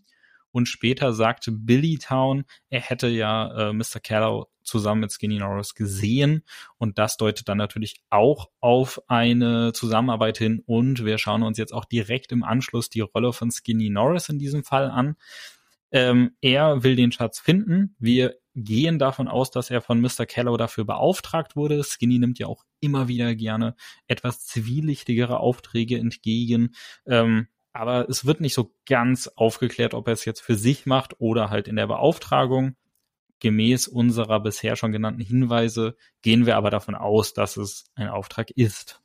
Und 0.54 0.68
später 0.68 1.12
sagte 1.12 1.50
Billy 1.50 1.98
Town, 1.98 2.44
er 2.70 2.80
hätte 2.80 3.08
ja 3.08 3.70
äh, 3.70 3.72
Mr. 3.72 3.98
Callow 4.00 4.46
zusammen 4.62 5.00
mit 5.00 5.12
Skinny 5.12 5.38
Norris 5.38 5.74
gesehen. 5.74 6.44
Und 6.78 6.96
das 6.96 7.16
deutet 7.16 7.48
dann 7.48 7.58
natürlich 7.58 7.96
auch 8.08 8.50
auf 8.60 9.00
eine 9.08 9.72
Zusammenarbeit 9.72 10.38
hin. 10.38 10.62
Und 10.64 11.04
wir 11.04 11.18
schauen 11.18 11.42
uns 11.42 11.58
jetzt 11.58 11.72
auch 11.72 11.84
direkt 11.84 12.30
im 12.30 12.44
Anschluss 12.44 12.88
die 12.88 13.00
Rolle 13.00 13.32
von 13.32 13.50
Skinny 13.50 13.90
Norris 13.90 14.28
in 14.28 14.38
diesem 14.38 14.62
Fall 14.62 14.90
an. 14.90 15.16
Ähm, 15.94 16.32
er 16.40 16.82
will 16.82 16.96
den 16.96 17.12
Schatz 17.12 17.38
finden. 17.38 17.94
Wir 18.00 18.34
gehen 18.56 18.98
davon 18.98 19.28
aus, 19.28 19.52
dass 19.52 19.70
er 19.70 19.80
von 19.80 20.00
Mr. 20.00 20.26
Kello 20.26 20.56
dafür 20.56 20.84
beauftragt 20.84 21.54
wurde. 21.54 21.84
Skinny 21.84 22.18
nimmt 22.18 22.40
ja 22.40 22.48
auch 22.48 22.64
immer 22.80 23.06
wieder 23.06 23.36
gerne 23.36 23.76
etwas 24.08 24.44
zwielichtigere 24.44 25.38
Aufträge 25.38 25.96
entgegen. 25.96 26.74
Ähm, 27.06 27.46
aber 27.72 28.08
es 28.08 28.24
wird 28.24 28.40
nicht 28.40 28.54
so 28.54 28.74
ganz 28.86 29.28
aufgeklärt, 29.28 29.94
ob 29.94 30.08
er 30.08 30.14
es 30.14 30.24
jetzt 30.24 30.40
für 30.40 30.56
sich 30.56 30.84
macht 30.84 31.20
oder 31.20 31.48
halt 31.50 31.68
in 31.68 31.76
der 31.76 31.86
Beauftragung 31.86 32.74
gemäß 33.38 33.86
unserer 33.86 34.40
bisher 34.40 34.74
schon 34.74 34.90
genannten 34.90 35.20
Hinweise 35.20 35.96
gehen 36.22 36.44
wir 36.44 36.56
aber 36.56 36.70
davon 36.70 36.96
aus, 36.96 37.34
dass 37.34 37.56
es 37.56 37.84
ein 37.94 38.08
Auftrag 38.08 38.50
ist. 38.50 39.00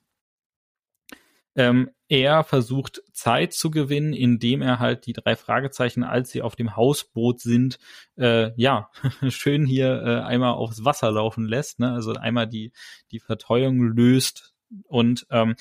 Ähm, 1.59 1.89
er 2.07 2.45
versucht 2.45 3.01
Zeit 3.11 3.51
zu 3.51 3.69
gewinnen, 3.69 4.13
indem 4.13 4.61
er 4.61 4.79
halt 4.79 5.05
die 5.05 5.11
drei 5.11 5.35
Fragezeichen, 5.35 6.05
als 6.05 6.29
sie 6.29 6.41
auf 6.41 6.55
dem 6.55 6.77
Hausboot 6.77 7.41
sind, 7.41 7.79
äh, 8.17 8.51
ja, 8.55 8.89
schön 9.27 9.65
hier 9.65 10.01
äh, 10.01 10.21
einmal 10.21 10.53
aufs 10.53 10.85
Wasser 10.85 11.11
laufen 11.11 11.45
lässt, 11.45 11.81
ne? 11.81 11.91
also 11.91 12.13
einmal 12.13 12.47
die, 12.47 12.71
die 13.11 13.19
Verteuung 13.19 13.81
löst 13.81 14.53
und 14.87 15.27
ähm, 15.31 15.57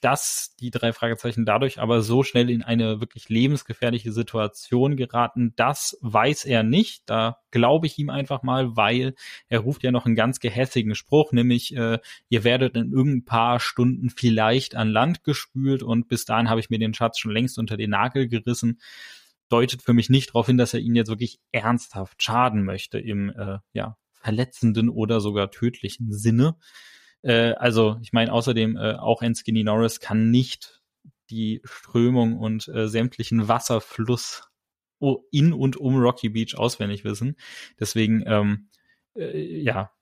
dass 0.00 0.54
die 0.60 0.70
drei 0.70 0.92
Fragezeichen 0.92 1.44
dadurch 1.44 1.80
aber 1.80 2.02
so 2.02 2.22
schnell 2.22 2.50
in 2.50 2.62
eine 2.62 3.00
wirklich 3.00 3.28
lebensgefährliche 3.28 4.12
Situation 4.12 4.96
geraten, 4.96 5.54
das 5.56 5.98
weiß 6.02 6.44
er 6.44 6.62
nicht. 6.62 7.02
Da 7.06 7.38
glaube 7.50 7.86
ich 7.86 7.98
ihm 7.98 8.08
einfach 8.08 8.42
mal, 8.42 8.76
weil 8.76 9.14
er 9.48 9.60
ruft 9.60 9.82
ja 9.82 9.90
noch 9.90 10.06
einen 10.06 10.14
ganz 10.14 10.38
gehässigen 10.38 10.94
Spruch, 10.94 11.32
nämlich 11.32 11.74
äh, 11.76 11.98
ihr 12.28 12.44
werdet 12.44 12.76
in 12.76 12.92
irgendein 12.92 13.24
paar 13.24 13.58
Stunden 13.58 14.10
vielleicht 14.10 14.76
an 14.76 14.88
Land 14.88 15.24
gespült 15.24 15.82
und 15.82 16.08
bis 16.08 16.24
dahin 16.24 16.48
habe 16.48 16.60
ich 16.60 16.70
mir 16.70 16.78
den 16.78 16.94
Schatz 16.94 17.18
schon 17.18 17.32
längst 17.32 17.58
unter 17.58 17.76
den 17.76 17.90
Nagel 17.90 18.28
gerissen. 18.28 18.80
Deutet 19.48 19.82
für 19.82 19.94
mich 19.94 20.10
nicht 20.10 20.30
darauf 20.30 20.46
hin, 20.46 20.58
dass 20.58 20.74
er 20.74 20.80
ihnen 20.80 20.96
jetzt 20.96 21.08
wirklich 21.08 21.40
ernsthaft 21.52 22.22
schaden 22.22 22.64
möchte 22.64 22.98
im 22.98 23.30
äh, 23.30 23.58
ja, 23.72 23.96
verletzenden 24.12 24.88
oder 24.90 25.20
sogar 25.20 25.50
tödlichen 25.50 26.12
Sinne. 26.12 26.56
Äh, 27.22 27.52
also 27.54 27.98
ich 28.02 28.12
meine, 28.12 28.32
außerdem 28.32 28.76
äh, 28.76 28.92
auch 28.94 29.22
ein 29.22 29.34
Skinny 29.34 29.64
Norris 29.64 30.00
kann 30.00 30.30
nicht 30.30 30.82
die 31.30 31.60
Strömung 31.64 32.38
und 32.38 32.68
äh, 32.68 32.88
sämtlichen 32.88 33.48
Wasserfluss 33.48 34.48
in 35.30 35.52
und 35.52 35.76
um 35.76 35.96
Rocky 35.96 36.28
Beach 36.28 36.56
auswendig 36.56 37.04
wissen. 37.04 37.36
Deswegen, 37.78 38.24
ähm, 38.26 38.68
äh, 39.14 39.60
ja, 39.60 39.92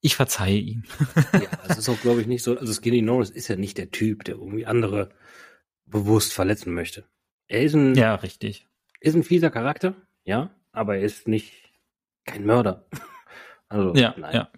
ich 0.00 0.14
verzeihe 0.14 0.58
ihm. 0.58 0.84
ja, 1.32 1.48
das 1.66 1.78
ist 1.78 1.88
auch, 1.88 2.00
glaube 2.00 2.20
ich, 2.20 2.26
nicht 2.26 2.42
so. 2.42 2.56
Also 2.56 2.72
Skinny 2.72 3.02
Norris 3.02 3.30
ist 3.30 3.48
ja 3.48 3.56
nicht 3.56 3.78
der 3.78 3.90
Typ, 3.90 4.24
der 4.24 4.36
irgendwie 4.36 4.66
andere 4.66 5.10
bewusst 5.86 6.32
verletzen 6.32 6.72
möchte. 6.72 7.04
Er 7.48 7.62
ist 7.62 7.74
ein, 7.74 7.94
ja, 7.94 8.14
richtig. 8.14 8.66
Ist 9.00 9.16
ein 9.16 9.24
fieser 9.24 9.50
Charakter, 9.50 9.94
ja, 10.24 10.54
aber 10.70 10.96
er 10.96 11.02
ist 11.02 11.28
nicht 11.28 11.52
kein 12.24 12.44
Mörder. 12.44 12.86
Also, 13.70 13.94
ja, 13.96 14.14
nein. 14.16 14.34
ja, 14.34 14.50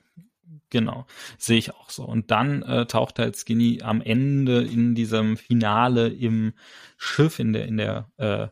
Genau, 0.71 1.07
sehe 1.39 1.59
ich 1.59 1.75
auch 1.75 1.91
so. 1.91 2.05
Und 2.05 2.31
dann 2.31 2.63
äh, 2.63 2.87
taucht 2.87 3.19
halt 3.19 3.37
Skinny 3.37 3.81
am 3.83 4.01
Ende 4.01 4.63
in 4.63 4.95
diesem 4.95 5.37
Finale 5.37 6.09
im 6.09 6.55
Schiff 6.97 7.39
in 7.39 7.53
der 7.53 7.67
in 7.67 7.77
der 7.77 8.11
äh, 8.17 8.49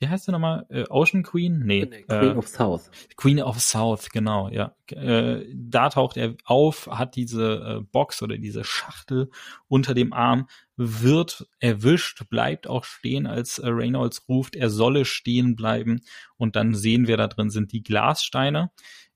wie 0.00 0.06
heißt 0.06 0.28
der 0.28 0.32
nochmal? 0.32 0.64
Äh, 0.68 0.84
Ocean 0.88 1.24
Queen? 1.24 1.60
Nee. 1.64 1.86
Queen 1.86 2.06
äh, 2.08 2.36
of 2.36 2.46
South. 2.46 2.90
Queen 3.16 3.42
of 3.42 3.58
South, 3.60 4.10
genau, 4.10 4.48
ja. 4.48 4.76
Äh, 4.92 5.44
da 5.52 5.88
taucht 5.88 6.16
er 6.16 6.36
auf, 6.44 6.86
hat 6.86 7.16
diese 7.16 7.80
äh, 7.80 7.82
Box 7.82 8.22
oder 8.22 8.38
diese 8.38 8.62
Schachtel 8.62 9.30
unter 9.66 9.94
dem 9.94 10.12
Arm, 10.12 10.48
wird 10.76 11.48
erwischt, 11.58 12.28
bleibt 12.30 12.68
auch 12.68 12.84
stehen, 12.84 13.26
als 13.26 13.58
äh, 13.58 13.68
Reynolds 13.68 14.28
ruft, 14.28 14.54
er 14.54 14.70
solle 14.70 15.04
stehen 15.04 15.56
bleiben. 15.56 16.00
Und 16.36 16.54
dann 16.54 16.74
sehen 16.74 17.08
wir 17.08 17.16
da 17.16 17.26
drin 17.26 17.50
sind 17.50 17.72
die 17.72 17.82
Glassteine. 17.82 18.70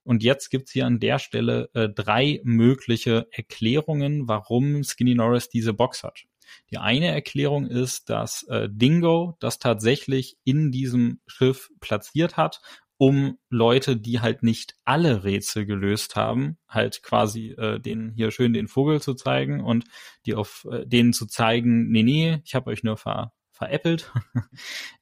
Und 0.05 0.23
jetzt 0.23 0.51
gibt's 0.51 0.73
hier 0.73 0.87
an 0.87 1.01
der 1.01 1.19
Stelle 1.19 1.71
äh, 1.75 1.89
drei 1.89 2.41
mögliche 2.45 3.29
Erklärungen, 3.31 4.29
warum 4.29 4.83
Skinny 4.85 5.15
Norris 5.15 5.49
diese 5.49 5.73
Box 5.73 6.03
hat. 6.03 6.25
Die 6.71 6.79
eine 6.79 7.07
Erklärung 7.09 7.67
ist, 7.67 8.11
dass 8.11 8.43
äh, 8.45 8.69
Dingo 8.71 9.37
das 9.41 9.59
tatsächlich 9.59 10.37
in 10.45 10.71
diesem 10.71 11.21
Schiff 11.27 11.71
platziert 11.81 12.37
hat, 12.37 12.61
um 12.99 13.39
Leute, 13.51 13.97
die 13.97 14.21
halt 14.21 14.43
nicht 14.43 14.77
alle 14.85 15.25
Rätsel 15.25 15.67
gelöst 15.67 16.15
haben, 16.15 16.59
halt 16.69 17.03
quasi 17.03 17.51
äh, 17.51 17.81
denen 17.81 18.13
hier 18.13 18.31
schön 18.31 18.53
den 18.53 18.69
Vogel 18.69 19.01
zu 19.01 19.15
zeigen 19.15 19.61
und 19.61 19.85
die 20.25 20.35
auf 20.35 20.67
äh, 20.71 20.87
denen 20.87 21.13
zu 21.13 21.27
zeigen, 21.27 21.91
nee, 21.91 22.05
nee, 22.05 22.41
ich 22.45 22.55
habe 22.55 22.71
euch 22.71 22.85
nur 22.85 22.97
ver 22.97 23.33
veräppelt. 23.51 24.13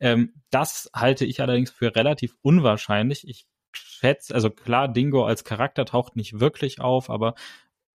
ähm, 0.00 0.32
das 0.50 0.90
halte 0.94 1.24
ich 1.24 1.40
allerdings 1.40 1.70
für 1.70 1.94
relativ 1.94 2.34
unwahrscheinlich. 2.42 3.26
Ich 3.28 3.46
schätze, 4.00 4.34
also 4.34 4.50
klar, 4.50 4.88
Dingo 4.88 5.24
als 5.24 5.44
Charakter 5.44 5.84
taucht 5.84 6.16
nicht 6.16 6.40
wirklich 6.40 6.80
auf, 6.80 7.10
aber 7.10 7.34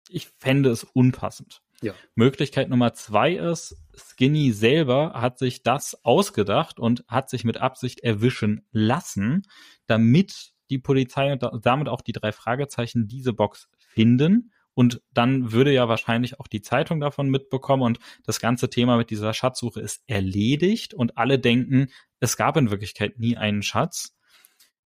ich 0.09 0.29
fände 0.39 0.71
es 0.71 0.85
unpassend. 0.85 1.63
Ja. 1.83 1.95
Möglichkeit 2.15 2.69
Nummer 2.69 2.95
zwei 2.95 3.33
ist, 3.33 3.77
Skinny 3.95 4.53
selber 4.53 5.13
hat 5.15 5.39
sich 5.39 5.63
das 5.63 6.05
ausgedacht 6.05 6.79
und 6.79 7.05
hat 7.09 7.31
sich 7.31 7.45
mit 7.45 7.59
Absicht 7.59 8.01
erwischen 8.01 8.67
lassen, 8.71 9.43
damit 9.87 10.53
die 10.71 10.79
Polizei 10.79 11.33
und 11.33 11.45
damit 11.67 11.89
auch 11.89 12.01
die 12.01 12.13
drei 12.13 12.33
Fragezeichen 12.33 13.07
diese 13.07 13.33
Box 13.33 13.69
finden. 13.79 14.53
Und 14.73 15.03
dann 15.13 15.53
würde 15.53 15.73
ja 15.73 15.89
wahrscheinlich 15.89 16.41
auch 16.41 16.49
die 16.49 16.63
Zeitung 16.63 17.01
davon 17.01 17.29
mitbekommen 17.29 17.83
und 17.83 17.99
das 18.25 18.41
ganze 18.41 18.71
Thema 18.71 18.97
mit 18.97 19.11
dieser 19.11 19.33
Schatzsuche 19.33 19.81
ist 19.81 20.03
erledigt 20.07 20.95
und 20.95 21.17
alle 21.17 21.39
denken, 21.39 21.89
es 22.19 22.37
gab 22.37 22.57
in 22.57 22.71
Wirklichkeit 22.71 23.19
nie 23.19 23.37
einen 23.37 23.63
Schatz. 23.63 24.17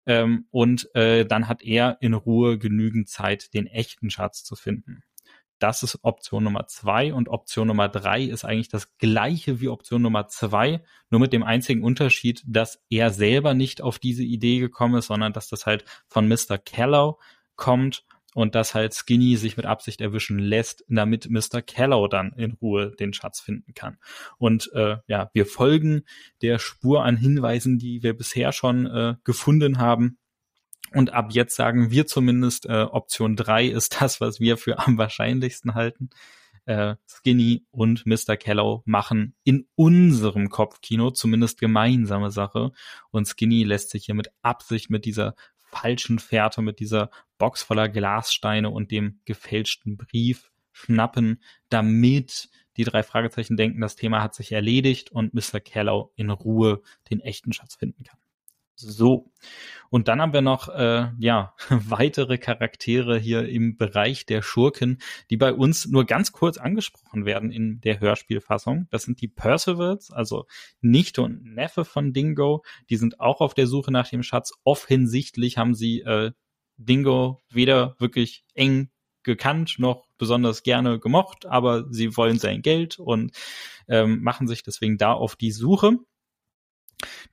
Ähm, 0.08 0.48
und 0.50 0.94
äh, 0.96 1.26
dann 1.26 1.48
hat 1.48 1.62
er 1.62 1.98
in 2.00 2.14
Ruhe 2.14 2.58
genügend 2.58 3.10
Zeit, 3.10 3.54
den 3.54 3.68
echten 3.68 4.10
Schatz 4.10 4.44
zu 4.44 4.56
finden. 4.56 5.04
Das 5.60 5.84
ist 5.84 6.00
Option 6.04 6.44
Nummer 6.44 6.68
zwei 6.68 7.14
und 7.14 7.30
Option 7.30 7.68
Nummer 7.68 7.90
drei 7.90 8.24
ist 8.24 8.46
eigentlich 8.46 8.70
das 8.70 8.96
gleiche 9.00 9.60
wie 9.60 9.70
Option 9.70 10.02
Nummer 10.02 10.28
zwei, 10.28 10.84
nur 11.10 11.20
mit 11.20 11.34
dem 11.34 11.44
einzigen 11.44 11.84
Unterschied, 11.84 12.44
dass 12.46 12.80
er 12.90 13.10
selber 13.10 13.54
nicht 13.54 13.82
auf 13.82 13.98
diese 14.00 14.24
Idee 14.24 14.60
gekommen 14.60 14.96
ist, 14.96 15.08
sondern 15.08 15.34
dass 15.34 15.50
das 15.50 15.66
halt 15.66 15.84
von 16.08 16.28
Mr. 16.28 16.58
Kellow 16.64 17.20
kommt 17.56 18.06
und 18.38 18.54
dass 18.54 18.76
halt 18.76 18.94
Skinny 18.94 19.36
sich 19.36 19.58
mit 19.58 19.66
Absicht 19.66 20.00
erwischen 20.00 20.38
lässt, 20.38 20.86
damit 20.88 21.28
Mr. 21.28 21.64
Kellow 21.64 22.08
dann 22.08 22.34
in 22.34 22.52
Ruhe 22.52 22.92
den 22.92 23.12
Schatz 23.12 23.40
finden 23.40 23.74
kann. 23.74 23.98
Und 24.38 24.72
äh, 24.76 24.98
ja, 25.08 25.32
wir 25.34 25.48
folgen 25.48 26.04
der 26.44 26.60
Spur 26.60 27.04
an 27.04 27.18
Hinweisen, 27.18 27.80
die 27.80 28.04
wir 28.04 28.16
bisher 28.16 28.52
schon 28.52 28.86
äh, 28.86 29.16
gefunden 29.24 29.80
haben. 29.80 30.20
Und 30.94 31.14
ab 31.14 31.30
jetzt 31.32 31.56
sagen 31.56 31.90
wir 31.90 32.06
zumindest, 32.06 32.68
äh, 32.68 32.84
Option 32.84 33.36
drei 33.36 33.66
ist 33.66 34.00
das, 34.02 34.22
was 34.22 34.40
wir 34.40 34.58
für 34.58 34.78
am 34.78 35.00
wahrscheinlichsten 35.00 35.74
halten. 35.74 36.12
Äh, 36.66 36.98
Skinny 37.08 37.66
und 37.72 38.06
Mr. 38.06 38.38
Kellow 38.38 38.84
machen 38.86 39.34
in 39.46 39.68
unserem 39.74 40.50
Kopfkino 40.50 41.10
zumindest 41.10 41.60
gemeinsame 41.60 42.30
Sache. 42.30 42.72
Und 43.10 43.28
Skinny 43.28 43.64
lässt 43.64 43.90
sich 43.90 44.06
hier 44.06 44.16
mit 44.16 44.30
Absicht 44.44 44.92
mit 44.92 45.06
dieser 45.06 45.34
falschen 45.72 46.20
Fährte, 46.20 46.62
mit 46.62 46.80
dieser 46.80 47.10
Box 47.38 47.64
voller 47.64 47.90
Glassteine 47.90 48.70
und 48.70 48.92
dem 48.92 49.20
gefälschten 49.26 49.98
Brief 49.98 50.52
schnappen, 50.72 51.42
damit 51.70 52.50
die 52.78 52.84
drei 52.84 53.04
Fragezeichen 53.04 53.58
denken, 53.58 53.82
das 53.82 53.96
Thema 53.96 54.22
hat 54.22 54.36
sich 54.36 54.52
erledigt 54.52 55.12
und 55.12 55.34
Mr. 55.34 55.60
Kellow 55.60 56.12
in 56.16 56.30
Ruhe 56.30 56.82
den 57.10 57.20
echten 57.20 57.52
Schatz 57.52 57.76
finden 57.76 58.04
kann. 58.04 58.20
So. 58.80 59.32
Und 59.90 60.08
dann 60.08 60.22
haben 60.22 60.34
wir 60.34 60.42
noch 60.42 60.70
äh, 60.70 61.08
ja 61.18 61.54
weitere 61.70 62.38
Charaktere 62.38 63.18
hier 63.18 63.50
im 63.50 63.76
Bereich 63.76 64.26
der 64.26 64.42
Schurken, 64.42 65.00
die 65.30 65.38
bei 65.38 65.52
uns 65.52 65.88
nur 65.88 66.06
ganz 66.06 66.32
kurz 66.32 66.58
angesprochen 66.58 67.26
werden 67.26 67.52
in 67.52 67.82
der 67.82 68.00
Hörspielfassung. 68.00 68.88
Das 68.92 69.04
sind 69.04 69.22
die 69.22 69.28
Percivals, 69.28 70.12
also 70.12 70.46
Nichte 70.82 71.24
und 71.24 71.44
Neffe 71.44 71.86
von 71.86 72.14
Dingo. 72.14 72.64
Die 72.90 72.98
sind 72.98 73.20
auch 73.20 73.42
auf 73.42 73.54
der 73.54 73.66
Suche 73.66 73.92
nach 73.92 74.10
dem 74.10 74.24
Schatz. 74.24 74.54
Offensichtlich 74.64 75.58
haben 75.58 75.74
sie 75.74 76.02
äh, 76.02 76.32
Dingo 76.78 77.40
weder 77.50 77.96
wirklich 77.98 78.46
eng 78.54 78.92
gekannt 79.24 79.76
noch 79.78 80.08
besonders 80.18 80.64
gerne 80.64 81.00
gemocht, 81.00 81.46
aber 81.46 81.86
sie 81.92 82.16
wollen 82.16 82.40
sein 82.40 82.62
Geld 82.62 82.98
und 82.98 83.32
ähm, 83.88 84.22
machen 84.22 84.48
sich 84.48 84.64
deswegen 84.64 84.98
da 84.98 85.14
auf 85.14 85.36
die 85.36 85.52
Suche. 85.52 85.98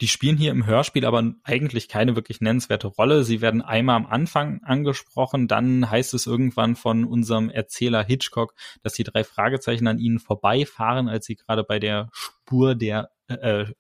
Die 0.01 0.09
spielen 0.09 0.37
hier 0.37 0.51
im 0.51 0.67
Hörspiel 0.67 1.07
aber 1.07 1.35
eigentlich 1.43 1.89
keine 1.89 2.17
wirklich 2.17 2.41
nennenswerte 2.41 2.87
Rolle. 2.87 3.25
Sie 3.25 3.41
werden 3.41 3.63
einmal 3.63 3.97
am 3.97 4.07
Anfang 4.07 4.63
angesprochen, 4.63 5.49
dann 5.49 5.91
heißt 5.91 6.13
es 6.15 6.27
irgendwann 6.27 6.77
von 6.77 7.05
unserem 7.05 7.49
Erzähler 7.49 8.05
Hitchcock, 8.05 8.55
dass 8.83 8.93
die 8.93 9.05
drei 9.05 9.25
Fragezeichen 9.25 9.87
an 9.87 9.99
ihnen 9.99 10.19
vorbeifahren, 10.19 11.09
als 11.09 11.27
sie 11.27 11.37
gerade 11.37 11.65
bei 11.65 11.79
der 11.79 12.11
Spur 12.13 12.75
der 12.75 13.11
äh, 13.29 13.63
äh, 13.63 13.75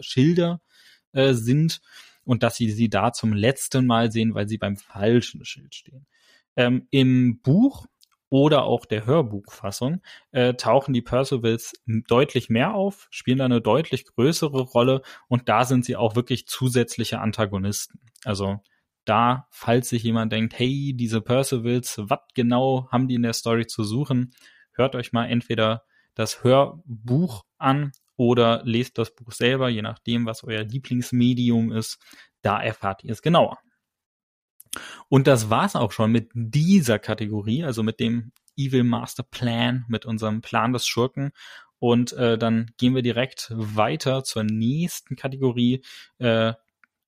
Schilder 0.00 0.60
äh, 1.12 1.32
sind 1.32 1.80
und 2.24 2.42
dass 2.42 2.56
sie 2.56 2.70
sie 2.70 2.90
da 2.90 3.12
zum 3.12 3.32
letzten 3.32 3.86
Mal 3.86 4.12
sehen, 4.12 4.34
weil 4.34 4.46
sie 4.46 4.58
beim 4.58 4.76
falschen 4.76 5.44
Schild 5.44 5.74
stehen. 5.74 6.06
Ähm, 6.56 6.86
Im 6.90 7.40
Buch 7.40 7.86
oder 8.30 8.62
auch 8.64 8.86
der 8.86 9.04
Hörbuchfassung 9.04 10.00
äh, 10.30 10.54
tauchen 10.54 10.94
die 10.94 11.02
Percivals 11.02 11.72
deutlich 11.86 12.48
mehr 12.48 12.74
auf, 12.74 13.08
spielen 13.10 13.38
da 13.38 13.44
eine 13.44 13.60
deutlich 13.60 14.06
größere 14.06 14.62
Rolle 14.62 15.02
und 15.28 15.48
da 15.48 15.64
sind 15.64 15.84
sie 15.84 15.96
auch 15.96 16.16
wirklich 16.16 16.46
zusätzliche 16.46 17.20
Antagonisten. 17.20 18.00
Also 18.24 18.60
da, 19.04 19.46
falls 19.50 19.88
sich 19.88 20.04
jemand 20.04 20.32
denkt, 20.32 20.58
hey, 20.58 20.92
diese 20.94 21.20
Percivals, 21.20 22.00
was 22.04 22.20
genau 22.34 22.88
haben 22.90 23.08
die 23.08 23.16
in 23.16 23.22
der 23.22 23.32
Story 23.32 23.66
zu 23.66 23.82
suchen, 23.82 24.32
hört 24.72 24.94
euch 24.94 25.12
mal 25.12 25.26
entweder 25.26 25.82
das 26.14 26.44
Hörbuch 26.44 27.44
an 27.58 27.92
oder 28.16 28.62
lest 28.64 28.98
das 28.98 29.14
Buch 29.14 29.32
selber, 29.32 29.68
je 29.68 29.82
nachdem, 29.82 30.26
was 30.26 30.44
euer 30.44 30.62
Lieblingsmedium 30.62 31.72
ist. 31.72 31.98
Da 32.42 32.62
erfahrt 32.62 33.02
ihr 33.02 33.12
es 33.12 33.22
genauer. 33.22 33.58
Und 35.08 35.26
das 35.26 35.50
war's 35.50 35.76
auch 35.76 35.92
schon 35.92 36.12
mit 36.12 36.30
dieser 36.34 36.98
Kategorie, 36.98 37.64
also 37.64 37.82
mit 37.82 38.00
dem 38.00 38.32
Evil 38.56 38.84
Master 38.84 39.22
Plan, 39.22 39.84
mit 39.88 40.06
unserem 40.06 40.42
Plan 40.42 40.72
des 40.72 40.86
Schurken. 40.86 41.32
Und 41.78 42.12
äh, 42.12 42.36
dann 42.36 42.70
gehen 42.76 42.94
wir 42.94 43.02
direkt 43.02 43.50
weiter 43.54 44.22
zur 44.22 44.44
nächsten 44.44 45.16
Kategorie 45.16 45.82
äh, 46.18 46.52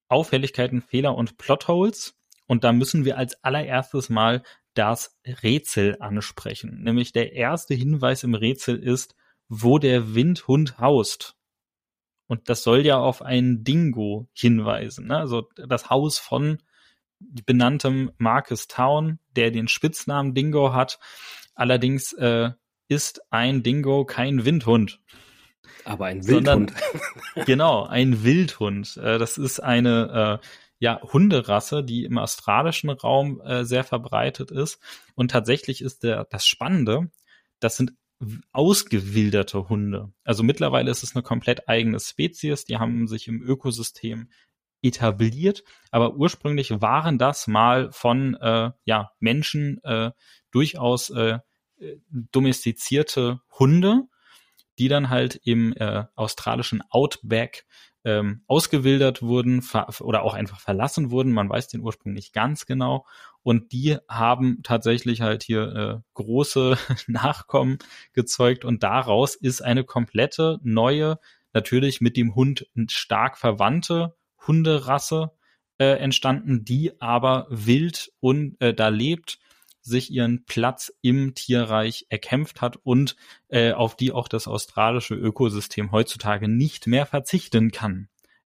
Auffälligkeiten, 0.09 0.83
Fehler 0.83 1.15
und 1.15 1.39
Plotholes. 1.39 2.17
Und 2.47 2.65
da 2.65 2.73
müssen 2.73 3.05
wir 3.05 3.19
als 3.19 3.43
allererstes 3.45 4.09
mal 4.09 4.43
das 4.75 5.19
Rätsel 5.43 5.97
ansprechen. 6.01 6.83
Nämlich 6.83 7.13
der 7.13 7.33
erste 7.33 7.75
Hinweis 7.75 8.25
im 8.25 8.35
Rätsel 8.35 8.79
ist, 8.79 9.15
wo 9.49 9.79
der 9.79 10.15
Windhund 10.15 10.79
haust. 10.79 11.37
Und 12.27 12.49
das 12.49 12.63
soll 12.63 12.87
ja 12.87 12.97
auf 12.99 13.21
ein 13.21 13.65
Dingo 13.65 14.29
hinweisen. 14.33 15.09
Ne? 15.09 15.19
Also 15.19 15.51
das 15.55 15.91
Haus 15.91 16.19
von 16.19 16.59
benanntem 17.47 18.11
Marcus 18.19 18.69
Town, 18.69 19.19
der 19.37 19.51
den 19.51 19.69
Spitznamen 19.69 20.35
Dingo 20.35 20.73
hat. 20.73 20.99
Allerdings 21.55 22.13
äh, 22.15 22.51
ist 22.89 23.23
ein 23.31 23.63
Dingo 23.63 24.05
kein 24.05 24.45
Windhund. 24.45 25.01
Aber 25.85 26.07
ein 26.07 26.27
Wildhund. 26.27 26.73
Sondern, 26.75 27.45
genau, 27.47 27.85
ein 27.85 28.25
Wildhund. 28.25 28.97
Äh, 28.97 29.19
das 29.19 29.39
ist 29.39 29.61
eine 29.61 30.41
äh, 30.43 30.47
ja, 30.79 31.01
Hunderasse, 31.01 31.85
die 31.85 32.05
im 32.05 32.19
australischen 32.19 32.91
Raum 32.91 33.41
äh, 33.41 33.65
sehr 33.65 33.85
verbreitet 33.85 34.51
ist. 34.51 34.81
Und 35.15 35.31
tatsächlich 35.31 35.81
ist 35.81 36.03
der, 36.03 36.25
das 36.25 36.47
Spannende, 36.47 37.11
das 37.61 37.77
sind 37.77 37.93
ausgewilderte 38.53 39.69
Hunde. 39.69 40.13
Also 40.25 40.43
mittlerweile 40.43 40.91
ist 40.91 41.03
es 41.03 41.15
eine 41.15 41.23
komplett 41.23 41.69
eigene 41.69 41.99
Spezies. 41.99 42.65
Die 42.65 42.79
haben 42.79 43.09
sich 43.09 43.29
im 43.29 43.43
Ökosystem 43.43 44.29
etabliert, 44.83 45.63
aber 45.91 46.15
ursprünglich 46.17 46.81
waren 46.81 47.19
das 47.19 47.47
mal 47.47 47.91
von 47.93 48.35
äh, 48.35 48.71
ja, 48.85 49.13
Menschen 49.21 49.83
äh, 49.85 50.11
durchaus 50.51 51.11
äh, 51.11 51.39
domestizierte 52.11 53.41
Hunde, 53.59 54.03
die 54.79 54.89
dann 54.89 55.11
halt 55.11 55.41
im 55.45 55.73
äh, 55.75 56.05
australischen 56.15 56.83
Outback 56.91 57.65
ähm, 58.05 58.43
ausgewildert 58.47 59.23
wurden 59.23 59.65
oder 60.01 60.23
auch 60.23 60.35
einfach 60.35 60.61
verlassen 60.61 61.11
wurden. 61.11 61.33
Man 61.33 61.49
weiß 61.49 61.69
den 61.69 61.83
Ursprung 61.83 62.13
nicht 62.13 62.33
ganz 62.33 62.67
genau. 62.67 63.07
Und 63.43 63.73
die 63.73 63.99
haben 64.09 64.61
tatsächlich 64.63 65.21
halt 65.21 65.43
hier 65.43 65.75
äh, 65.75 66.01
große 66.15 66.77
Nachkommen 67.07 67.79
gezeugt 68.13 68.65
und 68.65 68.83
daraus 68.83 69.35
ist 69.35 69.63
eine 69.63 69.85
komplette 69.85 70.59
neue, 70.63 71.19
natürlich 71.53 72.01
mit 72.01 72.17
dem 72.17 72.35
Hund 72.35 72.67
stark 72.89 73.39
verwandte 73.39 74.15
Hunderasse 74.47 75.33
äh, 75.79 75.99
entstanden, 75.99 76.65
die 76.65 77.01
aber 77.01 77.47
wild 77.51 78.13
und 78.21 78.61
äh, 78.61 78.75
da 78.75 78.89
lebt, 78.89 79.39
sich 79.83 80.13
ihren 80.13 80.45
Platz 80.45 80.93
im 81.03 81.35
Tierreich 81.35 82.07
erkämpft 82.09 82.61
hat 82.61 82.77
und 82.85 83.17
äh, 83.49 83.73
auf 83.73 83.97
die 83.97 84.13
auch 84.13 84.29
das 84.29 84.47
australische 84.47 85.15
Ökosystem 85.15 85.91
heutzutage 85.91 86.49
nicht 86.49 86.87
mehr 86.87 87.05
verzichten 87.05 87.73
kann. 87.73 88.09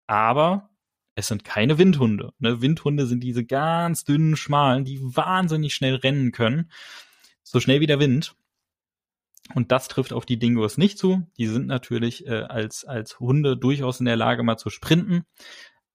Aber 0.07 0.70
es 1.14 1.28
sind 1.28 1.45
keine 1.45 1.78
Windhunde. 1.78 2.32
Ne? 2.38 2.61
Windhunde 2.61 3.07
sind 3.07 3.20
diese 3.20 3.45
ganz 3.45 4.05
dünnen, 4.05 4.36
schmalen, 4.36 4.84
die 4.84 5.01
wahnsinnig 5.01 5.72
schnell 5.72 5.95
rennen 5.97 6.32
können. 6.32 6.70
So 7.45 7.61
schnell 7.61 7.80
wie 7.80 7.86
der 7.86 8.01
Wind. 8.01 8.34
Und 9.55 9.72
das 9.72 9.88
trifft 9.88 10.12
auf 10.12 10.26
die 10.26 10.38
Dingos 10.38 10.78
nicht 10.78 10.99
zu. 10.99 11.26
Die 11.38 11.47
sind 11.47 11.66
natürlich 11.66 12.26
äh, 12.26 12.43
als, 12.43 12.84
als 12.84 13.18
Hunde 13.20 13.57
durchaus 13.57 14.01
in 14.01 14.07
der 14.07 14.16
Lage, 14.16 14.43
mal 14.43 14.57
zu 14.57 14.70
sprinten 14.70 15.24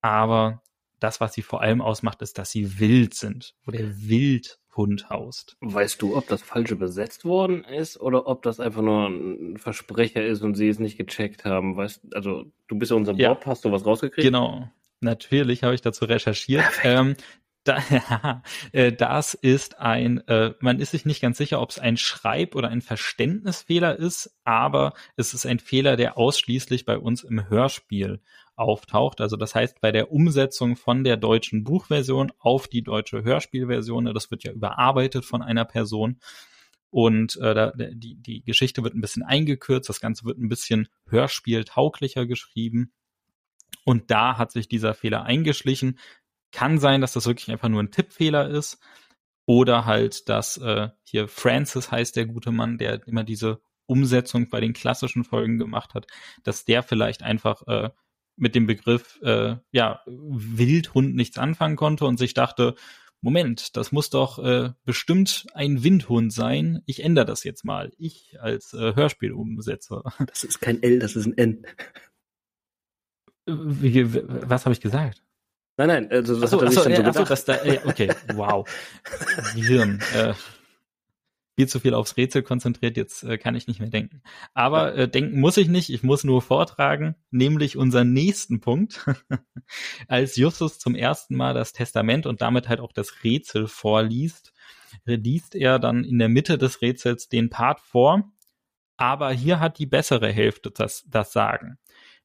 aber 0.05 0.61
das, 0.99 1.19
was 1.19 1.33
sie 1.33 1.41
vor 1.41 1.61
allem 1.61 1.81
ausmacht, 1.81 2.21
ist, 2.21 2.37
dass 2.37 2.51
sie 2.51 2.79
wild 2.79 3.13
sind, 3.13 3.55
wo 3.65 3.71
der 3.71 3.97
Wildhund 3.97 5.09
haust. 5.09 5.57
Weißt 5.61 6.01
du, 6.01 6.15
ob 6.15 6.27
das 6.27 6.41
falsche 6.41 6.75
besetzt 6.75 7.25
worden 7.25 7.63
ist 7.63 7.99
oder 7.99 8.27
ob 8.27 8.43
das 8.43 8.59
einfach 8.59 8.81
nur 8.81 9.07
ein 9.07 9.57
Versprecher 9.57 10.25
ist 10.25 10.41
und 10.41 10.55
sie 10.55 10.69
es 10.69 10.79
nicht 10.79 10.97
gecheckt 10.97 11.45
haben? 11.45 11.75
Weißt, 11.75 12.01
also 12.13 12.45
du 12.67 12.77
bist 12.77 12.91
ja 12.91 12.97
unser 12.97 13.13
Bob, 13.13 13.19
ja. 13.19 13.39
hast 13.45 13.65
du 13.65 13.71
was 13.71 13.85
rausgekriegt? 13.85 14.25
Genau. 14.25 14.69
Natürlich 15.01 15.63
habe 15.63 15.75
ich 15.75 15.81
dazu 15.81 16.05
recherchiert. 16.05 16.65
Ähm, 16.83 17.15
da, 17.65 18.43
äh, 18.71 18.91
das 18.93 19.33
ist 19.33 19.79
ein, 19.79 20.25
äh, 20.27 20.53
man 20.59 20.79
ist 20.79 20.91
sich 20.91 21.05
nicht 21.05 21.21
ganz 21.21 21.37
sicher, 21.37 21.61
ob 21.61 21.71
es 21.71 21.79
ein 21.79 21.97
Schreib- 21.97 22.55
oder 22.55 22.69
ein 22.69 22.81
Verständnisfehler 22.81 23.97
ist, 23.97 24.37
aber 24.43 24.93
es 25.17 25.33
ist 25.33 25.45
ein 25.45 25.59
Fehler, 25.59 25.97
der 25.97 26.17
ausschließlich 26.17 26.85
bei 26.85 26.97
uns 26.97 27.23
im 27.23 27.49
Hörspiel 27.49 28.21
auftaucht. 28.55 29.21
Also 29.21 29.35
das 29.35 29.53
heißt, 29.53 29.81
bei 29.81 29.91
der 29.91 30.11
Umsetzung 30.11 30.75
von 30.75 31.03
der 31.03 31.17
deutschen 31.17 31.63
Buchversion 31.63 32.31
auf 32.39 32.67
die 32.67 32.83
deutsche 32.83 33.23
Hörspielversion, 33.23 34.05
das 34.13 34.31
wird 34.31 34.43
ja 34.43 34.51
überarbeitet 34.51 35.25
von 35.25 35.41
einer 35.41 35.65
Person. 35.65 36.19
Und 36.89 37.35
äh, 37.41 37.53
da, 37.53 37.73
die, 37.75 38.15
die 38.15 38.43
Geschichte 38.43 38.83
wird 38.83 38.95
ein 38.95 39.01
bisschen 39.01 39.23
eingekürzt, 39.23 39.89
das 39.89 39.99
Ganze 39.99 40.23
wird 40.23 40.37
ein 40.37 40.47
bisschen 40.47 40.87
hörspieltauglicher 41.09 42.25
geschrieben. 42.25 42.93
Und 43.83 44.11
da 44.11 44.37
hat 44.37 44.51
sich 44.51 44.69
dieser 44.69 44.93
Fehler 44.93 45.23
eingeschlichen. 45.23 45.99
Kann 46.51 46.79
sein, 46.79 47.01
dass 47.01 47.13
das 47.13 47.25
wirklich 47.25 47.51
einfach 47.51 47.69
nur 47.69 47.83
ein 47.83 47.91
Tippfehler 47.91 48.49
ist. 48.49 48.79
Oder 49.45 49.85
halt, 49.85 50.27
dass 50.29 50.57
äh, 50.57 50.89
hier 51.03 51.27
Francis 51.27 51.91
heißt 51.91 52.15
der 52.15 52.25
gute 52.25 52.51
Mann, 52.51 52.77
der 52.77 53.07
immer 53.07 53.23
diese 53.23 53.61
Umsetzung 53.85 54.49
bei 54.49 54.59
den 54.59 54.73
klassischen 54.73 55.23
Folgen 55.23 55.59
gemacht 55.59 55.93
hat, 55.93 56.07
dass 56.43 56.65
der 56.65 56.81
vielleicht 56.81 57.21
einfach 57.21 57.61
äh, 57.67 57.89
mit 58.37 58.55
dem 58.55 58.65
Begriff 58.65 59.19
äh, 59.21 59.55
ja 59.71 60.01
Wildhund 60.07 61.15
nichts 61.15 61.37
anfangen 61.37 61.75
konnte 61.75 62.05
und 62.05 62.17
sich 62.17 62.33
dachte, 62.33 62.75
Moment, 63.21 63.75
das 63.75 63.91
muss 63.91 64.11
doch 64.11 64.37
äh, 64.37 64.73
bestimmt 64.83 65.47
ein 65.53 65.83
Windhund 65.83 66.31
sein. 66.31 66.83
Ich 66.85 67.03
ändere 67.03 67.25
das 67.25 67.43
jetzt 67.43 67.65
mal. 67.65 67.91
Ich 67.97 68.37
als 68.39 68.73
äh, 68.73 68.93
Hörspielumsetzer. 68.95 70.03
Das 70.27 70.43
ist 70.43 70.59
kein 70.59 70.83
L, 70.83 70.99
das 70.99 71.15
ist 71.15 71.25
ein 71.25 71.37
N. 71.37 71.65
Wie, 73.47 74.13
was 74.13 74.65
habe 74.65 74.73
ich 74.73 74.81
gesagt? 74.81 75.24
Nein, 75.77 75.87
nein, 75.87 76.11
also 76.11 76.39
das 76.39 76.53
achso, 76.53 76.61
hat 76.61 76.63
er 76.63 76.71
sich 76.71 76.79
achso, 76.79 77.03
dann 77.03 77.13
so 77.13 77.19
äh, 77.19 77.33
achso, 77.33 77.45
da, 77.45 77.63
äh, 77.63 77.79
okay, 77.85 78.09
wow. 78.33 78.67
Gehirn. 79.55 80.01
Äh, 80.13 80.33
viel 81.55 81.67
zu 81.67 81.79
viel 81.79 81.93
aufs 81.93 82.17
Rätsel 82.17 82.43
konzentriert, 82.43 82.97
jetzt 82.97 83.23
äh, 83.23 83.37
kann 83.37 83.55
ich 83.55 83.67
nicht 83.67 83.79
mehr 83.79 83.89
denken. 83.89 84.21
Aber 84.53 84.95
äh, 84.95 85.07
denken 85.07 85.39
muss 85.39 85.57
ich 85.57 85.67
nicht, 85.67 85.89
ich 85.89 86.03
muss 86.03 86.23
nur 86.23 86.41
vortragen, 86.41 87.15
nämlich 87.31 87.77
unseren 87.77 88.13
nächsten 88.13 88.59
Punkt. 88.59 89.05
Als 90.07 90.35
Justus 90.35 90.79
zum 90.79 90.95
ersten 90.95 91.35
Mal 91.35 91.53
das 91.53 91.73
Testament 91.73 92.25
und 92.25 92.41
damit 92.41 92.67
halt 92.67 92.79
auch 92.79 92.91
das 92.91 93.23
Rätsel 93.23 93.67
vorliest, 93.67 94.53
liest 95.05 95.55
er 95.55 95.79
dann 95.79 96.03
in 96.03 96.19
der 96.19 96.29
Mitte 96.29 96.57
des 96.57 96.81
Rätsels 96.81 97.29
den 97.29 97.49
Part 97.49 97.79
vor, 97.79 98.31
aber 98.97 99.31
hier 99.31 99.59
hat 99.59 99.79
die 99.79 99.85
bessere 99.85 100.31
Hälfte 100.31 100.71
das, 100.71 101.03
das 101.07 101.31
Sagen. 101.31 101.77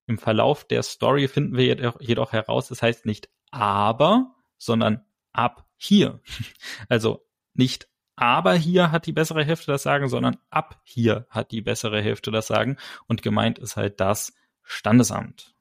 Im 0.07 0.19
Verlauf 0.19 0.65
der 0.65 0.83
Story 0.83 1.29
finden 1.29 1.57
wir 1.57 1.65
jedoch, 1.67 2.01
jedoch 2.01 2.33
heraus, 2.33 2.71
es 2.71 2.83
heißt 2.83 3.07
nicht 3.07 3.29
aber, 3.51 4.35
sondern 4.59 5.05
ab 5.33 5.67
hier. 5.77 6.21
Also 6.89 7.25
nicht 7.55 7.91
aber 8.21 8.55
hier 8.55 8.93
hat 8.93 9.07
die 9.07 9.13
bessere 9.13 9.43
Hälfte 9.47 9.73
das 9.73 9.83
Sagen, 9.83 10.11
sondern 10.11 10.37
ab 10.51 10.79
hier 10.85 11.27
hat 11.31 11.53
die 11.53 11.63
bessere 11.63 12.03
Hälfte 12.03 12.31
das 12.31 12.49
Sagen. 12.49 12.77
Und 13.07 13.23
gemeint 13.23 13.59
ist 13.59 13.77
halt 13.77 13.99
das 13.99 14.35
Standesamt. 14.63 15.55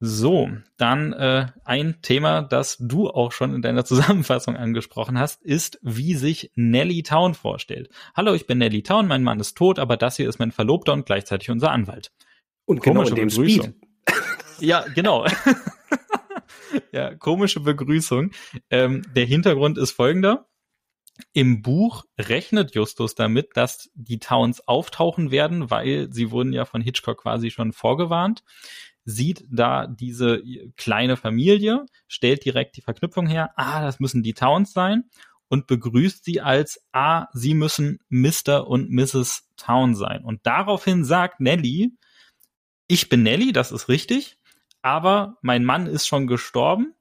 So, 0.00 0.50
dann 0.76 1.14
äh, 1.14 1.46
ein 1.64 2.02
Thema, 2.02 2.42
das 2.42 2.76
du 2.78 3.08
auch 3.08 3.32
schon 3.32 3.54
in 3.54 3.62
deiner 3.62 3.84
Zusammenfassung 3.86 4.54
angesprochen 4.56 5.18
hast, 5.18 5.42
ist, 5.42 5.78
wie 5.80 6.14
sich 6.14 6.52
Nelly 6.56 7.02
Town 7.02 7.32
vorstellt. 7.32 7.88
Hallo, 8.14 8.34
ich 8.34 8.46
bin 8.46 8.58
Nelly 8.58 8.82
Town, 8.82 9.08
mein 9.08 9.24
Mann 9.24 9.40
ist 9.40 9.56
tot, 9.56 9.78
aber 9.78 9.96
das 9.96 10.16
hier 10.18 10.28
ist 10.28 10.38
mein 10.38 10.52
Verlobter 10.52 10.92
und 10.92 11.06
gleichzeitig 11.06 11.50
unser 11.50 11.72
Anwalt. 11.72 12.12
Und 12.66 12.82
genau 12.82 13.02
in 13.02 13.14
dem 13.14 13.30
Speed. 13.30 13.72
Ja, 14.60 14.84
genau. 14.94 15.26
ja, 16.92 17.14
komische 17.14 17.60
Begrüßung. 17.60 18.32
Ähm, 18.70 19.02
der 19.14 19.26
Hintergrund 19.26 19.78
ist 19.78 19.92
folgender. 19.92 20.46
Im 21.32 21.62
Buch 21.62 22.04
rechnet 22.16 22.74
Justus 22.76 23.16
damit, 23.16 23.56
dass 23.56 23.90
die 23.94 24.20
Towns 24.20 24.66
auftauchen 24.68 25.32
werden, 25.32 25.68
weil 25.68 26.12
sie 26.12 26.30
wurden 26.30 26.52
ja 26.52 26.64
von 26.64 26.80
Hitchcock 26.80 27.22
quasi 27.22 27.50
schon 27.50 27.72
vorgewarnt 27.72 28.44
sieht 29.08 29.44
da 29.50 29.86
diese 29.86 30.42
kleine 30.76 31.16
Familie, 31.16 31.86
stellt 32.08 32.44
direkt 32.44 32.76
die 32.76 32.82
Verknüpfung 32.82 33.26
her, 33.26 33.50
ah, 33.56 33.80
das 33.80 34.00
müssen 34.00 34.22
die 34.22 34.34
Towns 34.34 34.72
sein 34.72 35.04
und 35.48 35.66
begrüßt 35.66 36.24
sie 36.24 36.40
als, 36.42 36.84
ah, 36.92 37.26
sie 37.32 37.54
müssen 37.54 38.00
Mr. 38.10 38.66
und 38.66 38.90
Mrs. 38.90 39.48
Town 39.56 39.94
sein. 39.94 40.24
Und 40.24 40.40
daraufhin 40.44 41.04
sagt 41.04 41.40
Nelly, 41.40 41.96
ich 42.86 43.08
bin 43.08 43.22
Nelly, 43.22 43.52
das 43.52 43.72
ist 43.72 43.88
richtig, 43.88 44.37
aber 44.82 45.38
mein 45.42 45.64
Mann 45.64 45.86
ist 45.86 46.06
schon 46.06 46.26
gestorben. 46.26 46.94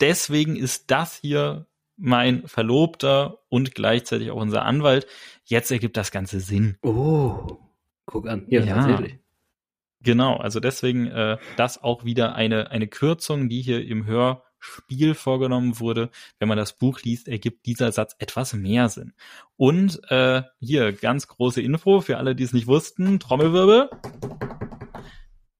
Deswegen 0.00 0.56
ist 0.56 0.90
das 0.90 1.16
hier 1.16 1.66
mein 1.96 2.48
Verlobter 2.48 3.38
und 3.48 3.74
gleichzeitig 3.74 4.30
auch 4.30 4.40
unser 4.40 4.64
Anwalt. 4.64 5.06
Jetzt 5.44 5.70
ergibt 5.70 5.96
das 5.96 6.10
Ganze 6.10 6.40
Sinn. 6.40 6.78
Oh, 6.82 7.58
guck 8.06 8.26
an. 8.26 8.46
Ja, 8.48 8.62
ja. 8.62 8.74
tatsächlich. 8.74 9.18
Genau, 10.02 10.36
also 10.36 10.60
deswegen 10.60 11.08
äh, 11.08 11.36
das 11.56 11.82
auch 11.82 12.04
wieder 12.04 12.34
eine, 12.34 12.70
eine 12.70 12.88
Kürzung, 12.88 13.50
die 13.50 13.60
hier 13.60 13.86
im 13.86 14.06
Hörspiel 14.06 15.14
vorgenommen 15.14 15.78
wurde. 15.78 16.08
Wenn 16.38 16.48
man 16.48 16.56
das 16.56 16.78
Buch 16.78 17.00
liest, 17.02 17.28
ergibt 17.28 17.66
dieser 17.66 17.92
Satz 17.92 18.16
etwas 18.18 18.54
mehr 18.54 18.88
Sinn. 18.88 19.12
Und 19.56 20.00
äh, 20.10 20.42
hier 20.58 20.92
ganz 20.94 21.28
große 21.28 21.60
Info 21.60 22.00
für 22.00 22.16
alle, 22.16 22.34
die 22.34 22.44
es 22.44 22.54
nicht 22.54 22.66
wussten. 22.66 23.20
Trommelwirbel. 23.20 23.90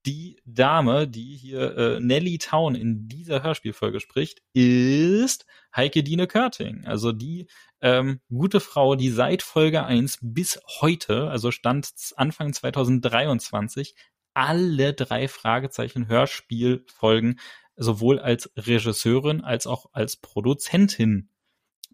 Die 0.07 0.40
Dame, 0.53 1.07
die 1.07 1.35
hier 1.35 1.77
äh, 1.77 1.99
Nelly 1.99 2.37
Town 2.37 2.75
in 2.75 3.07
dieser 3.07 3.43
Hörspielfolge 3.43 3.99
spricht, 3.99 4.41
ist 4.53 5.45
Heike 5.75 6.03
Dine 6.03 6.27
Körting. 6.27 6.85
Also 6.85 7.11
die 7.11 7.47
ähm, 7.81 8.21
gute 8.29 8.59
Frau, 8.59 8.95
die 8.95 9.09
seit 9.09 9.41
Folge 9.41 9.83
1 9.83 10.19
bis 10.21 10.59
heute, 10.79 11.29
also 11.29 11.51
stand 11.51 11.89
Anfang 12.15 12.53
2023, 12.53 13.95
alle 14.33 14.93
drei 14.93 15.27
Fragezeichen 15.27 16.07
Hörspielfolgen 16.07 17.39
sowohl 17.75 18.19
als 18.19 18.51
Regisseurin 18.55 19.41
als 19.41 19.67
auch 19.67 19.87
als 19.93 20.17
Produzentin 20.17 21.29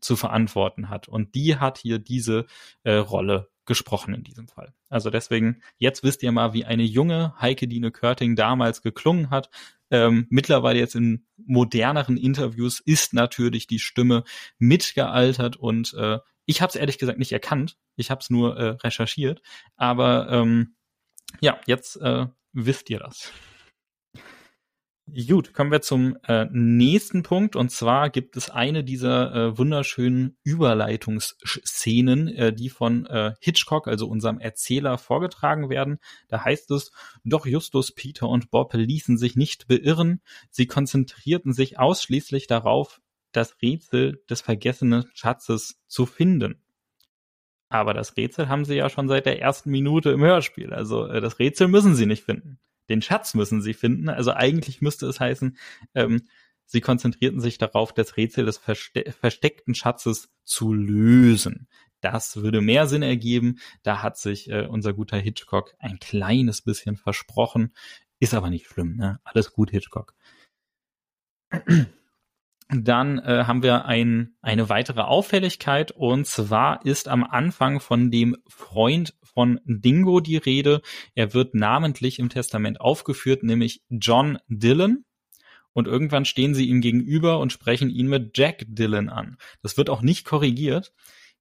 zu 0.02 0.16
verantworten 0.16 0.90
hat. 0.90 1.08
Und 1.08 1.36
die 1.36 1.58
hat 1.58 1.78
hier 1.80 2.00
diese 2.00 2.46
äh, 2.84 2.94
Rolle 2.94 3.50
gesprochen 3.68 4.16
in 4.16 4.24
diesem 4.24 4.48
Fall. 4.48 4.74
Also 4.90 5.12
deswegen, 5.12 5.62
jetzt 5.78 6.04
wisst 6.04 6.24
ihr 6.24 6.32
mal, 6.32 6.54
wie 6.54 6.66
eine 6.66 6.84
junge 6.84 7.34
Heike 7.40 7.68
Dine 7.68 7.92
Körting 7.92 8.36
damals 8.36 8.82
geklungen 8.82 9.30
hat. 9.30 9.50
Ähm, 9.92 10.26
mittlerweile 10.30 10.80
jetzt 10.80 10.96
in 10.96 11.28
moderneren 11.38 12.18
Interviews 12.18 12.80
ist 12.80 13.14
natürlich 13.14 13.68
die 13.68 13.80
Stimme 13.80 14.24
mitgealtert 14.58 15.56
und 15.56 15.94
äh, 15.94 16.20
ich 16.46 16.62
habe 16.62 16.70
es 16.70 16.76
ehrlich 16.76 16.98
gesagt 16.98 17.20
nicht 17.20 17.32
erkannt. 17.32 17.78
Ich 17.96 18.10
habe 18.10 18.22
es 18.22 18.30
nur 18.30 18.58
äh, 18.58 18.70
recherchiert. 18.84 19.42
Aber 19.76 20.30
ähm, 20.32 20.76
ja, 21.42 21.60
jetzt 21.68 21.98
äh, 21.98 22.28
wisst 22.54 22.90
ihr 22.90 23.00
das. 23.00 23.32
Gut, 25.10 25.54
kommen 25.54 25.72
wir 25.72 25.82
zum 25.82 26.18
äh, 26.28 26.48
nächsten 26.52 27.24
Punkt. 27.24 27.56
Und 27.56 27.70
zwar 27.70 28.10
gibt 28.10 28.36
es 28.36 28.50
eine 28.50 28.84
dieser 28.84 29.34
äh, 29.34 29.58
wunderschönen 29.58 30.36
Überleitungsszenen, 30.44 32.28
äh, 32.28 32.52
die 32.52 32.70
von 32.70 33.06
äh, 33.06 33.34
Hitchcock, 33.40 33.88
also 33.88 34.08
unserem 34.08 34.38
Erzähler, 34.40 34.98
vorgetragen 34.98 35.70
werden. 35.70 36.00
Da 36.28 36.44
heißt 36.44 36.72
es, 36.72 36.92
doch 37.24 37.46
Justus, 37.46 37.94
Peter 37.94 38.28
und 38.28 38.52
Bob 38.52 38.74
ließen 38.74 39.18
sich 39.18 39.38
nicht 39.38 39.70
beirren. 39.70 40.22
Sie 40.50 40.68
konzentrierten 40.68 41.54
sich 41.54 41.80
ausschließlich 41.80 42.48
darauf, 42.48 43.00
das 43.32 43.62
Rätsel 43.62 44.22
des 44.30 44.42
vergessenen 44.42 45.06
Schatzes 45.14 45.80
zu 45.88 46.06
finden. 46.06 46.62
Aber 47.70 47.94
das 47.94 48.18
Rätsel 48.18 48.50
haben 48.50 48.66
sie 48.66 48.76
ja 48.76 48.90
schon 48.90 49.08
seit 49.08 49.26
der 49.26 49.42
ersten 49.42 49.72
Minute 49.72 50.10
im 50.10 50.22
Hörspiel. 50.22 50.74
Also 50.74 51.06
äh, 51.06 51.22
das 51.22 51.40
Rätsel 51.40 51.70
müssen 51.70 51.96
sie 51.96 52.06
nicht 52.08 52.26
finden. 52.26 52.60
Den 52.90 53.02
Schatz 53.02 53.34
müssen 53.34 53.62
sie 53.62 53.74
finden. 53.74 54.10
Also 54.10 54.32
eigentlich 54.34 54.82
müsste 54.82 55.08
es 55.08 55.20
heißen, 55.20 55.58
ähm, 55.96 56.28
sie 56.66 56.82
konzentrierten 56.82 57.40
sich 57.40 57.58
darauf, 57.58 57.94
das 57.94 58.18
Rätsel 58.18 58.46
des 58.46 58.58
verste 58.58 59.12
versteckten 59.12 59.76
Schatzes 59.76 60.30
zu 60.44 60.74
lösen. 60.74 61.68
Das 62.02 62.38
würde 62.38 62.62
mehr 62.62 62.88
Sinn 62.88 63.02
ergeben. 63.02 63.60
Da 63.84 64.04
hat 64.04 64.18
sich 64.18 64.50
äh, 64.50 64.68
unser 64.68 64.94
guter 64.94 65.18
Hitchcock 65.18 65.74
ein 65.80 66.00
kleines 66.00 66.62
bisschen 66.62 66.96
versprochen. 66.96 67.74
Ist 68.20 68.34
aber 68.34 68.50
nicht 68.50 68.68
schlimm, 68.68 68.96
ne? 68.96 69.20
Alles 69.24 69.52
gut, 69.52 69.72
Hitchcock. 69.72 70.16
Dann 72.70 73.20
äh, 73.20 73.46
haben 73.46 73.64
wir 73.64 73.86
ein, 73.86 74.36
eine 74.42 74.68
weitere 74.68 75.02
Auffälligkeit 75.02 75.92
und 75.92 76.28
zwar 76.28 76.86
ist 76.86 77.08
am 77.08 77.24
Anfang 77.24 77.80
von 77.80 78.12
dem 78.12 78.36
Freund 78.48 79.16
von 79.22 79.62
Dingo 79.66 80.20
die 80.20 80.38
Rede. 80.38 80.82
Er 81.16 81.34
wird 81.34 81.56
namentlich 81.56 82.20
im 82.20 82.30
Testament 82.30 82.82
aufgeführt, 82.82 83.44
nämlich 83.44 83.84
John 83.90 84.40
Dillon. 84.48 85.06
Und 85.72 85.88
irgendwann 85.88 86.26
stehen 86.26 86.56
sie 86.56 86.68
ihm 86.68 86.82
gegenüber 86.82 87.40
und 87.40 87.54
sprechen 87.54 87.90
ihn 87.90 88.08
mit 88.08 88.36
Jack 88.36 88.66
Dillon 88.68 89.10
an. 89.10 89.38
Das 89.62 89.78
wird 89.78 89.90
auch 89.90 90.02
nicht 90.02 90.26
korrigiert. 90.26 90.92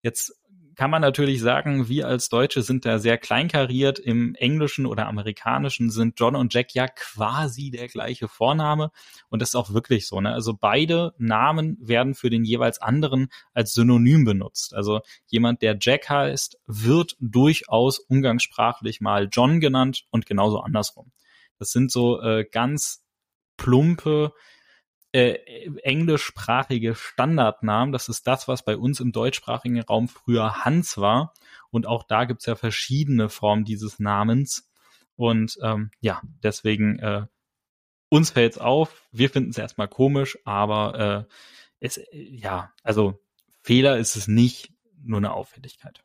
Jetzt 0.03 0.39
kann 0.77 0.91
man 0.91 1.01
natürlich 1.01 1.41
sagen, 1.41 1.89
wir 1.89 2.07
als 2.07 2.29
Deutsche 2.29 2.61
sind 2.61 2.85
da 2.85 2.99
sehr 2.99 3.17
kleinkariert. 3.17 3.99
Im 3.99 4.35
Englischen 4.35 4.85
oder 4.85 5.07
Amerikanischen 5.07 5.91
sind 5.91 6.21
John 6.21 6.37
und 6.37 6.53
Jack 6.53 6.75
ja 6.75 6.87
quasi 6.87 7.71
der 7.71 7.89
gleiche 7.89 8.29
Vorname. 8.29 8.91
Und 9.31 9.41
das 9.41 9.51
ist 9.51 9.55
auch 9.55 9.73
wirklich 9.73 10.07
so. 10.07 10.21
Ne? 10.21 10.33
Also 10.33 10.55
beide 10.55 11.15
Namen 11.17 11.79
werden 11.81 12.15
für 12.15 12.29
den 12.29 12.45
jeweils 12.45 12.81
anderen 12.81 13.29
als 13.55 13.73
Synonym 13.73 14.27
benutzt. 14.27 14.75
Also 14.75 15.01
jemand, 15.27 15.63
der 15.63 15.79
Jack 15.81 16.11
heißt, 16.11 16.59
wird 16.67 17.17
durchaus 17.21 17.99
umgangssprachlich 17.99 19.01
mal 19.01 19.29
John 19.33 19.61
genannt 19.61 20.05
und 20.11 20.27
genauso 20.27 20.61
andersrum. 20.61 21.11
Das 21.59 21.71
sind 21.71 21.91
so 21.91 22.21
äh, 22.21 22.45
ganz 22.45 23.03
plumpe 23.57 24.35
äh, 25.17 25.71
englischsprachige 25.83 26.95
Standardnamen. 26.95 27.91
Das 27.91 28.11
ist 28.11 28.27
das, 28.27 28.49
was 28.49 28.63
bei 28.63 28.77
uns 28.77 29.01
im 29.01 29.13
deutschsprachigen 29.13 29.81
Raum 29.81 30.09
früher 30.09 30.65
Hans 30.65 30.99
war. 30.99 31.33
Und 31.71 31.87
auch 31.87 32.03
da 32.03 32.27
gibt's 32.27 32.45
ja 32.45 32.55
verschiedene 32.55 33.31
Formen 33.31 33.65
dieses 33.65 33.99
Namens. 33.99 34.69
Und 35.17 35.59
ähm, 35.63 35.91
ja, 36.01 36.21
deswegen 36.43 36.99
äh, 36.99 37.27
uns 38.11 38.31
fällt's 38.31 38.59
auf. 38.59 39.09
Wir 39.11 39.31
finden 39.31 39.51
es 39.51 39.59
erstmal 39.59 39.89
komisch, 39.89 40.39
aber 40.45 41.27
äh, 41.31 41.35
es, 41.81 41.99
ja, 42.13 42.75
also 42.83 43.19
Fehler 43.63 43.97
ist 43.97 44.17
es 44.17 44.29
nicht, 44.29 44.71
nur 45.03 45.19
eine 45.19 45.33
Auffälligkeit. 45.33 46.05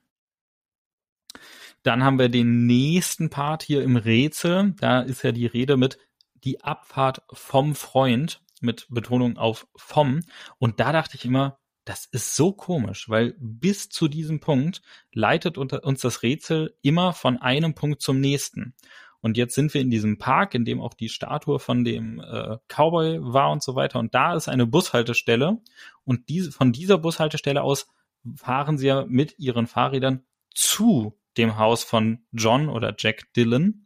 Dann 1.84 2.04
haben 2.04 2.18
wir 2.18 2.30
den 2.30 2.66
nächsten 2.66 3.30
Part 3.30 3.64
hier 3.64 3.84
im 3.84 3.98
Rätsel. 3.98 4.74
Da 4.80 5.02
ist 5.02 5.24
ja 5.24 5.34
die 5.34 5.48
Rede 5.48 5.76
mit 5.76 5.98
die 6.46 6.62
Abfahrt 6.62 7.24
vom 7.34 7.76
Freund 7.76 8.42
mit 8.62 8.88
Betonung 8.90 9.38
auf 9.38 9.68
vom. 9.76 10.22
Und 10.58 10.80
da 10.80 10.92
dachte 10.92 11.18
ich 11.18 11.26
immer, 11.26 11.60
das 11.86 12.06
ist 12.06 12.36
so 12.36 12.54
komisch, 12.54 13.10
weil 13.10 13.36
bis 13.40 13.90
zu 13.90 14.08
diesem 14.08 14.40
Punkt 14.40 14.82
leitet 15.14 15.58
uns 15.58 16.02
das 16.02 16.22
Rätsel 16.22 16.78
immer 16.82 17.14
von 17.14 17.38
einem 17.38 17.74
Punkt 17.74 18.02
zum 18.02 18.20
nächsten. 18.20 18.76
Und 19.20 19.38
jetzt 19.38 19.54
sind 19.56 19.74
wir 19.74 19.82
in 19.82 19.92
diesem 19.92 20.18
Park, 20.18 20.56
in 20.56 20.66
dem 20.66 20.82
auch 20.82 20.96
die 20.96 21.10
Statue 21.10 21.60
von 21.60 21.84
dem 21.84 22.20
äh, 22.20 22.58
Cowboy 22.68 23.20
war 23.22 23.52
und 23.52 23.62
so 23.62 23.76
weiter. 23.76 24.00
Und 24.00 24.16
da 24.16 24.36
ist 24.36 24.48
eine 24.48 24.66
Bushaltestelle. 24.66 25.62
Und 26.04 26.28
diese, 26.30 26.52
von 26.52 26.72
dieser 26.72 26.98
Bushaltestelle 26.98 27.62
aus 27.62 27.88
fahren 28.36 28.78
sie 28.78 28.88
ja 28.88 29.06
mit 29.08 29.38
ihren 29.38 29.68
Fahrrädern 29.68 30.24
zu 30.54 31.20
dem 31.38 31.58
Haus 31.58 31.84
von 31.84 32.26
John 32.32 32.68
oder 32.68 32.96
Jack 32.98 33.32
Dillon. 33.34 33.86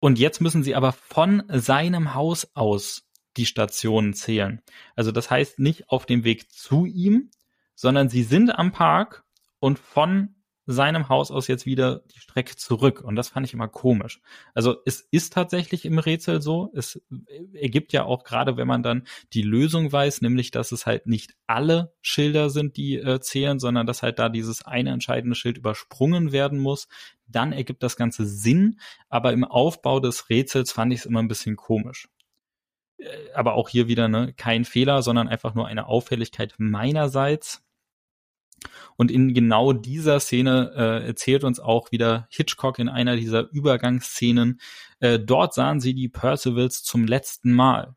Und 0.00 0.18
jetzt 0.18 0.40
müssen 0.40 0.64
sie 0.64 0.74
aber 0.74 0.92
von 0.92 1.44
seinem 1.48 2.14
Haus 2.14 2.50
aus 2.54 3.08
die 3.36 3.46
Stationen 3.46 4.14
zählen. 4.14 4.62
Also 4.96 5.12
das 5.12 5.30
heißt 5.30 5.58
nicht 5.58 5.88
auf 5.88 6.06
dem 6.06 6.24
Weg 6.24 6.50
zu 6.50 6.86
ihm, 6.86 7.30
sondern 7.74 8.08
sie 8.08 8.22
sind 8.22 8.50
am 8.56 8.72
Park 8.72 9.24
und 9.58 9.78
von 9.78 10.34
seinem 10.66 11.08
Haus 11.08 11.30
aus 11.30 11.48
jetzt 11.48 11.66
wieder 11.66 12.02
die 12.14 12.20
Strecke 12.20 12.54
zurück. 12.56 13.02
Und 13.02 13.16
das 13.16 13.28
fand 13.28 13.46
ich 13.46 13.52
immer 13.52 13.68
komisch. 13.68 14.20
Also 14.54 14.76
es 14.86 15.00
ist 15.00 15.32
tatsächlich 15.32 15.84
im 15.84 15.98
Rätsel 15.98 16.40
so. 16.40 16.70
Es 16.74 17.00
ergibt 17.52 17.92
ja 17.92 18.04
auch 18.04 18.22
gerade, 18.22 18.56
wenn 18.56 18.68
man 18.68 18.82
dann 18.82 19.06
die 19.32 19.42
Lösung 19.42 19.90
weiß, 19.90 20.22
nämlich, 20.22 20.52
dass 20.52 20.70
es 20.70 20.86
halt 20.86 21.06
nicht 21.06 21.34
alle 21.46 21.94
Schilder 22.00 22.48
sind, 22.48 22.76
die 22.76 22.96
äh, 22.96 23.20
zählen, 23.20 23.58
sondern 23.58 23.86
dass 23.86 24.02
halt 24.02 24.18
da 24.18 24.28
dieses 24.28 24.64
eine 24.64 24.90
entscheidende 24.90 25.34
Schild 25.34 25.58
übersprungen 25.58 26.30
werden 26.30 26.60
muss. 26.60 26.86
Dann 27.26 27.52
ergibt 27.52 27.82
das 27.82 27.96
Ganze 27.96 28.24
Sinn. 28.24 28.78
Aber 29.08 29.32
im 29.32 29.44
Aufbau 29.44 29.98
des 29.98 30.30
Rätsels 30.30 30.70
fand 30.70 30.92
ich 30.92 31.00
es 31.00 31.06
immer 31.06 31.20
ein 31.20 31.28
bisschen 31.28 31.56
komisch 31.56 32.08
aber 33.34 33.54
auch 33.54 33.68
hier 33.68 33.88
wieder 33.88 34.08
ne, 34.08 34.32
kein 34.36 34.64
Fehler, 34.64 35.02
sondern 35.02 35.28
einfach 35.28 35.54
nur 35.54 35.66
eine 35.66 35.86
Auffälligkeit 35.86 36.54
meinerseits. 36.58 37.62
Und 38.96 39.10
in 39.10 39.34
genau 39.34 39.72
dieser 39.72 40.20
Szene 40.20 40.72
äh, 40.76 41.06
erzählt 41.06 41.44
uns 41.44 41.58
auch 41.58 41.90
wieder 41.90 42.28
Hitchcock 42.30 42.78
in 42.78 42.88
einer 42.88 43.16
dieser 43.16 43.50
Übergangsszenen, 43.50 44.60
äh, 45.00 45.18
dort 45.18 45.54
sahen 45.54 45.80
sie 45.80 45.94
die 45.94 46.08
Percivals 46.08 46.84
zum 46.84 47.04
letzten 47.04 47.52
Mal. 47.52 47.96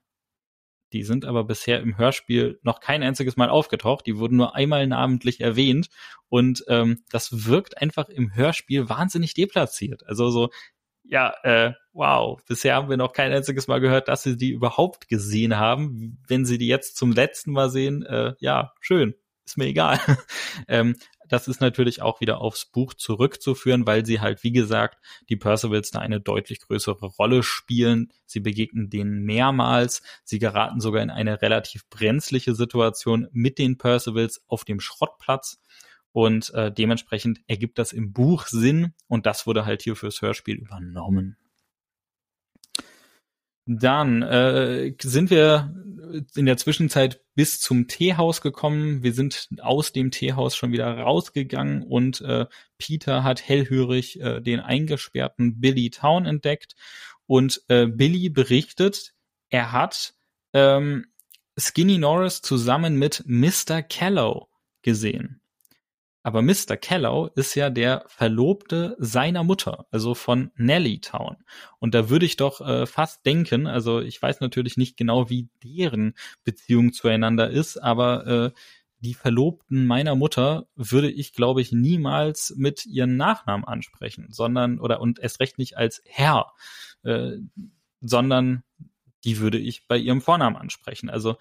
Die 0.94 1.04
sind 1.04 1.26
aber 1.26 1.44
bisher 1.44 1.82
im 1.82 1.98
Hörspiel 1.98 2.60
noch 2.64 2.80
kein 2.80 3.04
einziges 3.04 3.36
Mal 3.36 3.50
aufgetaucht. 3.50 4.06
Die 4.06 4.18
wurden 4.18 4.38
nur 4.38 4.56
einmal 4.56 4.88
namentlich 4.88 5.42
erwähnt. 5.42 5.90
Und 6.30 6.64
ähm, 6.70 7.04
das 7.10 7.46
wirkt 7.46 7.82
einfach 7.82 8.08
im 8.08 8.34
Hörspiel 8.34 8.88
wahnsinnig 8.88 9.34
deplatziert. 9.34 10.06
Also 10.08 10.30
so, 10.30 10.52
ja, 11.08 11.34
äh, 11.44 11.74
wow, 11.94 12.42
bisher 12.48 12.76
haben 12.76 12.90
wir 12.90 12.98
noch 12.98 13.14
kein 13.14 13.32
einziges 13.32 13.68
Mal 13.68 13.80
gehört, 13.80 14.08
dass 14.08 14.24
sie 14.24 14.38
die 14.38 14.52
überhaupt 14.52 15.08
gesehen 15.08 15.58
haben. 15.58 16.18
Wenn 16.28 16.46
sie 16.46 16.58
die 16.58 16.68
jetzt 16.68 16.98
zum 16.98 17.12
letzten 17.12 17.52
Mal 17.52 17.70
sehen, 17.70 18.04
äh, 18.04 18.34
ja, 18.40 18.74
schön 18.80 19.16
ist 19.46 19.58
mir 19.58 19.66
egal. 19.66 20.00
ähm, 20.68 20.96
das 21.28 21.48
ist 21.48 21.62
natürlich 21.62 22.02
auch 22.02 22.22
wieder 22.22 22.40
aufs 22.40 22.66
Buch 22.66 22.94
zurückzuführen, 22.94 23.88
weil 23.88 24.06
sie 24.06 24.22
halt, 24.22 24.44
wie 24.44 24.52
gesagt, 24.52 25.00
die 25.30 25.36
Percivals 25.36 25.92
da 25.92 26.00
eine 26.00 26.20
deutlich 26.20 26.60
größere 26.60 27.06
Rolle 27.06 27.42
spielen. 27.42 28.12
Sie 28.26 28.40
begegnen 28.40 28.90
denen 28.90 29.24
mehrmals. 29.24 30.04
Sie 30.24 30.40
geraten 30.40 30.82
sogar 30.82 31.02
in 31.02 31.10
eine 31.10 31.42
relativ 31.42 31.88
brenzliche 31.90 32.54
Situation 32.54 33.28
mit 33.32 33.58
den 33.58 33.78
Percivals 33.78 34.44
auf 34.48 34.66
dem 34.66 34.80
Schrottplatz. 34.80 35.60
Und 36.16 36.54
äh, 36.54 36.72
dementsprechend 36.72 37.42
ergibt 37.46 37.78
das 37.78 37.92
im 37.92 38.14
Buch 38.14 38.48
Sinn 38.48 38.94
und 39.10 39.26
das 39.26 39.46
wurde 39.46 39.66
halt 39.66 39.82
hier 39.82 39.98
fürs 39.98 40.22
Hörspiel 40.22 40.56
übernommen. 40.56 41.36
Dann 43.66 44.22
äh, 44.22 44.94
sind 45.02 45.30
wir 45.30 45.76
in 46.38 46.46
der 46.46 46.56
Zwischenzeit 46.56 47.22
bis 47.36 47.60
zum 47.60 47.90
Teehaus 47.90 48.40
gekommen. 48.40 49.04
Wir 49.04 49.12
sind 49.12 49.50
aus 49.60 49.92
dem 49.92 50.10
Teehaus 50.10 50.56
schon 50.56 50.72
wieder 50.72 50.88
rausgegangen 50.98 51.84
und 51.84 52.22
äh, 52.22 52.46
Peter 52.78 53.26
hat 53.26 53.46
hellhörig 53.46 54.22
äh, 54.22 54.40
den 54.40 54.62
eingesperrten 54.62 55.60
Billy 55.60 55.90
Town 55.90 56.26
entdeckt 56.26 56.78
und 57.26 57.62
äh, 57.68 57.88
Billy 57.88 58.30
berichtet, 58.30 59.14
er 59.50 59.74
hat 59.74 60.14
ähm, 60.54 61.08
Skinny 61.60 61.98
Norris 61.98 62.42
zusammen 62.42 62.96
mit 62.96 63.26
Mr. 63.28 63.82
Callow 63.82 64.48
gesehen. 64.82 65.42
Aber 66.26 66.42
Mr. 66.42 66.76
Callow 66.76 67.30
ist 67.36 67.54
ja 67.54 67.70
der 67.70 68.04
Verlobte 68.08 68.96
seiner 68.98 69.44
Mutter, 69.44 69.86
also 69.92 70.16
von 70.16 70.50
Nelly 70.56 71.00
Town. 71.00 71.38
Und 71.78 71.94
da 71.94 72.10
würde 72.10 72.26
ich 72.26 72.36
doch 72.36 72.62
äh, 72.62 72.88
fast 72.88 73.28
denken, 73.28 73.68
also 73.68 74.02
ich 74.02 74.20
weiß 74.20 74.40
natürlich 74.40 74.76
nicht 74.76 74.98
genau, 74.98 75.30
wie 75.30 75.50
deren 75.64 76.16
Beziehung 76.44 76.94
zueinander 76.94 77.52
ist, 77.52 77.78
aber 77.78 78.26
äh, 78.26 78.52
die 79.02 79.14
Verlobten 79.14 79.86
meiner 79.86 80.16
Mutter 80.16 80.66
würde 80.76 81.12
ich, 81.12 81.32
glaube 81.32 81.62
ich, 81.62 81.72
niemals 81.72 82.56
mit 82.58 82.88
ihren 82.88 83.18
Nachnamen 83.18 83.64
ansprechen, 83.64 84.26
sondern 84.32 84.80
oder 84.80 85.02
und 85.02 85.20
erst 85.20 85.40
recht 85.40 85.60
nicht 85.60 85.78
als 85.78 86.02
Herr, 86.06 86.54
äh, 87.04 87.34
sondern 88.02 88.64
die 89.26 89.38
würde 89.38 89.60
ich 89.60 89.88
bei 89.88 89.98
ihrem 89.98 90.22
Vornamen 90.22 90.56
ansprechen. 90.56 91.12
Also 91.12 91.38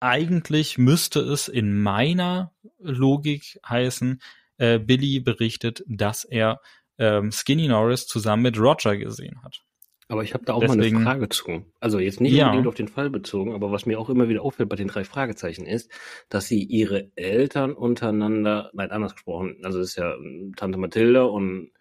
eigentlich 0.00 0.78
müsste 0.78 1.20
es 1.20 1.48
in 1.48 1.80
meiner 1.80 2.52
Logik 2.78 3.58
heißen, 3.68 4.20
äh, 4.58 4.78
Billy 4.78 5.20
berichtet, 5.20 5.84
dass 5.86 6.24
er 6.24 6.60
ähm, 6.98 7.30
Skinny 7.32 7.68
Norris 7.68 8.06
zusammen 8.06 8.42
mit 8.42 8.58
Roger 8.58 8.96
gesehen 8.96 9.42
hat. 9.42 9.62
Aber 10.10 10.22
ich 10.22 10.32
habe 10.32 10.44
da 10.44 10.54
auch 10.54 10.60
Deswegen, 10.60 11.02
mal 11.02 11.10
eine 11.10 11.20
Frage 11.20 11.28
zu. 11.28 11.66
Also 11.80 11.98
jetzt 11.98 12.20
nicht 12.20 12.32
ja. 12.32 12.46
unbedingt 12.46 12.66
auf 12.66 12.74
den 12.74 12.88
Fall 12.88 13.10
bezogen, 13.10 13.52
aber 13.52 13.70
was 13.70 13.84
mir 13.84 14.00
auch 14.00 14.08
immer 14.08 14.28
wieder 14.28 14.42
auffällt 14.42 14.70
bei 14.70 14.76
den 14.76 14.88
drei 14.88 15.04
Fragezeichen 15.04 15.66
ist, 15.66 15.90
dass 16.30 16.48
sie 16.48 16.62
ihre 16.62 17.10
Eltern 17.14 17.74
untereinander, 17.74 18.70
nein, 18.72 18.90
anders 18.90 19.12
gesprochen, 19.12 19.58
also 19.62 19.80
es 19.80 19.90
ist 19.90 19.96
ja 19.96 20.14
ähm, 20.14 20.54
Tante 20.56 20.78
Mathilda 20.78 21.24
und 21.24 21.72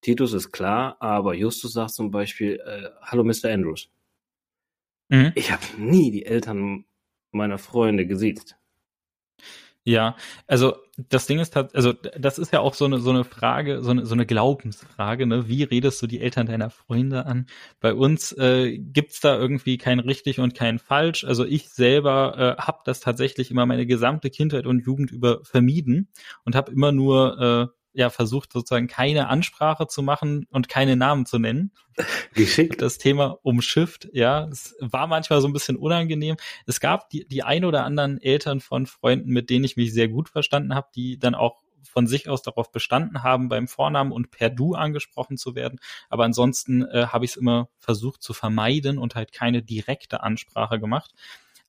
Titus 0.00 0.32
ist 0.32 0.52
klar, 0.52 0.96
aber 1.00 1.34
Justus 1.34 1.72
sagt 1.72 1.90
zum 1.90 2.12
Beispiel, 2.12 2.60
äh, 2.64 2.88
hallo 3.02 3.24
Mr. 3.24 3.50
Andrews. 3.50 3.90
Mhm. 5.08 5.32
Ich 5.34 5.50
habe 5.50 5.62
nie 5.76 6.12
die 6.12 6.24
Eltern 6.24 6.84
meiner 7.32 7.58
Freunde 7.58 8.06
gesiezt. 8.06 8.56
Ja, 9.84 10.16
also 10.46 10.76
das 11.08 11.26
Ding 11.26 11.40
ist 11.40 11.56
also 11.56 11.92
das 11.92 12.38
ist 12.38 12.52
ja 12.52 12.60
auch 12.60 12.74
so 12.74 12.84
eine 12.84 13.00
so 13.00 13.10
eine 13.10 13.24
Frage, 13.24 13.82
so 13.82 13.90
eine 13.90 14.06
so 14.06 14.14
eine 14.14 14.26
Glaubensfrage, 14.26 15.26
ne? 15.26 15.48
Wie 15.48 15.64
redest 15.64 16.00
du 16.02 16.06
die 16.06 16.20
Eltern 16.20 16.46
deiner 16.46 16.70
Freunde 16.70 17.26
an? 17.26 17.46
Bei 17.80 17.92
uns 17.92 18.30
äh, 18.38 18.78
gibt's 18.78 19.18
da 19.20 19.36
irgendwie 19.36 19.78
kein 19.78 19.98
richtig 19.98 20.38
und 20.38 20.54
kein 20.54 20.78
falsch. 20.78 21.24
Also 21.24 21.44
ich 21.44 21.68
selber 21.70 22.56
äh, 22.58 22.62
habe 22.62 22.78
das 22.84 23.00
tatsächlich 23.00 23.50
immer 23.50 23.66
meine 23.66 23.84
gesamte 23.86 24.30
Kindheit 24.30 24.66
und 24.66 24.86
Jugend 24.86 25.10
über 25.10 25.40
vermieden 25.42 26.08
und 26.44 26.54
habe 26.54 26.70
immer 26.70 26.92
nur 26.92 27.72
äh, 27.72 27.81
ja 27.94 28.10
versucht 28.10 28.52
sozusagen 28.52 28.86
keine 28.86 29.28
Ansprache 29.28 29.86
zu 29.86 30.02
machen 30.02 30.46
und 30.50 30.68
keine 30.68 30.96
Namen 30.96 31.26
zu 31.26 31.38
nennen. 31.38 31.72
Geschickt. 32.34 32.80
Das 32.80 32.98
Thema 32.98 33.38
umschifft, 33.42 34.08
ja, 34.12 34.48
es 34.48 34.74
war 34.80 35.06
manchmal 35.06 35.40
so 35.40 35.48
ein 35.48 35.52
bisschen 35.52 35.76
unangenehm. 35.76 36.36
Es 36.66 36.80
gab 36.80 37.10
die, 37.10 37.26
die 37.26 37.42
ein 37.42 37.64
oder 37.64 37.84
anderen 37.84 38.20
Eltern 38.20 38.60
von 38.60 38.86
Freunden, 38.86 39.30
mit 39.30 39.50
denen 39.50 39.64
ich 39.64 39.76
mich 39.76 39.92
sehr 39.92 40.08
gut 40.08 40.28
verstanden 40.28 40.74
habe, 40.74 40.88
die 40.94 41.18
dann 41.18 41.34
auch 41.34 41.62
von 41.92 42.06
sich 42.06 42.28
aus 42.28 42.42
darauf 42.42 42.72
bestanden 42.72 43.22
haben, 43.22 43.48
beim 43.48 43.68
Vornamen 43.68 44.12
und 44.12 44.30
per 44.30 44.48
Du 44.48 44.74
angesprochen 44.74 45.36
zu 45.36 45.54
werden. 45.54 45.78
Aber 46.08 46.24
ansonsten 46.24 46.82
äh, 46.82 47.08
habe 47.08 47.24
ich 47.24 47.32
es 47.32 47.36
immer 47.36 47.68
versucht 47.78 48.22
zu 48.22 48.32
vermeiden 48.32 48.98
und 48.98 49.14
halt 49.14 49.32
keine 49.32 49.62
direkte 49.62 50.22
Ansprache 50.22 50.80
gemacht. 50.80 51.12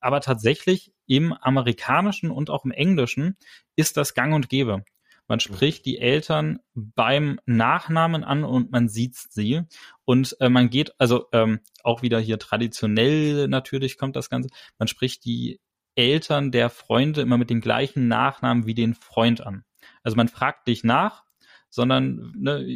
Aber 0.00 0.20
tatsächlich 0.20 0.92
im 1.06 1.32
amerikanischen 1.32 2.30
und 2.30 2.50
auch 2.50 2.64
im 2.64 2.70
englischen 2.70 3.36
ist 3.76 3.96
das 3.96 4.14
gang 4.14 4.34
und 4.34 4.48
gäbe. 4.48 4.84
Man 5.26 5.36
mhm. 5.36 5.40
spricht 5.40 5.86
die 5.86 5.98
Eltern 5.98 6.60
beim 6.74 7.40
Nachnamen 7.46 8.24
an 8.24 8.44
und 8.44 8.70
man 8.70 8.88
sieht 8.88 9.16
sie. 9.16 9.62
Und 10.04 10.36
äh, 10.40 10.48
man 10.48 10.70
geht, 10.70 10.92
also 10.98 11.26
ähm, 11.32 11.60
auch 11.82 12.02
wieder 12.02 12.20
hier 12.20 12.38
traditionell 12.38 13.48
natürlich 13.48 13.98
kommt 13.98 14.16
das 14.16 14.30
Ganze, 14.30 14.50
man 14.78 14.88
spricht 14.88 15.24
die 15.24 15.60
Eltern 15.94 16.50
der 16.50 16.70
Freunde 16.70 17.20
immer 17.20 17.38
mit 17.38 17.50
dem 17.50 17.60
gleichen 17.60 18.08
Nachnamen 18.08 18.66
wie 18.66 18.74
den 18.74 18.94
Freund 18.94 19.40
an. 19.40 19.64
Also 20.02 20.16
man 20.16 20.28
fragt 20.28 20.66
dich 20.66 20.84
nach, 20.84 21.24
sondern 21.70 22.32
ne, 22.36 22.66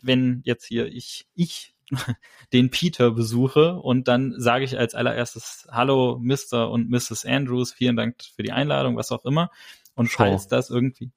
wenn 0.00 0.42
jetzt 0.44 0.66
hier 0.66 0.86
ich, 0.86 1.26
ich 1.34 1.74
den 2.52 2.70
Peter 2.70 3.10
besuche 3.10 3.76
und 3.76 4.08
dann 4.08 4.34
sage 4.38 4.64
ich 4.64 4.78
als 4.78 4.94
allererstes 4.94 5.66
Hallo 5.70 6.18
Mr. 6.20 6.70
und 6.70 6.90
Mrs. 6.90 7.24
Andrews, 7.24 7.72
vielen 7.72 7.96
Dank 7.96 8.22
für 8.34 8.42
die 8.42 8.52
Einladung, 8.52 8.96
was 8.96 9.12
auch 9.12 9.24
immer. 9.24 9.50
Und 9.94 10.10
falls 10.10 10.48
das 10.48 10.68
irgendwie. 10.70 11.10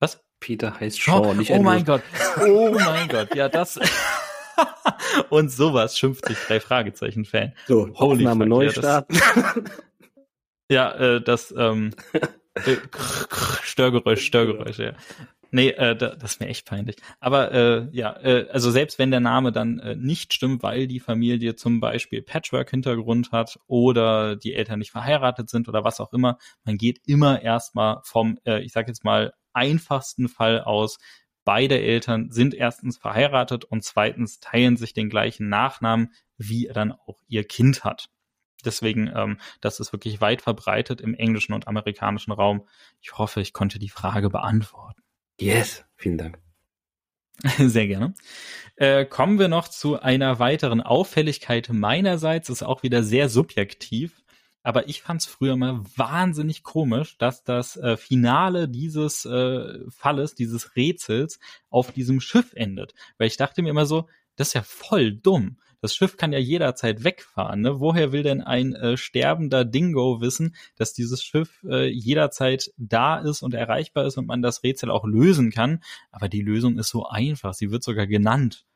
Was? 0.00 0.22
Peter 0.40 0.78
heißt 0.78 1.00
Shaw, 1.00 1.30
oh, 1.30 1.34
nicht 1.34 1.50
Oh 1.50 1.62
mein 1.62 1.84
Gott. 1.84 2.02
Oh 2.40 2.70
mein 2.72 3.08
Gott. 3.08 3.34
Ja, 3.34 3.48
das. 3.48 3.78
und 5.30 5.50
sowas 5.50 5.98
schimpft 5.98 6.26
sich 6.26 6.38
drei 6.46 6.60
Fragezeichen 6.60 7.24
Fan. 7.24 7.52
So, 7.66 7.88
Holy 7.94 8.26
Aufnahme 8.26 8.44
fuck, 8.44 8.48
neu 8.48 8.64
ja, 8.64 8.72
starten. 8.72 9.18
ja, 10.70 10.92
äh, 10.94 11.22
das 11.22 11.54
ähm, 11.56 11.94
äh, 12.54 12.76
Störgeräusch, 13.62 14.24
Störgeräusch, 14.24 14.78
ja. 14.78 14.92
Nee, 15.50 15.70
äh, 15.70 15.96
das 15.96 16.32
ist 16.32 16.40
mir 16.40 16.48
echt 16.48 16.66
peinlich. 16.66 16.96
Aber 17.20 17.52
äh, 17.52 17.88
ja, 17.92 18.16
äh, 18.20 18.48
also 18.50 18.70
selbst 18.70 18.98
wenn 18.98 19.10
der 19.10 19.20
Name 19.20 19.50
dann 19.50 19.78
äh, 19.78 19.96
nicht 19.96 20.34
stimmt, 20.34 20.62
weil 20.62 20.86
die 20.86 21.00
Familie 21.00 21.56
zum 21.56 21.80
Beispiel 21.80 22.22
Patchwork-Hintergrund 22.22 23.32
hat 23.32 23.58
oder 23.66 24.36
die 24.36 24.54
Eltern 24.54 24.78
nicht 24.78 24.90
verheiratet 24.90 25.48
sind 25.48 25.68
oder 25.68 25.84
was 25.84 26.00
auch 26.00 26.12
immer, 26.12 26.36
man 26.64 26.76
geht 26.76 27.00
immer 27.06 27.40
erstmal 27.42 28.00
vom, 28.02 28.38
äh, 28.44 28.60
ich 28.60 28.72
sag 28.72 28.88
jetzt 28.88 29.04
mal, 29.04 29.32
einfachsten 29.54 30.28
Fall 30.28 30.60
aus, 30.60 30.98
beide 31.44 31.80
Eltern 31.80 32.30
sind 32.30 32.52
erstens 32.52 32.98
verheiratet 32.98 33.64
und 33.64 33.82
zweitens 33.84 34.40
teilen 34.40 34.76
sich 34.76 34.92
den 34.92 35.08
gleichen 35.08 35.48
Nachnamen, 35.48 36.12
wie 36.36 36.70
dann 36.72 36.92
auch 36.92 37.22
ihr 37.26 37.44
Kind 37.44 37.84
hat. 37.84 38.10
Deswegen, 38.64 39.10
ähm, 39.14 39.38
das 39.62 39.80
ist 39.80 39.92
wirklich 39.92 40.20
weit 40.20 40.42
verbreitet 40.42 41.00
im 41.00 41.14
englischen 41.14 41.54
und 41.54 41.66
amerikanischen 41.68 42.32
Raum. 42.32 42.66
Ich 43.00 43.16
hoffe, 43.16 43.40
ich 43.40 43.52
konnte 43.54 43.78
die 43.78 43.88
Frage 43.88 44.28
beantworten. 44.28 45.00
Yes, 45.40 45.84
vielen 45.96 46.18
Dank. 46.18 46.38
Sehr 47.58 47.86
gerne. 47.86 48.14
Äh, 48.76 49.04
kommen 49.04 49.38
wir 49.38 49.48
noch 49.48 49.68
zu 49.68 50.00
einer 50.00 50.38
weiteren 50.38 50.80
Auffälligkeit 50.80 51.68
meinerseits, 51.70 52.48
ist 52.48 52.62
auch 52.62 52.82
wieder 52.82 53.02
sehr 53.02 53.28
subjektiv. 53.28 54.22
aber 54.64 54.88
ich 54.88 55.02
fand 55.02 55.22
es 55.22 55.26
früher 55.26 55.56
mal 55.56 55.82
wahnsinnig 55.96 56.62
komisch, 56.62 57.16
dass 57.16 57.42
das 57.44 57.76
äh, 57.76 57.96
Finale 57.96 58.68
dieses 58.68 59.24
äh, 59.24 59.78
Falles, 59.88 60.34
dieses 60.34 60.76
Rätsels 60.76 61.38
auf 61.70 61.92
diesem 61.92 62.20
Schiff 62.20 62.52
endet. 62.54 62.92
Weil 63.16 63.28
ich 63.28 63.36
dachte 63.36 63.62
mir 63.62 63.70
immer 63.70 63.86
so, 63.86 64.08
das 64.36 64.48
ist 64.48 64.54
ja 64.54 64.62
voll 64.62 65.12
dumm. 65.12 65.58
Das 65.80 65.94
Schiff 65.94 66.16
kann 66.16 66.32
ja 66.32 66.38
jederzeit 66.38 67.04
wegfahren. 67.04 67.60
Ne? 67.60 67.80
Woher 67.80 68.12
will 68.12 68.22
denn 68.22 68.40
ein 68.40 68.74
äh, 68.74 68.96
sterbender 68.96 69.64
Dingo 69.64 70.20
wissen, 70.20 70.56
dass 70.76 70.92
dieses 70.92 71.22
Schiff 71.22 71.64
äh, 71.68 71.88
jederzeit 71.88 72.72
da 72.76 73.18
ist 73.18 73.42
und 73.42 73.54
erreichbar 73.54 74.06
ist 74.06 74.16
und 74.16 74.26
man 74.26 74.42
das 74.42 74.62
Rätsel 74.64 74.90
auch 74.90 75.04
lösen 75.04 75.50
kann? 75.50 75.82
Aber 76.10 76.28
die 76.28 76.42
Lösung 76.42 76.78
ist 76.78 76.88
so 76.88 77.06
einfach. 77.06 77.54
Sie 77.54 77.70
wird 77.70 77.82
sogar 77.82 78.06
genannt 78.06 78.66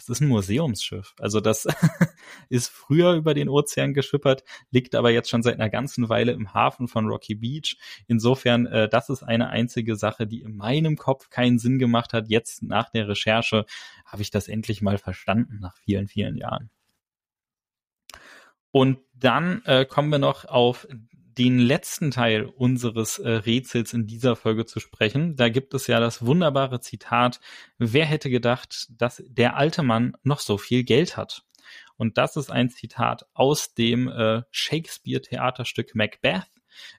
es 0.00 0.08
ist 0.08 0.20
ein 0.20 0.28
Museumsschiff. 0.28 1.14
Also 1.18 1.40
das 1.40 1.66
ist 2.48 2.68
früher 2.68 3.14
über 3.14 3.34
den 3.34 3.48
Ozean 3.48 3.92
geschippert, 3.92 4.42
liegt 4.70 4.94
aber 4.94 5.10
jetzt 5.10 5.28
schon 5.28 5.42
seit 5.42 5.54
einer 5.54 5.68
ganzen 5.68 6.08
Weile 6.08 6.32
im 6.32 6.54
Hafen 6.54 6.88
von 6.88 7.06
Rocky 7.06 7.34
Beach. 7.34 7.76
Insofern, 8.06 8.66
äh, 8.66 8.88
das 8.88 9.10
ist 9.10 9.22
eine 9.22 9.50
einzige 9.50 9.96
Sache, 9.96 10.26
die 10.26 10.40
in 10.40 10.56
meinem 10.56 10.96
Kopf 10.96 11.28
keinen 11.28 11.58
Sinn 11.58 11.78
gemacht 11.78 12.12
hat. 12.14 12.28
Jetzt 12.28 12.62
nach 12.62 12.88
der 12.88 13.08
Recherche 13.08 13.66
habe 14.06 14.22
ich 14.22 14.30
das 14.30 14.48
endlich 14.48 14.80
mal 14.80 14.96
verstanden 14.96 15.58
nach 15.60 15.76
vielen, 15.76 16.08
vielen 16.08 16.36
Jahren. 16.36 16.70
Und 18.70 18.98
dann 19.14 19.62
äh, 19.64 19.84
kommen 19.84 20.10
wir 20.10 20.18
noch 20.18 20.44
auf 20.44 20.86
den 21.38 21.58
letzten 21.58 22.10
Teil 22.10 22.44
unseres 22.44 23.18
äh, 23.18 23.28
Rätsels 23.30 23.92
in 23.92 24.06
dieser 24.06 24.36
Folge 24.36 24.66
zu 24.66 24.80
sprechen. 24.80 25.36
Da 25.36 25.48
gibt 25.48 25.74
es 25.74 25.86
ja 25.86 26.00
das 26.00 26.24
wunderbare 26.24 26.80
Zitat, 26.80 27.40
wer 27.78 28.06
hätte 28.06 28.30
gedacht, 28.30 28.88
dass 28.90 29.22
der 29.26 29.56
alte 29.56 29.82
Mann 29.82 30.16
noch 30.22 30.40
so 30.40 30.58
viel 30.58 30.84
Geld 30.84 31.16
hat? 31.16 31.44
Und 31.96 32.18
das 32.18 32.36
ist 32.36 32.50
ein 32.50 32.70
Zitat 32.70 33.26
aus 33.34 33.74
dem 33.74 34.08
äh, 34.08 34.42
Shakespeare-Theaterstück 34.50 35.94
Macbeth. 35.94 36.46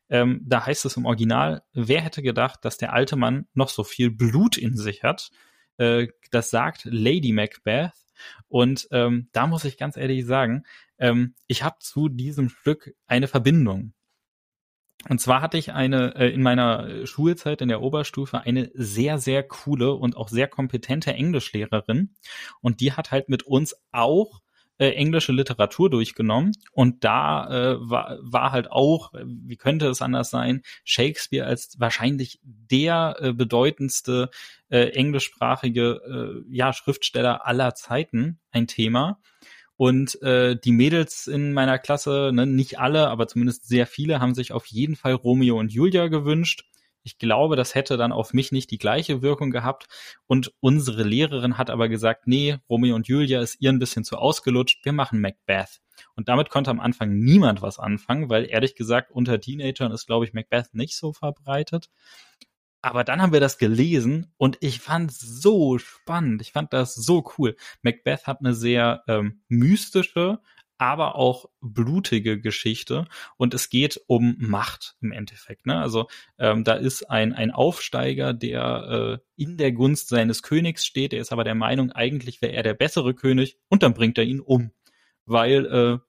Ähm, 0.09 0.41
da 0.43 0.65
heißt 0.65 0.85
es 0.85 0.97
im 0.97 1.05
Original, 1.05 1.63
wer 1.73 2.01
hätte 2.01 2.21
gedacht, 2.21 2.59
dass 2.63 2.77
der 2.77 2.93
alte 2.93 3.15
Mann 3.15 3.47
noch 3.53 3.69
so 3.69 3.83
viel 3.83 4.11
Blut 4.11 4.57
in 4.57 4.77
sich 4.77 5.03
hat? 5.03 5.31
Äh, 5.77 6.07
das 6.29 6.51
sagt 6.51 6.85
Lady 6.85 7.31
Macbeth. 7.31 7.91
Und 8.47 8.87
ähm, 8.91 9.29
da 9.31 9.47
muss 9.47 9.65
ich 9.65 9.77
ganz 9.77 9.97
ehrlich 9.97 10.25
sagen, 10.25 10.63
ähm, 10.99 11.33
ich 11.47 11.63
habe 11.63 11.77
zu 11.79 12.07
diesem 12.07 12.49
Stück 12.49 12.93
eine 13.07 13.27
Verbindung. 13.27 13.93
Und 15.09 15.19
zwar 15.19 15.41
hatte 15.41 15.57
ich 15.57 15.73
eine 15.73 16.15
äh, 16.15 16.29
in 16.29 16.41
meiner 16.41 17.05
Schulzeit 17.05 17.61
in 17.61 17.69
der 17.69 17.81
Oberstufe 17.81 18.41
eine 18.41 18.69
sehr 18.73 19.17
sehr 19.17 19.43
coole 19.43 19.93
und 19.93 20.15
auch 20.15 20.29
sehr 20.29 20.47
kompetente 20.47 21.13
Englischlehrerin 21.13 22.13
und 22.61 22.81
die 22.81 22.93
hat 22.93 23.11
halt 23.11 23.29
mit 23.29 23.43
uns 23.43 23.75
auch 23.91 24.41
äh, 24.77 24.93
englische 24.93 25.31
Literatur 25.31 25.89
durchgenommen 25.89 26.53
und 26.71 27.03
da 27.03 27.49
äh, 27.49 27.77
war, 27.79 28.17
war 28.21 28.51
halt 28.51 28.71
auch, 28.71 29.13
wie 29.13 29.55
könnte 29.55 29.87
es 29.87 30.01
anders 30.01 30.29
sein, 30.31 30.63
Shakespeare 30.83 31.45
als 31.45 31.75
wahrscheinlich 31.79 32.39
der 32.43 33.15
äh, 33.19 33.33
bedeutendste 33.33 34.29
äh, 34.69 34.89
englischsprachige 34.89 36.43
äh, 36.49 36.55
ja, 36.55 36.73
Schriftsteller 36.73 37.45
aller 37.45 37.75
Zeiten 37.75 38.39
ein 38.51 38.65
Thema. 38.65 39.19
Und 39.81 40.21
äh, 40.21 40.55
die 40.55 40.73
Mädels 40.73 41.25
in 41.25 41.53
meiner 41.53 41.79
Klasse, 41.79 42.29
ne, 42.31 42.45
nicht 42.45 42.77
alle, 42.77 43.07
aber 43.07 43.27
zumindest 43.27 43.67
sehr 43.67 43.87
viele, 43.87 44.19
haben 44.19 44.35
sich 44.35 44.51
auf 44.51 44.67
jeden 44.67 44.95
Fall 44.95 45.13
Romeo 45.13 45.57
und 45.57 45.73
Julia 45.73 46.05
gewünscht. 46.05 46.69
Ich 47.01 47.17
glaube, 47.17 47.55
das 47.55 47.73
hätte 47.73 47.97
dann 47.97 48.11
auf 48.11 48.31
mich 48.31 48.51
nicht 48.51 48.69
die 48.69 48.77
gleiche 48.77 49.23
Wirkung 49.23 49.49
gehabt. 49.49 49.87
Und 50.27 50.53
unsere 50.59 51.01
Lehrerin 51.01 51.57
hat 51.57 51.71
aber 51.71 51.89
gesagt, 51.89 52.27
nee, 52.27 52.59
Romeo 52.69 52.95
und 52.95 53.07
Julia 53.07 53.41
ist 53.41 53.57
ihr 53.59 53.71
ein 53.71 53.79
bisschen 53.79 54.03
zu 54.03 54.17
ausgelutscht, 54.17 54.85
wir 54.85 54.93
machen 54.93 55.19
Macbeth. 55.19 55.81
Und 56.15 56.29
damit 56.29 56.51
konnte 56.51 56.69
am 56.69 56.79
Anfang 56.79 57.17
niemand 57.17 57.63
was 57.63 57.79
anfangen, 57.79 58.29
weil 58.29 58.47
ehrlich 58.47 58.75
gesagt 58.75 59.09
unter 59.09 59.39
Teenagern 59.39 59.91
ist, 59.91 60.05
glaube 60.05 60.25
ich, 60.25 60.33
Macbeth 60.33 60.75
nicht 60.75 60.95
so 60.95 61.11
verbreitet. 61.11 61.89
Aber 62.81 63.03
dann 63.03 63.21
haben 63.21 63.33
wir 63.33 63.39
das 63.39 63.57
gelesen 63.57 64.33
und 64.37 64.57
ich 64.61 64.79
fand 64.79 65.11
so 65.11 65.77
spannend. 65.77 66.41
Ich 66.41 66.51
fand 66.51 66.73
das 66.73 66.95
so 66.95 67.23
cool. 67.37 67.55
Macbeth 67.83 68.25
hat 68.25 68.39
eine 68.39 68.53
sehr 68.53 69.03
ähm, 69.07 69.43
mystische, 69.47 70.39
aber 70.79 71.15
auch 71.15 71.45
blutige 71.61 72.41
Geschichte 72.41 73.05
und 73.37 73.53
es 73.53 73.69
geht 73.69 74.01
um 74.07 74.35
Macht 74.39 74.95
im 74.99 75.11
Endeffekt. 75.11 75.67
Ne? 75.67 75.79
Also 75.79 76.07
ähm, 76.39 76.63
da 76.63 76.73
ist 76.73 77.07
ein, 77.07 77.33
ein 77.33 77.51
Aufsteiger, 77.51 78.33
der 78.33 79.19
äh, 79.19 79.41
in 79.41 79.57
der 79.57 79.73
Gunst 79.73 80.09
seines 80.09 80.41
Königs 80.41 80.83
steht, 80.83 81.11
der 81.11 81.21
ist 81.21 81.31
aber 81.31 81.43
der 81.43 81.53
Meinung, 81.53 81.91
eigentlich 81.91 82.41
wäre 82.41 82.53
er 82.53 82.63
der 82.63 82.73
bessere 82.73 83.13
König 83.13 83.59
und 83.69 83.83
dann 83.83 83.93
bringt 83.93 84.17
er 84.17 84.23
ihn 84.23 84.39
um, 84.39 84.71
weil 85.27 85.67
äh, 85.67 85.99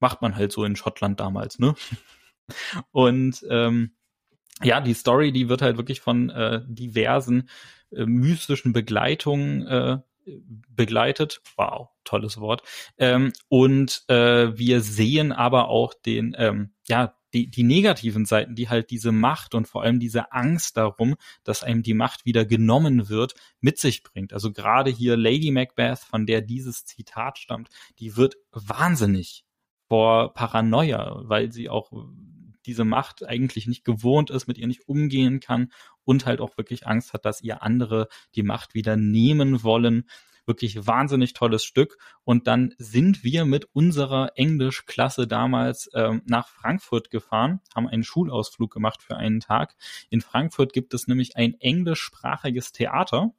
macht 0.00 0.22
man 0.22 0.34
halt 0.34 0.50
so 0.50 0.64
in 0.64 0.74
Schottland 0.74 1.20
damals. 1.20 1.60
Ne? 1.60 1.76
Und 2.90 3.46
ähm, 3.48 3.94
ja, 4.62 4.80
die 4.80 4.94
Story, 4.94 5.32
die 5.32 5.48
wird 5.48 5.62
halt 5.62 5.76
wirklich 5.76 6.00
von 6.00 6.30
äh, 6.30 6.60
diversen 6.66 7.48
äh, 7.92 8.04
mystischen 8.06 8.72
Begleitungen 8.72 9.66
äh, 9.66 9.98
begleitet. 10.68 11.40
Wow, 11.56 11.88
tolles 12.04 12.38
Wort. 12.40 12.62
Ähm, 12.98 13.32
und 13.48 14.04
äh, 14.08 14.56
wir 14.56 14.80
sehen 14.80 15.32
aber 15.32 15.68
auch 15.68 15.94
den, 15.94 16.34
ähm, 16.38 16.72
ja, 16.86 17.14
die, 17.32 17.48
die 17.48 17.62
negativen 17.62 18.24
Seiten, 18.24 18.54
die 18.54 18.68
halt 18.68 18.90
diese 18.90 19.12
Macht 19.12 19.54
und 19.54 19.68
vor 19.68 19.82
allem 19.82 20.00
diese 20.00 20.32
Angst 20.32 20.76
darum, 20.76 21.16
dass 21.44 21.62
einem 21.62 21.82
die 21.82 21.94
Macht 21.94 22.24
wieder 22.24 22.44
genommen 22.44 23.08
wird, 23.08 23.34
mit 23.60 23.78
sich 23.78 24.02
bringt. 24.02 24.32
Also 24.32 24.52
gerade 24.52 24.90
hier 24.90 25.16
Lady 25.16 25.50
Macbeth, 25.50 26.00
von 26.00 26.26
der 26.26 26.40
dieses 26.40 26.84
Zitat 26.84 27.38
stammt, 27.38 27.68
die 27.98 28.16
wird 28.16 28.36
wahnsinnig 28.52 29.44
vor 29.88 30.34
Paranoia, 30.34 31.20
weil 31.24 31.52
sie 31.52 31.68
auch 31.68 31.92
diese 32.70 32.84
Macht 32.84 33.26
eigentlich 33.26 33.66
nicht 33.66 33.84
gewohnt 33.84 34.30
ist, 34.30 34.46
mit 34.46 34.56
ihr 34.56 34.68
nicht 34.68 34.86
umgehen 34.86 35.40
kann 35.40 35.72
und 36.04 36.24
halt 36.24 36.40
auch 36.40 36.56
wirklich 36.56 36.86
Angst 36.86 37.12
hat, 37.12 37.24
dass 37.24 37.42
ihr 37.42 37.64
andere 37.64 38.06
die 38.36 38.44
Macht 38.44 38.74
wieder 38.74 38.96
nehmen 38.96 39.64
wollen. 39.64 40.08
Wirklich 40.46 40.86
wahnsinnig 40.86 41.32
tolles 41.32 41.64
Stück. 41.64 41.98
Und 42.22 42.46
dann 42.46 42.72
sind 42.78 43.24
wir 43.24 43.44
mit 43.44 43.64
unserer 43.72 44.30
Englischklasse 44.36 45.26
damals 45.26 45.90
ähm, 45.94 46.22
nach 46.26 46.46
Frankfurt 46.48 47.10
gefahren, 47.10 47.60
haben 47.74 47.88
einen 47.88 48.04
Schulausflug 48.04 48.72
gemacht 48.72 49.02
für 49.02 49.16
einen 49.16 49.40
Tag. 49.40 49.74
In 50.10 50.20
Frankfurt 50.20 50.72
gibt 50.72 50.94
es 50.94 51.08
nämlich 51.08 51.36
ein 51.36 51.54
englischsprachiges 51.54 52.70
Theater 52.70 53.32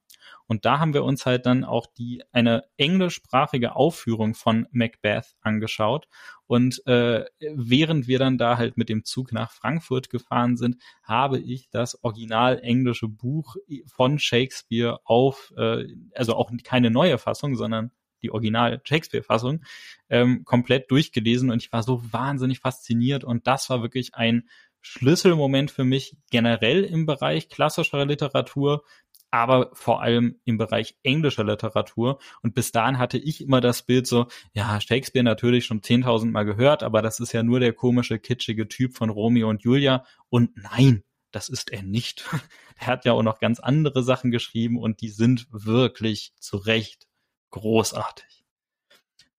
und 0.47 0.65
da 0.65 0.79
haben 0.79 0.93
wir 0.93 1.03
uns 1.03 1.25
halt 1.25 1.45
dann 1.45 1.63
auch 1.63 1.87
die 1.87 2.23
eine 2.31 2.63
englischsprachige 2.77 3.75
Aufführung 3.75 4.33
von 4.33 4.67
Macbeth 4.71 5.35
angeschaut. 5.41 6.07
Und 6.47 6.85
äh, 6.85 7.25
während 7.39 8.07
wir 8.07 8.19
dann 8.19 8.37
da 8.37 8.57
halt 8.57 8.77
mit 8.77 8.89
dem 8.89 9.05
Zug 9.05 9.31
nach 9.31 9.51
Frankfurt 9.51 10.09
gefahren 10.09 10.57
sind, 10.57 10.77
habe 11.03 11.39
ich 11.39 11.69
das 11.69 12.03
original 12.03 12.59
englische 12.59 13.07
Buch 13.07 13.55
von 13.87 14.19
Shakespeare 14.19 14.99
auf, 15.05 15.53
äh, 15.55 15.85
also 16.13 16.35
auch 16.35 16.51
keine 16.63 16.91
neue 16.91 17.17
Fassung, 17.17 17.55
sondern 17.55 17.91
die 18.21 18.31
Original 18.31 18.81
Shakespeare-Fassung, 18.83 19.63
ähm, 20.09 20.43
komplett 20.45 20.91
durchgelesen. 20.91 21.49
Und 21.49 21.63
ich 21.63 21.71
war 21.71 21.83
so 21.83 22.01
wahnsinnig 22.11 22.59
fasziniert. 22.59 23.23
Und 23.23 23.47
das 23.47 23.69
war 23.69 23.81
wirklich 23.81 24.15
ein 24.15 24.47
Schlüsselmoment 24.81 25.69
für 25.69 25.83
mich 25.83 26.17
generell 26.31 26.83
im 26.83 27.05
Bereich 27.05 27.49
klassischer 27.49 28.05
Literatur, 28.05 28.83
aber 29.31 29.71
vor 29.73 30.01
allem 30.01 30.39
im 30.43 30.57
Bereich 30.57 30.97
englischer 31.03 31.45
Literatur. 31.45 32.19
Und 32.43 32.53
bis 32.53 32.71
dahin 32.71 32.97
hatte 32.97 33.17
ich 33.17 33.41
immer 33.41 33.61
das 33.61 33.83
Bild 33.83 34.05
so, 34.05 34.27
ja, 34.53 34.79
Shakespeare 34.79 35.23
natürlich 35.23 35.65
schon 35.65 35.81
10.000 35.81 36.31
Mal 36.31 36.43
gehört, 36.43 36.83
aber 36.83 37.01
das 37.01 37.19
ist 37.19 37.31
ja 37.31 37.41
nur 37.41 37.61
der 37.61 37.73
komische, 37.73 38.19
kitschige 38.19 38.67
Typ 38.67 38.95
von 38.95 39.09
Romeo 39.09 39.49
und 39.49 39.63
Julia. 39.63 40.05
Und 40.29 40.51
nein, 40.57 41.03
das 41.31 41.47
ist 41.47 41.71
er 41.71 41.81
nicht. 41.81 42.25
er 42.75 42.87
hat 42.87 43.05
ja 43.05 43.13
auch 43.13 43.23
noch 43.23 43.39
ganz 43.39 43.59
andere 43.59 44.03
Sachen 44.03 44.31
geschrieben 44.31 44.77
und 44.77 45.01
die 45.01 45.09
sind 45.09 45.47
wirklich 45.51 46.33
zu 46.37 46.57
Recht 46.57 47.07
großartig. 47.51 48.45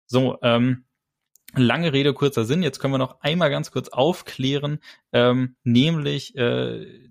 So, 0.05 0.37
ähm, 0.41 0.85
lange 1.53 1.93
Rede, 1.93 2.13
kurzer 2.13 2.45
Sinn. 2.45 2.63
Jetzt 2.63 2.79
können 2.79 2.93
wir 2.93 2.97
noch 2.97 3.19
einmal 3.21 3.49
ganz 3.49 3.71
kurz 3.71 3.89
aufklären, 3.89 4.79
ähm, 5.11 5.55
nämlich 5.63 6.35
äh, 6.35 7.09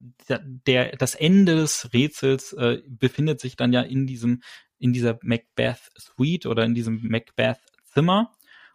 der, 0.00 0.96
das 0.96 1.14
Ende 1.14 1.56
des 1.56 1.92
Rätsels 1.92 2.52
äh, 2.54 2.82
befindet 2.88 3.40
sich 3.40 3.56
dann 3.56 3.72
ja 3.72 3.82
in 3.82 4.06
diesem, 4.06 4.42
in 4.78 4.92
dieser 4.92 5.18
Macbeth 5.22 5.90
Suite 5.98 6.46
oder 6.46 6.64
in 6.64 6.74
diesem 6.74 7.06
Macbeth 7.06 7.60
Zimmer. 7.84 8.32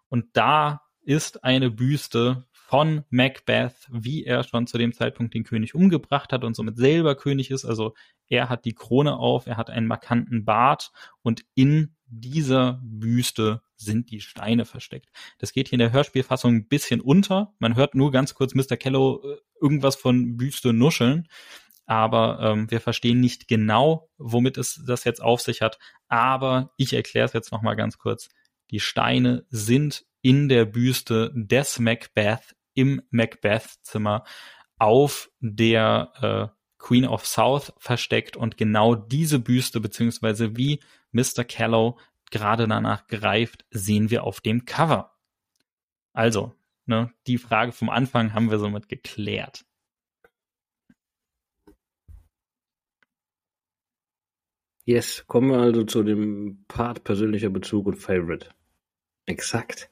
Und 0.08 0.26
da 0.34 0.82
ist 1.02 1.44
eine 1.44 1.72
Büste 1.72 2.46
von 2.52 3.04
Macbeth, 3.10 3.88
wie 3.92 4.24
er 4.24 4.44
schon 4.44 4.68
zu 4.68 4.78
dem 4.78 4.94
Zeitpunkt 4.94 5.34
den 5.34 5.44
König 5.44 5.76
umgebracht 5.76 6.32
hat 6.34 6.44
und 6.44 6.56
somit 6.56 6.78
selber 6.78 7.16
König 7.16 7.52
ist. 7.52 7.66
Also 7.66 7.94
er 8.28 8.50
hat 8.50 8.66
die 8.66 8.74
Krone 8.74 9.18
auf, 9.18 9.46
er 9.48 9.58
hat 9.58 9.70
einen 9.70 9.88
markanten 9.88 10.46
Bart 10.46 10.92
und 11.22 11.46
in 11.54 11.95
dieser 12.08 12.80
Büste 12.84 13.62
sind 13.76 14.12
die 14.12 14.22
Steine 14.22 14.66
versteckt. 14.66 15.10
Das 15.40 15.54
geht 15.54 15.68
hier 15.70 15.74
in 15.74 15.80
der 15.80 15.92
Hörspielfassung 15.92 16.56
ein 16.56 16.68
bisschen 16.68 17.02
unter. 17.02 17.54
Man 17.60 17.76
hört 17.76 17.96
nur 17.96 18.12
ganz 18.12 18.34
kurz 18.34 18.54
Mr. 18.56 18.78
Kello 18.78 19.22
äh, 19.24 19.38
irgendwas 19.62 19.96
von 19.96 20.38
Büste 20.38 20.74
nuscheln, 20.74 21.28
aber 21.86 22.40
ähm, 22.42 22.72
wir 22.72 22.82
verstehen 22.82 23.20
nicht 23.20 23.48
genau, 23.48 24.10
womit 24.18 24.58
es 24.58 24.82
das 24.86 25.04
jetzt 25.04 25.22
auf 25.22 25.42
sich 25.42 25.62
hat. 25.62 25.78
Aber 26.08 26.72
ich 26.78 26.94
erkläre 26.94 27.26
es 27.26 27.34
jetzt 27.34 27.52
nochmal 27.52 27.76
ganz 27.76 27.98
kurz. 27.98 28.30
Die 28.72 28.80
Steine 28.80 29.46
sind 29.50 30.06
in 30.22 30.50
der 30.50 30.66
Büste 30.66 31.32
des 31.36 31.80
Macbeth 31.80 32.56
im 32.74 33.02
Macbeth-Zimmer 33.12 34.24
auf 34.78 35.30
der 35.40 36.52
äh, 36.52 36.56
Queen 36.78 37.06
of 37.06 37.26
South 37.26 37.74
versteckt 37.78 38.36
und 38.36 38.58
genau 38.58 38.96
diese 38.96 39.40
Büste 39.40 39.80
beziehungsweise 39.80 40.58
wie 40.58 40.80
Mr. 41.16 41.46
Callow 41.46 41.98
gerade 42.30 42.68
danach 42.68 43.08
greift, 43.08 43.66
sehen 43.72 44.10
wir 44.10 44.26
auf 44.26 44.42
dem 44.42 44.66
Cover. 44.66 45.16
Also, 46.12 46.54
ne, 46.86 47.14
die 47.28 47.38
Frage 47.38 47.72
vom 47.72 47.90
Anfang 47.90 48.34
haben 48.34 48.52
wir 48.52 48.60
somit 48.60 48.90
geklärt. 48.90 49.66
Yes, 54.84 55.26
kommen 55.26 55.50
wir 55.50 55.58
also 55.58 55.84
zu 55.84 56.04
dem 56.04 56.66
Part 56.68 57.04
persönlicher 57.04 57.50
Bezug 57.50 57.88
und 57.88 57.96
Favorite. 57.96 58.50
Exakt. 59.26 59.90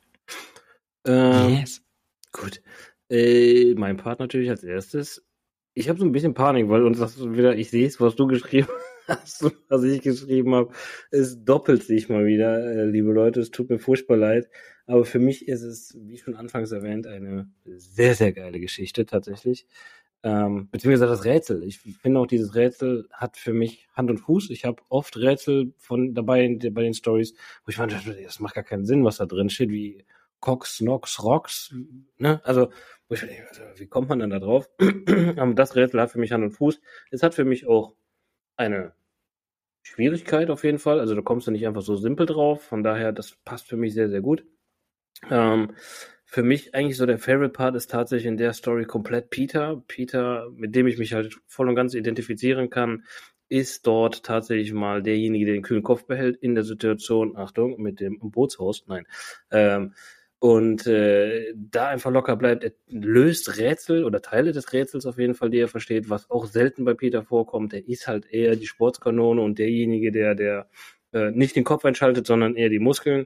Ähm, 1.05 1.55
yes. 1.55 1.84
Gut. 2.32 2.61
Äh, 3.09 3.74
mein 3.76 3.97
Part 3.97 4.19
natürlich 4.19 4.49
als 4.49 4.63
erstes. 4.63 5.26
Ich 5.74 5.89
habe 5.89 5.97
so 5.97 6.05
ein 6.05 6.11
bisschen 6.11 6.34
Panik, 6.34 6.69
weil 6.69 6.84
uns 6.84 6.99
das 6.99 7.19
wieder, 7.19 7.55
ich 7.55 7.69
sehe 7.71 7.88
es, 7.88 7.99
was 7.99 8.15
du 8.15 8.28
geschrieben 8.28 8.67
hast, 8.67 8.93
was 9.70 9.84
ich 9.84 10.01
geschrieben 10.01 10.56
habe. 10.56 10.72
Es 11.12 11.43
doppelt 11.43 11.84
sich 11.84 12.10
mal 12.10 12.26
wieder, 12.26 12.64
äh, 12.66 12.86
liebe 12.86 13.12
Leute. 13.12 13.39
Es 13.39 13.51
tut 13.51 13.70
mir 13.70 13.80
furchtbar 13.80 14.18
leid. 14.18 14.49
Aber 14.86 15.06
für 15.06 15.20
mich 15.20 15.47
ist 15.47 15.64
es, 15.64 15.97
wie 15.99 16.18
schon 16.18 16.36
anfangs 16.36 16.72
erwähnt, 16.72 17.08
eine 17.08 17.49
sehr, 17.66 18.16
sehr 18.16 18.34
geile 18.34 18.60
Geschichte 18.60 19.06
tatsächlich. 19.06 19.68
Ähm, 20.26 20.70
beziehungsweise 20.72 21.08
das 21.08 21.26
Rätsel. 21.26 21.64
Ich 21.64 21.80
finde 21.80 22.20
auch, 22.20 22.28
dieses 22.28 22.56
Rätsel 22.56 23.08
hat 23.12 23.36
für 23.36 23.54
mich 23.54 23.88
Hand 23.93 24.10
und 24.10 24.20
Fuß. 24.20 24.49
Ich 24.51 24.64
habe 24.64 24.82
oft 24.88 25.18
Rätsel 25.18 25.74
von 25.78 26.14
dabei 26.14 26.58
bei 26.72 26.84
den 26.84 26.93
Stories, 26.93 27.34
wo 27.66 27.70
ich 27.70 27.76
fand, 27.76 27.93
das 27.93 28.39
macht 28.39 28.56
gar 28.56 28.64
keinen 28.64 28.86
Sinn, 28.86 29.04
was 29.04 29.18
da 29.18 29.26
drin 29.26 29.49
steht, 29.49 29.70
wie 29.70 30.06
Cox, 30.39 30.80
Nox, 30.80 31.24
Rocks. 31.24 31.76
Ne? 32.18 32.41
Also, 32.45 32.70
wo 33.10 33.16
ich 33.16 33.20
fand, 33.20 33.32
also, 33.49 33.62
wie 33.78 33.88
kommt 33.88 34.08
man 34.10 34.20
denn 34.20 34.30
da 34.30 34.39
drauf? 34.39 34.70
Aber 35.38 35.54
das 35.54 35.76
Rätsel 35.76 35.99
hat 35.99 36.12
für 36.12 36.20
mich 36.20 36.32
Hand 36.32 36.43
und 36.43 36.51
Fuß. 36.51 36.80
Es 37.12 37.22
hat 37.22 37.36
für 37.36 37.45
mich 37.45 37.68
auch 37.68 37.95
eine 38.58 38.93
Schwierigkeit 39.84 40.49
auf 40.49 40.64
jeden 40.64 40.80
Fall. 40.80 40.99
Also 40.99 41.16
da 41.16 41.22
kommst 41.22 41.47
du 41.47 41.51
nicht 41.51 41.68
einfach 41.68 41.82
so 41.82 41.95
simpel 41.95 42.26
drauf. 42.26 42.64
Von 42.64 42.84
daher, 42.84 43.12
das 43.12 43.36
passt 43.45 43.68
für 43.68 43.78
mich 43.78 43.93
sehr, 43.93 44.10
sehr 44.10 44.22
gut. 44.22 44.45
Ähm, 45.30 45.76
für 46.26 46.43
mich 46.43 46.74
eigentlich 46.74 46.97
so 46.97 47.06
der 47.06 47.20
Favorite 47.20 47.54
Part 47.54 47.76
ist 47.76 47.91
tatsächlich 47.91 48.26
in 48.28 48.38
der 48.38 48.54
Story 48.54 48.86
komplett 48.86 49.30
Peter. 49.30 49.84
Peter, 49.88 50.49
mit 50.56 50.76
dem 50.76 50.88
ich 50.88 50.97
mich 50.97 51.14
halt 51.14 51.38
voll 51.47 51.70
und 51.70 51.76
ganz 51.76 51.93
identifizieren 51.93 52.70
kann, 52.70 53.04
ist 53.49 53.86
dort 53.86 54.24
tatsächlich 54.24 54.74
mal 54.74 55.04
derjenige, 55.04 55.45
der 55.45 55.54
den 55.54 55.62
kühlen 55.62 55.84
Kopf 55.84 56.06
behält 56.06 56.38
in 56.38 56.56
der 56.56 56.64
Situation, 56.64 57.38
Achtung, 57.38 57.80
mit 57.80 57.99
dem 57.99 58.18
Bootshaus, 58.20 58.86
nein. 58.88 59.06
Ähm, 59.51 59.93
und 60.44 60.86
äh, 60.88 61.54
da 61.56 61.88
einfach 61.88 62.12
locker 62.12 62.36
bleibt, 62.36 62.66
er 62.66 62.74
löst 62.89 63.58
Rätsel 63.58 64.04
oder 64.04 64.22
Teile 64.22 64.52
des 64.52 64.74
Rätsels 64.74 65.06
auf 65.06 65.18
jeden 65.18 65.36
Fall, 65.36 65.50
die 65.50 65.60
er 65.60 65.70
versteht, 65.70 66.10
was 66.10 66.30
auch 66.30 66.48
selten 66.48 66.84
bei 66.84 66.94
Peter 66.94 67.24
vorkommt. 67.24 67.72
Er 67.72 67.88
ist 67.88 68.08
halt 68.08 68.26
eher 68.30 68.58
die 68.58 68.68
Sportskanone 68.68 69.39
und 69.39 69.58
derjenige, 69.58 70.12
der, 70.12 70.36
der 70.36 70.70
äh, 71.14 71.32
nicht 71.32 71.56
den 71.56 71.64
Kopf 71.64 71.86
einschaltet, 71.86 72.28
sondern 72.28 72.58
eher 72.58 72.68
die 72.68 72.80
Muskeln. 72.80 73.26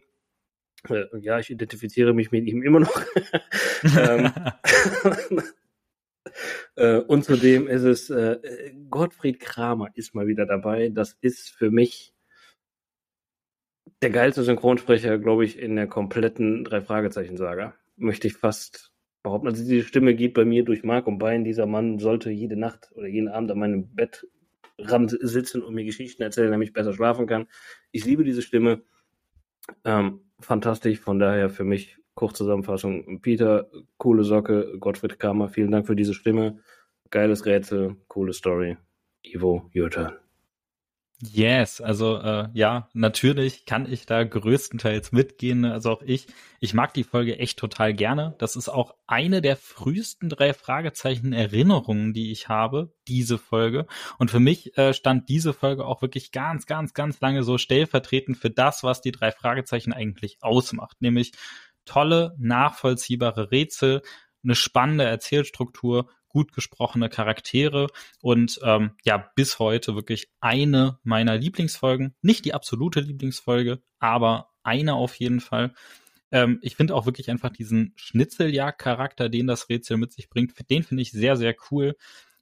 Äh, 0.88 1.06
ja, 1.20 1.40
ich 1.40 1.50
identifiziere 1.50 2.14
mich 2.14 2.32
mit 2.32 2.46
ihm 2.46 2.62
immer 2.62 2.82
noch. 2.82 3.02
ähm, 4.00 4.32
äh, 6.76 6.98
und 6.98 7.26
zudem 7.26 7.68
ist 7.68 7.82
es, 7.82 8.12
äh, 8.12 8.38
Gottfried 8.92 9.40
Kramer 9.40 9.90
ist 9.96 10.14
mal 10.14 10.28
wieder 10.28 10.46
dabei. 10.46 10.90
Das 10.90 11.18
ist 11.20 11.50
für 11.50 11.72
mich 11.72 12.14
der 14.02 14.10
geilste 14.10 14.44
Synchronsprecher, 14.44 15.18
glaube 15.18 15.46
ich, 15.46 15.60
in 15.60 15.76
der 15.76 15.88
kompletten 15.88 16.64
Drei-Fragezeichen-Saga. 16.64 17.74
Möchte 17.96 18.28
ich 18.28 18.34
fast 18.34 18.92
behaupten. 19.24 19.48
Also 19.48 19.64
diese 19.64 19.84
Stimme 19.84 20.16
geht 20.16 20.34
bei 20.34 20.46
mir 20.46 20.64
durch 20.64 20.84
Mark 20.84 21.08
und 21.08 21.18
Bein. 21.18 21.44
Dieser 21.44 21.66
Mann 21.66 22.00
sollte 22.00 22.30
jede 22.30 22.58
Nacht 22.58 22.92
oder 22.96 23.08
jeden 23.08 23.28
Abend 23.28 23.52
an 23.52 23.60
meinem 23.60 23.96
Bettrand 23.96 25.18
sitzen 25.22 25.62
und 25.62 25.74
mir 25.74 25.84
Geschichten 25.84 26.24
erzählen, 26.24 26.52
damit 26.52 26.70
ich 26.70 26.74
besser 26.74 26.94
schlafen 26.94 27.28
kann. 27.28 27.48
Ich 27.92 28.06
liebe 28.06 28.24
diese 28.24 28.42
Stimme. 28.42 28.84
Ähm, 29.84 30.22
fantastisch. 30.40 31.00
Von 31.00 31.20
daher 31.20 31.50
für 31.50 31.64
mich 31.64 31.98
Kurzzusammenfassung. 32.14 33.22
Peter, 33.22 33.70
coole 33.98 34.24
Socke. 34.24 34.78
Gottfried 34.80 35.20
Kramer, 35.20 35.50
vielen 35.50 35.72
Dank 35.72 35.88
für 35.88 35.96
diese 35.96 36.14
Stimme. 36.14 36.60
Geiles 37.10 37.46
Rätsel, 37.46 37.96
coole 38.08 38.34
Story. 38.34 38.78
Ivo, 39.24 39.70
your 39.76 39.90
turn. 39.90 40.27
Yes, 41.20 41.82
also 41.82 42.18
äh, 42.18 42.48
ja, 42.54 42.90
natürlich 42.94 43.66
kann 43.66 43.92
ich 43.92 44.06
da 44.06 44.24
größtenteils 44.24 45.12
mitgehen. 45.12 45.66
Also 45.66 45.90
auch 45.90 46.04
ich. 46.04 46.28
Ich 46.60 46.76
mag 46.76 46.94
die 46.94 47.04
Folge 47.04 47.40
echt 47.40 47.58
total 47.58 47.96
gerne. 47.96 48.36
Das 48.38 48.56
ist 48.56 48.70
auch 48.70 48.94
eine 49.08 49.42
der 49.42 49.56
frühesten 49.58 50.30
drei 50.30 50.54
Fragezeichen 50.54 51.34
Erinnerungen, 51.34 52.14
die 52.14 52.32
ich 52.32 52.50
habe, 52.50 52.94
diese 53.08 53.40
Folge. 53.40 53.88
Und 54.20 54.30
für 54.30 54.40
mich 54.40 54.78
äh, 54.78 54.94
stand 54.94 55.28
diese 55.28 55.54
Folge 55.54 55.86
auch 55.86 56.04
wirklich 56.04 56.32
ganz, 56.32 56.68
ganz, 56.68 56.94
ganz 56.94 57.20
lange 57.20 57.42
so 57.42 57.58
stellvertretend 57.58 58.38
für 58.38 58.52
das, 58.52 58.84
was 58.84 59.02
die 59.02 59.12
drei 59.12 59.32
Fragezeichen 59.32 59.94
eigentlich 59.94 60.38
ausmacht. 60.42 60.98
Nämlich 61.02 61.32
tolle, 61.86 62.36
nachvollziehbare 62.38 63.50
Rätsel, 63.50 64.04
eine 64.44 64.54
spannende 64.54 65.06
Erzählstruktur 65.06 66.10
gut 66.38 66.54
gesprochene 66.54 67.10
Charaktere 67.10 67.88
und 68.22 68.60
ähm, 68.62 68.92
ja, 69.04 69.18
bis 69.36 69.58
heute 69.58 69.96
wirklich 69.96 70.30
eine 70.40 71.00
meiner 71.02 71.36
Lieblingsfolgen. 71.36 72.14
Nicht 72.22 72.46
die 72.46 72.54
absolute 72.54 73.00
Lieblingsfolge, 73.00 73.82
aber 73.98 74.52
eine 74.62 74.94
auf 74.94 75.16
jeden 75.16 75.40
Fall. 75.40 75.74
Ähm, 76.32 76.60
ich 76.62 76.76
finde 76.76 76.94
auch 76.94 77.08
wirklich 77.08 77.32
einfach 77.32 77.50
diesen 77.50 77.94
Schnitzeljagd-Charakter, 77.96 79.30
den 79.30 79.48
das 79.48 79.68
Rätsel 79.68 79.98
mit 79.98 80.14
sich 80.14 80.30
bringt, 80.30 80.54
den 80.70 80.84
finde 80.84 81.02
ich 81.02 81.12
sehr, 81.12 81.38
sehr 81.38 81.56
cool. 81.72 81.96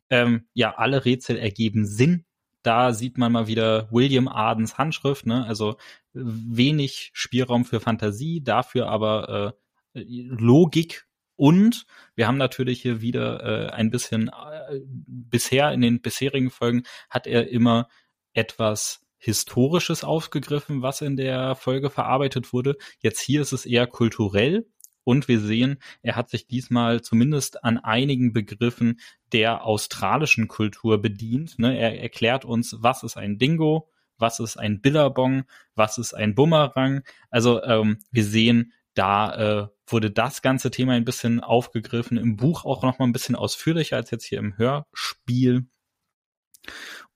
Ähm, 0.10 0.50
ja, 0.54 0.76
alle 0.76 1.06
Rätsel 1.06 1.38
ergeben 1.38 1.86
Sinn. 1.86 2.26
Da 2.64 2.92
sieht 2.92 3.18
man 3.18 3.32
mal 3.32 3.48
wieder 3.48 3.88
William 3.94 4.28
Ardens 4.28 4.78
Handschrift, 4.78 5.26
ne? 5.26 5.46
Also 5.46 5.78
wenig 6.12 7.12
Spielraum 7.14 7.64
für 7.64 7.80
Fantasie, 7.80 8.44
dafür 8.44 8.88
aber 8.90 9.56
äh, 9.94 10.04
Logik 10.04 11.08
und 11.36 11.86
wir 12.16 12.28
haben 12.28 12.38
natürlich 12.38 12.82
hier 12.82 13.02
wieder 13.02 13.44
äh, 13.44 13.70
ein 13.72 13.90
bisschen, 13.90 14.30
äh, 14.30 14.80
bisher 14.86 15.72
in 15.72 15.82
den 15.82 16.02
bisherigen 16.02 16.50
Folgen 16.50 16.84
hat 17.10 17.28
er 17.28 17.50
immer 17.50 17.88
etwas 18.34 19.02
Historisches 19.18 20.04
aufgegriffen, 20.04 20.82
was 20.82 21.02
in 21.02 21.18
der 21.18 21.56
Folge 21.56 21.90
verarbeitet 21.90 22.54
wurde. 22.54 22.76
Jetzt 23.00 23.22
hier 23.22 23.42
ist 23.42 23.54
es 23.54 23.66
eher 23.66 23.88
kulturell. 23.88 24.68
Und 25.04 25.28
wir 25.28 25.40
sehen, 25.40 25.78
er 26.02 26.16
hat 26.16 26.30
sich 26.30 26.48
diesmal 26.48 27.02
zumindest 27.02 27.64
an 27.64 27.78
einigen 27.78 28.34
Begriffen 28.34 29.00
der 29.34 29.64
australischen 29.64 30.48
Kultur 30.48 31.00
bedient. 31.00 31.60
Ne? 31.60 31.78
Er 31.78 32.02
erklärt 32.02 32.44
uns, 32.44 32.78
was 32.80 33.04
ist 33.04 33.16
ein 33.16 33.38
Dingo, 33.38 33.88
was 34.18 34.40
ist 34.40 34.58
ein 34.58 34.82
Billabong, 34.82 35.44
was 35.76 35.98
ist 36.00 36.14
ein 36.14 36.34
Bumerang. 36.34 37.04
Also 37.30 37.64
ähm, 37.64 38.00
wir 38.12 38.24
sehen, 38.24 38.74
da 38.96 39.36
äh, 39.36 39.68
wurde 39.88 40.10
das 40.10 40.42
ganze 40.42 40.72
Thema 40.72 40.94
ein 40.94 41.06
bisschen 41.06 41.42
aufgegriffen, 41.42 42.18
im 42.18 42.38
Buch 42.38 42.66
auch 42.66 42.82
noch 42.82 42.98
mal 42.98 43.06
ein 43.06 43.14
bisschen 43.14 43.36
ausführlicher 43.36 43.98
als 43.98 44.12
jetzt 44.12 44.26
hier 44.26 44.40
im 44.40 44.58
Hörspiel. 44.58 45.68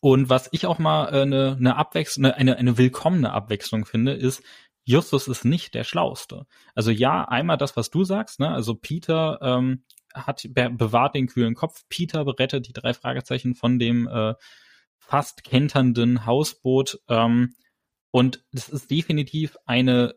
Und 0.01 0.30
was 0.30 0.49
ich 0.51 0.65
auch 0.65 0.77
mal 0.77 1.09
äh, 1.13 1.21
eine, 1.21 1.55
eine 1.57 1.75
Abwechslung, 1.75 2.25
eine, 2.25 2.57
eine 2.57 2.77
willkommene 2.77 3.32
Abwechslung 3.32 3.86
finde, 3.86 4.13
ist, 4.13 4.43
Justus 4.86 5.27
ist 5.27 5.45
nicht 5.45 5.73
der 5.73 5.84
Schlauste. 5.84 6.45
Also 6.73 6.91
ja, 6.91 7.25
einmal 7.25 7.57
das, 7.57 7.75
was 7.75 7.89
du 7.89 8.03
sagst, 8.03 8.39
ne? 8.39 8.49
Also 8.49 8.75
Peter 8.75 9.39
ähm, 9.41 9.84
hat 10.13 10.43
be 10.49 10.69
bewahrt 10.69 11.15
den 11.15 11.27
kühlen 11.27 11.53
Kopf. 11.53 11.84
Peter 11.89 12.25
berettet 12.25 12.67
die 12.67 12.73
drei 12.73 12.93
Fragezeichen 12.93 13.55
von 13.55 13.77
dem 13.77 14.07
äh, 14.07 14.34
fast 14.97 15.43
kenternden 15.43 16.25
Hausboot. 16.25 16.99
Ähm, 17.07 17.53
und 18.11 18.43
das 18.51 18.69
ist 18.69 18.89
definitiv 18.89 19.57
eine 19.65 20.15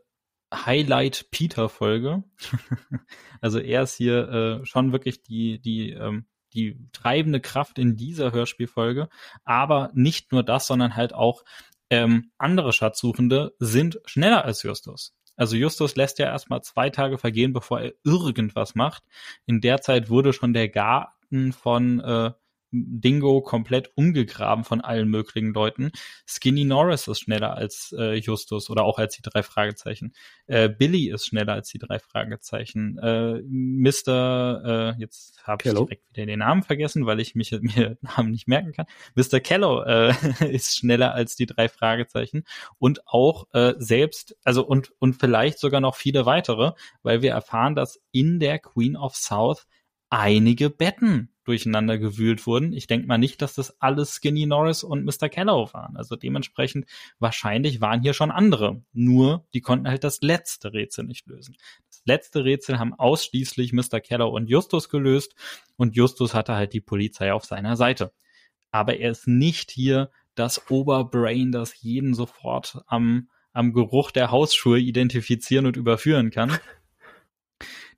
Highlight 0.52 1.30
Peter 1.30 1.68
Folge. 1.68 2.24
also 3.40 3.58
er 3.58 3.82
ist 3.82 3.96
hier 3.96 4.28
äh, 4.62 4.66
schon 4.66 4.92
wirklich 4.92 5.22
die 5.22 5.60
die 5.60 5.90
ähm, 5.90 6.26
die 6.52 6.78
treibende 6.92 7.40
Kraft 7.40 7.78
in 7.78 7.96
dieser 7.96 8.32
Hörspielfolge. 8.32 9.08
Aber 9.44 9.90
nicht 9.94 10.32
nur 10.32 10.42
das, 10.42 10.66
sondern 10.66 10.96
halt 10.96 11.14
auch 11.14 11.44
ähm, 11.90 12.30
andere 12.38 12.72
Schatzsuchende 12.72 13.54
sind 13.58 14.00
schneller 14.04 14.44
als 14.44 14.62
Justus. 14.62 15.14
Also 15.36 15.56
Justus 15.56 15.96
lässt 15.96 16.18
ja 16.18 16.26
erstmal 16.26 16.62
zwei 16.62 16.90
Tage 16.90 17.18
vergehen, 17.18 17.52
bevor 17.52 17.80
er 17.80 17.92
irgendwas 18.04 18.74
macht. 18.74 19.02
In 19.46 19.60
der 19.60 19.80
Zeit 19.80 20.10
wurde 20.10 20.32
schon 20.32 20.52
der 20.52 20.68
Garten 20.68 21.52
von 21.52 22.00
äh, 22.00 22.32
Dingo 22.72 23.42
komplett 23.42 23.90
umgegraben 23.94 24.64
von 24.64 24.80
allen 24.80 25.08
möglichen 25.08 25.52
Leuten. 25.52 25.92
Skinny 26.26 26.64
Norris 26.64 27.06
ist 27.06 27.20
schneller 27.20 27.54
als 27.54 27.94
äh, 27.98 28.14
Justus 28.14 28.70
oder 28.70 28.84
auch 28.84 28.98
als 28.98 29.16
die 29.16 29.22
drei 29.22 29.42
Fragezeichen. 29.42 30.14
Äh, 30.46 30.70
Billy 30.70 31.10
ist 31.10 31.26
schneller 31.26 31.52
als 31.52 31.68
die 31.68 31.78
drei 31.78 31.98
Fragezeichen. 31.98 32.98
Äh, 32.98 33.42
Mr. 33.42 34.94
Äh, 34.96 35.00
jetzt 35.00 35.46
habe 35.46 35.62
ich 35.68 35.74
direkt 35.74 36.08
wieder 36.10 36.26
den 36.26 36.38
Namen 36.38 36.62
vergessen, 36.62 37.04
weil 37.04 37.20
ich 37.20 37.34
mich 37.34 37.52
mir 37.60 37.98
Namen 38.00 38.30
nicht 38.30 38.48
merken 38.48 38.72
kann. 38.72 38.86
Mr. 39.14 39.40
Kello 39.40 39.82
äh, 39.82 40.14
ist 40.50 40.76
schneller 40.76 41.14
als 41.14 41.36
die 41.36 41.46
drei 41.46 41.68
Fragezeichen 41.68 42.44
und 42.78 43.06
auch 43.06 43.46
äh, 43.52 43.74
selbst, 43.78 44.36
also 44.44 44.64
und 44.66 44.92
und 44.98 45.14
vielleicht 45.14 45.58
sogar 45.58 45.80
noch 45.80 45.94
viele 45.94 46.24
weitere, 46.24 46.72
weil 47.02 47.20
wir 47.22 47.32
erfahren, 47.32 47.74
dass 47.74 48.00
in 48.12 48.40
der 48.40 48.58
Queen 48.58 48.96
of 48.96 49.14
South 49.14 49.66
einige 50.10 50.70
Betten 50.70 51.31
durcheinander 51.44 51.98
gewühlt 51.98 52.46
wurden. 52.46 52.72
Ich 52.72 52.86
denke 52.86 53.06
mal 53.06 53.18
nicht, 53.18 53.42
dass 53.42 53.54
das 53.54 53.80
alles 53.80 54.14
Skinny 54.14 54.46
Norris 54.46 54.84
und 54.84 55.04
Mr. 55.04 55.28
Kellow 55.28 55.72
waren. 55.72 55.96
Also 55.96 56.16
dementsprechend 56.16 56.86
wahrscheinlich 57.18 57.80
waren 57.80 58.02
hier 58.02 58.14
schon 58.14 58.30
andere. 58.30 58.82
Nur 58.92 59.46
die 59.54 59.60
konnten 59.60 59.88
halt 59.88 60.04
das 60.04 60.20
letzte 60.20 60.72
Rätsel 60.72 61.04
nicht 61.04 61.26
lösen. 61.26 61.56
Das 61.88 62.02
letzte 62.04 62.44
Rätsel 62.44 62.78
haben 62.78 62.94
ausschließlich 62.94 63.72
Mr. 63.72 64.00
Kellow 64.00 64.28
und 64.28 64.48
Justus 64.48 64.88
gelöst 64.88 65.34
und 65.76 65.96
Justus 65.96 66.34
hatte 66.34 66.54
halt 66.54 66.72
die 66.72 66.80
Polizei 66.80 67.32
auf 67.32 67.44
seiner 67.44 67.76
Seite. 67.76 68.12
Aber 68.70 68.96
er 68.96 69.10
ist 69.10 69.26
nicht 69.28 69.70
hier 69.70 70.10
das 70.34 70.70
Oberbrain, 70.70 71.52
das 71.52 71.82
jeden 71.82 72.14
sofort 72.14 72.82
am, 72.86 73.28
am 73.52 73.72
Geruch 73.72 74.10
der 74.10 74.30
Hausschuhe 74.30 74.78
identifizieren 74.78 75.66
und 75.66 75.76
überführen 75.76 76.30
kann 76.30 76.58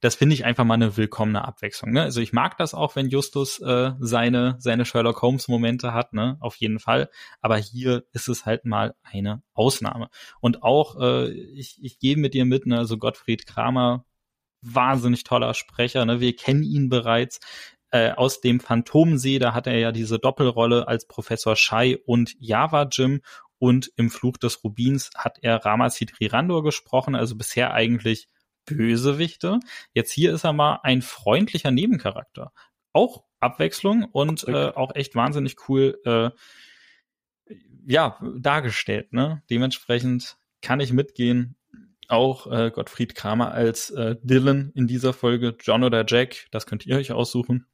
das 0.04 0.16
finde 0.16 0.34
ich 0.34 0.44
einfach 0.44 0.64
mal 0.64 0.74
eine 0.74 0.98
willkommene 0.98 1.46
Abwechslung. 1.46 1.92
Ne? 1.92 2.02
Also 2.02 2.20
ich 2.20 2.34
mag 2.34 2.58
das 2.58 2.74
auch, 2.74 2.94
wenn 2.94 3.08
Justus 3.08 3.58
äh, 3.60 3.92
seine, 4.00 4.56
seine 4.58 4.84
Sherlock 4.84 5.22
Holmes-Momente 5.22 5.94
hat, 5.94 6.12
ne? 6.12 6.36
Auf 6.40 6.56
jeden 6.56 6.78
Fall. 6.78 7.08
Aber 7.40 7.56
hier 7.56 8.04
ist 8.12 8.28
es 8.28 8.44
halt 8.44 8.66
mal 8.66 8.94
eine 9.02 9.42
Ausnahme. 9.54 10.10
Und 10.40 10.62
auch, 10.62 11.00
äh, 11.00 11.30
ich, 11.30 11.82
ich 11.82 11.98
gehe 12.00 12.18
mit 12.18 12.34
dir 12.34 12.44
mit, 12.44 12.66
ne? 12.66 12.76
also 12.76 12.98
Gottfried 12.98 13.46
Kramer, 13.46 14.04
wahnsinnig 14.60 15.24
toller 15.24 15.54
Sprecher, 15.54 16.04
ne? 16.04 16.20
Wir 16.20 16.36
kennen 16.36 16.64
ihn 16.64 16.90
bereits 16.90 17.40
äh, 17.90 18.10
aus 18.10 18.42
dem 18.42 18.60
Phantomsee, 18.60 19.38
da 19.38 19.54
hat 19.54 19.66
er 19.66 19.78
ja 19.78 19.90
diese 19.90 20.18
Doppelrolle 20.18 20.86
als 20.86 21.08
Professor 21.08 21.56
Shai 21.56 21.96
und 22.04 22.34
Java 22.38 22.88
Jim 22.92 23.22
und 23.56 23.90
im 23.96 24.10
Fluch 24.10 24.36
des 24.36 24.62
Rubins 24.62 25.08
hat 25.16 25.38
er 25.40 25.64
Ramazid 25.64 26.20
Rirandor 26.20 26.62
gesprochen, 26.62 27.14
also 27.14 27.36
bisher 27.36 27.72
eigentlich 27.72 28.28
Bösewichte. 28.66 29.60
Jetzt 29.92 30.12
hier 30.12 30.32
ist 30.32 30.44
er 30.44 30.52
mal 30.52 30.80
ein 30.82 31.02
freundlicher 31.02 31.70
Nebencharakter. 31.70 32.52
Auch 32.92 33.24
Abwechslung 33.40 34.04
und 34.04 34.46
äh, 34.48 34.72
auch 34.74 34.94
echt 34.94 35.14
wahnsinnig 35.14 35.56
cool 35.68 35.98
äh, 36.04 36.30
ja, 37.86 38.18
dargestellt. 38.38 39.12
Ne? 39.12 39.42
Dementsprechend 39.50 40.36
kann 40.62 40.80
ich 40.80 40.92
mitgehen. 40.92 41.56
Auch 42.08 42.50
äh, 42.50 42.70
Gottfried 42.70 43.14
Kramer 43.14 43.52
als 43.52 43.90
äh, 43.90 44.16
Dylan 44.22 44.72
in 44.74 44.86
dieser 44.86 45.12
Folge, 45.12 45.56
John 45.60 45.84
oder 45.84 46.04
Jack, 46.06 46.46
das 46.50 46.66
könnt 46.66 46.84
ihr 46.86 46.96
euch 46.96 47.12
aussuchen. 47.12 47.66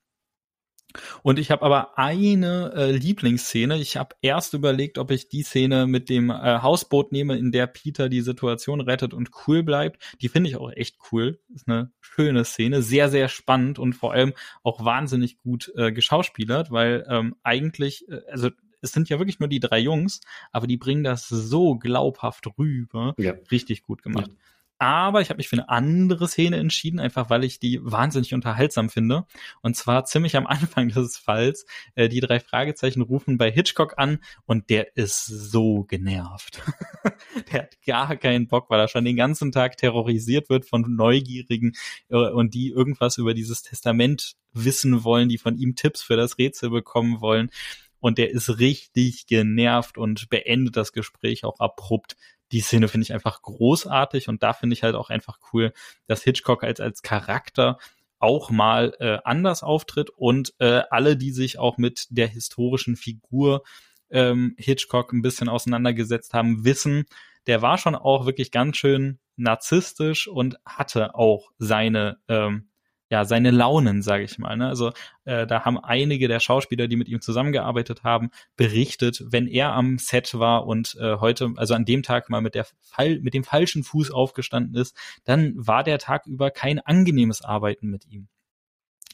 Und 1.22 1.38
ich 1.38 1.50
habe 1.50 1.62
aber 1.62 1.98
eine 1.98 2.72
äh, 2.74 2.90
Lieblingsszene. 2.92 3.78
Ich 3.78 3.96
habe 3.96 4.16
erst 4.22 4.54
überlegt, 4.54 4.98
ob 4.98 5.10
ich 5.10 5.28
die 5.28 5.42
Szene 5.42 5.86
mit 5.86 6.08
dem 6.08 6.30
äh, 6.30 6.60
Hausboot 6.62 7.12
nehme, 7.12 7.36
in 7.36 7.52
der 7.52 7.66
Peter 7.66 8.08
die 8.08 8.20
Situation 8.20 8.80
rettet 8.80 9.14
und 9.14 9.30
cool 9.46 9.62
bleibt. 9.62 10.16
Die 10.20 10.28
finde 10.28 10.50
ich 10.50 10.56
auch 10.56 10.70
echt 10.72 10.96
cool. 11.12 11.40
Ist 11.54 11.68
eine 11.68 11.92
schöne 12.00 12.44
Szene, 12.44 12.82
sehr, 12.82 13.08
sehr 13.08 13.28
spannend 13.28 13.78
und 13.78 13.94
vor 13.94 14.12
allem 14.12 14.32
auch 14.62 14.84
wahnsinnig 14.84 15.38
gut 15.38 15.72
äh, 15.76 15.92
geschauspielert, 15.92 16.70
weil 16.70 17.06
ähm, 17.08 17.36
eigentlich, 17.42 18.08
äh, 18.08 18.20
also 18.30 18.50
es 18.82 18.92
sind 18.92 19.08
ja 19.08 19.18
wirklich 19.18 19.40
nur 19.40 19.48
die 19.48 19.60
drei 19.60 19.78
Jungs, 19.78 20.20
aber 20.52 20.66
die 20.66 20.76
bringen 20.76 21.04
das 21.04 21.28
so 21.28 21.76
glaubhaft 21.76 22.46
rüber. 22.58 23.14
Ja. 23.18 23.34
Richtig 23.50 23.82
gut 23.82 24.02
gemacht. 24.02 24.28
Ja. 24.28 24.34
Aber 24.80 25.20
ich 25.20 25.28
habe 25.28 25.36
mich 25.36 25.48
für 25.48 25.56
eine 25.56 25.68
andere 25.68 26.26
Szene 26.26 26.56
entschieden, 26.56 27.00
einfach 27.00 27.28
weil 27.28 27.44
ich 27.44 27.58
die 27.58 27.80
wahnsinnig 27.82 28.32
unterhaltsam 28.32 28.88
finde. 28.88 29.26
Und 29.60 29.76
zwar 29.76 30.06
ziemlich 30.06 30.38
am 30.38 30.46
Anfang 30.46 30.88
des 30.94 31.18
Falls. 31.18 31.66
Äh, 31.96 32.08
die 32.08 32.20
drei 32.20 32.40
Fragezeichen 32.40 33.02
rufen 33.02 33.36
bei 33.36 33.50
Hitchcock 33.50 33.98
an 33.98 34.20
und 34.46 34.70
der 34.70 34.96
ist 34.96 35.26
so 35.26 35.84
genervt. 35.84 36.62
der 37.52 37.64
hat 37.64 37.76
gar 37.86 38.16
keinen 38.16 38.48
Bock, 38.48 38.70
weil 38.70 38.80
er 38.80 38.88
schon 38.88 39.04
den 39.04 39.16
ganzen 39.16 39.52
Tag 39.52 39.76
terrorisiert 39.76 40.48
wird 40.48 40.64
von 40.64 40.96
Neugierigen 40.96 41.74
äh, 42.08 42.16
und 42.16 42.54
die 42.54 42.70
irgendwas 42.70 43.18
über 43.18 43.34
dieses 43.34 43.62
Testament 43.62 44.36
wissen 44.54 45.04
wollen, 45.04 45.28
die 45.28 45.36
von 45.36 45.58
ihm 45.58 45.74
Tipps 45.76 46.00
für 46.00 46.16
das 46.16 46.38
Rätsel 46.38 46.70
bekommen 46.70 47.20
wollen. 47.20 47.50
Und 47.98 48.16
der 48.16 48.30
ist 48.30 48.58
richtig 48.58 49.26
genervt 49.26 49.98
und 49.98 50.30
beendet 50.30 50.74
das 50.74 50.94
Gespräch 50.94 51.44
auch 51.44 51.60
abrupt 51.60 52.16
die 52.52 52.60
Szene 52.60 52.88
finde 52.88 53.04
ich 53.04 53.12
einfach 53.12 53.42
großartig 53.42 54.28
und 54.28 54.42
da 54.42 54.52
finde 54.52 54.74
ich 54.74 54.82
halt 54.82 54.94
auch 54.94 55.10
einfach 55.10 55.38
cool, 55.52 55.72
dass 56.06 56.22
Hitchcock 56.22 56.64
als, 56.64 56.80
als 56.80 57.02
Charakter 57.02 57.78
auch 58.18 58.50
mal 58.50 58.94
äh, 59.00 59.18
anders 59.24 59.62
auftritt 59.62 60.10
und 60.10 60.54
äh, 60.58 60.82
alle, 60.90 61.16
die 61.16 61.32
sich 61.32 61.58
auch 61.58 61.78
mit 61.78 62.06
der 62.10 62.28
historischen 62.28 62.96
Figur 62.96 63.62
ähm, 64.10 64.54
Hitchcock 64.58 65.12
ein 65.12 65.22
bisschen 65.22 65.48
auseinandergesetzt 65.48 66.34
haben, 66.34 66.64
wissen, 66.64 67.04
der 67.46 67.62
war 67.62 67.78
schon 67.78 67.94
auch 67.94 68.26
wirklich 68.26 68.50
ganz 68.50 68.76
schön 68.76 69.18
narzisstisch 69.36 70.28
und 70.28 70.58
hatte 70.66 71.14
auch 71.14 71.50
seine 71.58 72.18
ähm, 72.28 72.69
ja, 73.10 73.24
seine 73.24 73.50
Launen, 73.50 74.02
sage 74.02 74.22
ich 74.22 74.38
mal. 74.38 74.56
Ne? 74.56 74.68
Also 74.68 74.92
äh, 75.24 75.46
da 75.46 75.64
haben 75.64 75.78
einige 75.78 76.28
der 76.28 76.38
Schauspieler, 76.38 76.86
die 76.86 76.96
mit 76.96 77.08
ihm 77.08 77.20
zusammengearbeitet 77.20 78.04
haben, 78.04 78.30
berichtet, 78.56 79.24
wenn 79.26 79.48
er 79.48 79.72
am 79.72 79.98
Set 79.98 80.38
war 80.38 80.66
und 80.66 80.96
äh, 81.00 81.16
heute, 81.16 81.52
also 81.56 81.74
an 81.74 81.84
dem 81.84 82.04
Tag 82.04 82.30
mal 82.30 82.40
mit 82.40 82.54
der 82.54 82.66
Fall, 82.80 83.18
mit 83.20 83.34
dem 83.34 83.42
falschen 83.42 83.82
Fuß 83.82 84.12
aufgestanden 84.12 84.80
ist, 84.80 84.96
dann 85.24 85.54
war 85.56 85.82
der 85.82 85.98
Tag 85.98 86.26
über 86.26 86.52
kein 86.52 86.78
angenehmes 86.78 87.42
Arbeiten 87.42 87.88
mit 87.88 88.06
ihm. 88.06 88.28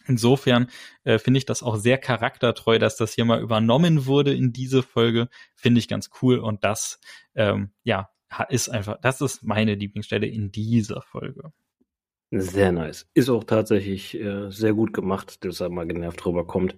Insofern 0.06 0.68
äh, 1.04 1.18
finde 1.18 1.38
ich 1.38 1.46
das 1.46 1.62
auch 1.62 1.76
sehr 1.76 1.98
charaktertreu, 1.98 2.78
dass 2.78 2.96
das 2.96 3.14
hier 3.14 3.24
mal 3.24 3.40
übernommen 3.40 4.06
wurde 4.06 4.34
in 4.34 4.52
diese 4.52 4.82
Folge. 4.82 5.28
Finde 5.54 5.80
ich 5.80 5.88
ganz 5.88 6.10
cool 6.20 6.38
und 6.38 6.64
das, 6.64 7.00
ähm, 7.34 7.72
ja, 7.82 8.10
ist 8.50 8.68
einfach, 8.68 8.98
das 9.00 9.20
ist 9.20 9.42
meine 9.42 9.74
Lieblingsstelle 9.74 10.26
in 10.26 10.52
dieser 10.52 11.00
Folge. 11.00 11.52
Sehr 12.30 12.72
nice. 12.72 13.08
Ist 13.14 13.30
auch 13.30 13.44
tatsächlich 13.44 14.18
äh, 14.18 14.50
sehr 14.50 14.74
gut 14.74 14.92
gemacht, 14.92 15.44
dass 15.44 15.60
er 15.60 15.68
mal 15.68 15.86
genervt 15.86 16.26
rüberkommt. 16.26 16.76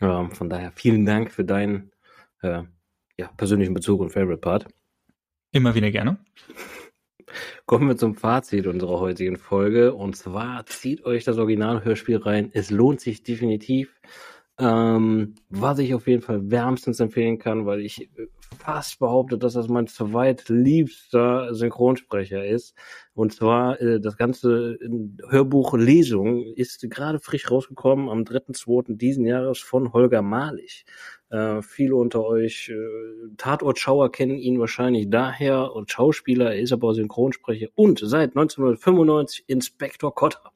Ähm, 0.00 0.30
von 0.30 0.50
daher 0.50 0.72
vielen 0.72 1.06
Dank 1.06 1.30
für 1.30 1.44
deinen 1.44 1.90
äh, 2.42 2.62
ja, 3.16 3.28
persönlichen 3.36 3.72
Bezug 3.72 4.00
und 4.00 4.10
Favorite 4.10 4.40
Part. 4.40 4.66
Immer 5.52 5.74
wieder 5.74 5.90
gerne. 5.90 6.18
Kommen 7.66 7.88
wir 7.88 7.96
zum 7.96 8.14
Fazit 8.14 8.66
unserer 8.66 9.00
heutigen 9.00 9.36
Folge. 9.36 9.94
Und 9.94 10.16
zwar 10.16 10.66
zieht 10.66 11.04
euch 11.04 11.24
das 11.24 11.38
Originalhörspiel 11.38 12.18
rein. 12.18 12.50
Es 12.52 12.70
lohnt 12.70 13.00
sich 13.00 13.22
definitiv. 13.22 14.00
Ähm, 14.60 15.36
was 15.48 15.78
ich 15.78 15.94
auf 15.94 16.06
jeden 16.06 16.20
Fall 16.20 16.50
wärmstens 16.50 17.00
empfehlen 17.00 17.38
kann, 17.38 17.64
weil 17.64 17.80
ich 17.80 18.02
äh, 18.02 18.26
fast 18.58 18.98
behaupte, 18.98 19.38
dass 19.38 19.54
das 19.54 19.68
mein 19.68 19.86
zweitliebster 19.86 21.54
Synchronsprecher 21.54 22.44
ist. 22.44 22.74
Und 23.14 23.32
zwar 23.32 23.80
äh, 23.80 24.00
das 24.00 24.18
ganze 24.18 24.78
Hörbuch 25.28 25.74
Lesung 25.74 26.44
ist 26.44 26.88
gerade 26.90 27.20
frisch 27.20 27.50
rausgekommen 27.50 28.10
am 28.10 28.24
3.2. 28.24 28.96
diesen 28.98 29.24
Jahres 29.24 29.60
von 29.60 29.94
Holger 29.94 30.20
Malich. 30.20 30.84
Äh, 31.30 31.62
viele 31.62 31.96
unter 31.96 32.24
euch 32.24 32.68
äh, 32.68 33.34
Tatortschauer 33.38 34.12
kennen 34.12 34.36
ihn 34.36 34.60
wahrscheinlich 34.60 35.08
daher 35.08 35.72
und 35.72 35.90
Schauspieler, 35.90 36.52
er 36.54 36.60
ist 36.60 36.72
aber 36.72 36.92
Synchronsprecher 36.92 37.68
und 37.76 38.00
seit 38.02 38.36
1995 38.36 39.44
Inspektor 39.46 40.14
Kotter. 40.14 40.52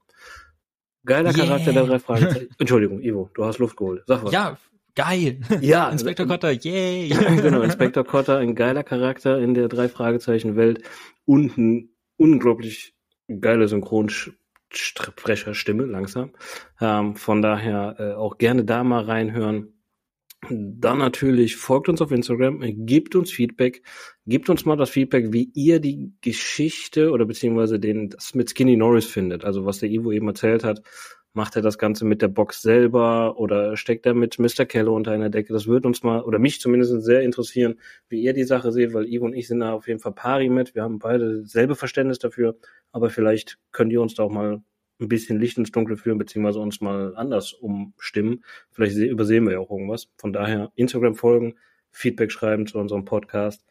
Geiler 1.05 1.37
yeah. 1.37 1.47
Charakter 1.47 1.73
der 1.73 1.85
drei 1.85 1.99
Fragezeichen. 1.99 2.49
Entschuldigung, 2.59 3.03
Ivo, 3.03 3.31
du 3.35 3.45
hast 3.45 3.59
Luft 3.59 3.77
geholt. 3.77 4.03
Sag 4.07 4.25
was. 4.25 4.33
Ja, 4.33 4.57
geil. 4.95 5.41
Ja. 5.61 5.89
Inspektor 5.91 6.27
Cotter, 6.27 6.53
yay. 6.53 7.07
Ja, 7.07 7.35
genau, 7.43 7.63
Inspektor 7.63 8.05
Cotter, 8.05 8.39
ein 8.39 8.55
geiler 8.55 8.83
Charakter 8.83 9.39
in 9.39 9.55
der 9.55 9.69
drei 9.69 9.89
Fragezeichen 9.89 10.57
Welt 10.57 10.83
und 11.27 11.57
ein 11.59 11.91
unglaublich 12.17 12.95
geile 13.41 13.69
Synchronsprecherstimme, 13.69 15.85
langsam. 15.85 16.31
Ähm, 16.81 17.17
von 17.17 17.43
daher 17.43 17.97
äh, 17.99 18.13
auch 18.15 18.39
gerne 18.39 18.65
da 18.65 18.85
mal 18.85 19.05
reinhören. 19.05 19.74
Dann 20.51 20.99
natürlich 20.99 21.57
folgt 21.57 21.89
uns 21.89 22.01
auf 22.01 22.11
Instagram, 22.11 22.61
gebt 22.87 23.15
uns 23.15 23.31
Feedback, 23.31 23.83
gebt 24.27 24.49
uns 24.49 24.65
mal 24.65 24.77
das 24.77 24.91
Feedback, 24.91 25.33
wie 25.33 25.51
ihr 25.55 25.81
die 25.81 26.13
Geschichte 26.21 27.11
oder 27.11 27.27
beziehungsweise 27.27 27.79
den 27.79 28.11
das 28.11 28.35
mit 28.35 28.51
Skinny 28.51 28.77
Norris 28.77 29.07
findet. 29.07 29.45
Also 29.45 29.65
was 29.67 29.79
der 29.79 29.91
Ivo 29.91 30.13
eben 30.13 30.29
erzählt 30.29 30.65
hat, 30.65 30.83
macht 31.35 31.57
er 31.57 31.63
das 31.63 31.79
Ganze 31.79 32.05
mit 32.05 32.23
der 32.23 32.29
Box 32.29 32.63
selber 32.63 33.39
oder 33.39 33.77
steckt 33.77 34.07
er 34.07 34.15
mit 34.15 34.39
Mr. 34.39 34.65
Keller 34.67 34.93
unter 34.93 35.11
einer 35.11 35.31
Decke? 35.31 35.53
Das 35.53 35.67
würde 35.67 35.89
uns 35.89 36.03
mal 36.03 36.23
oder 36.23 36.39
mich 36.39 36.61
zumindest 36.61 37.03
sehr 37.03 37.23
interessieren, 37.23 37.81
wie 38.09 38.23
ihr 38.23 38.33
die 38.33 38.45
Sache 38.45 38.73
seht, 38.73 38.95
weil 38.95 39.07
Ivo 39.07 39.25
und 39.27 39.35
ich 39.35 39.49
sind 39.49 39.61
da 39.61 39.73
auf 39.73 39.89
jeden 39.89 40.01
Fall 40.01 40.13
pari 40.13 40.49
mit. 40.49 40.75
Wir 40.75 40.83
haben 40.83 40.99
beide 40.99 41.45
selbe 41.45 41.75
Verständnis 41.75 42.19
dafür, 42.19 42.57
aber 42.93 43.11
vielleicht 43.11 43.59
könnt 43.73 43.93
ihr 43.93 44.01
uns 44.01 44.15
da 44.15 44.23
auch 44.23 44.31
mal 44.31 44.63
ein 45.01 45.09
bisschen 45.09 45.41
Licht 45.41 45.59
ins 45.59 45.73
Dunkle 45.73 45.97
führen, 45.97 46.19
beziehungsweise 46.19 46.61
uns 46.61 46.81
mal 46.81 47.15
anders 47.17 47.53
umstimmen. 47.53 48.45
Vielleicht 48.71 48.97
übersehen 48.97 49.45
wir 49.45 49.55
ja 49.55 49.59
auch 49.59 49.71
irgendwas. 49.71 50.09
Von 50.19 50.33
daher 50.33 50.73
Instagram 50.77 51.15
folgen, 51.17 51.55
Feedback 51.91 52.31
schreiben 52.33 52.67
zu 52.67 52.79
unserem 52.79 53.05
Podcast. 53.05 53.65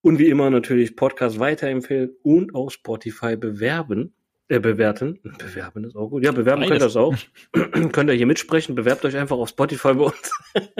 Und 0.00 0.18
wie 0.18 0.28
immer 0.28 0.50
natürlich 0.50 0.96
Podcast 0.96 1.38
weiterempfehlen 1.38 2.10
und 2.22 2.54
auch 2.54 2.70
Spotify 2.70 3.36
bewerben. 3.36 4.14
Äh, 4.48 4.60
bewerten. 4.60 5.20
Bewerben 5.38 5.84
ist 5.84 5.96
auch 5.96 6.08
gut. 6.10 6.22
Ja, 6.22 6.32
bewerben 6.32 6.60
Beides. 6.62 6.68
könnt 6.68 6.82
ihr 6.82 6.84
das 6.84 6.96
auch. 6.96 7.90
könnt 7.92 8.10
ihr 8.10 8.14
hier 8.14 8.26
mitsprechen. 8.26 8.74
Bewerbt 8.74 9.04
euch 9.06 9.16
einfach 9.16 9.38
auf 9.38 9.48
Spotify 9.48 9.94
bei 9.94 10.04
uns. 10.04 10.32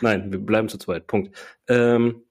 Nein, 0.00 0.32
wir 0.32 0.40
bleiben 0.40 0.68
zu 0.68 0.78
zweit. 0.78 1.06
Punkt. 1.06 1.36
Ähm, 1.68 2.24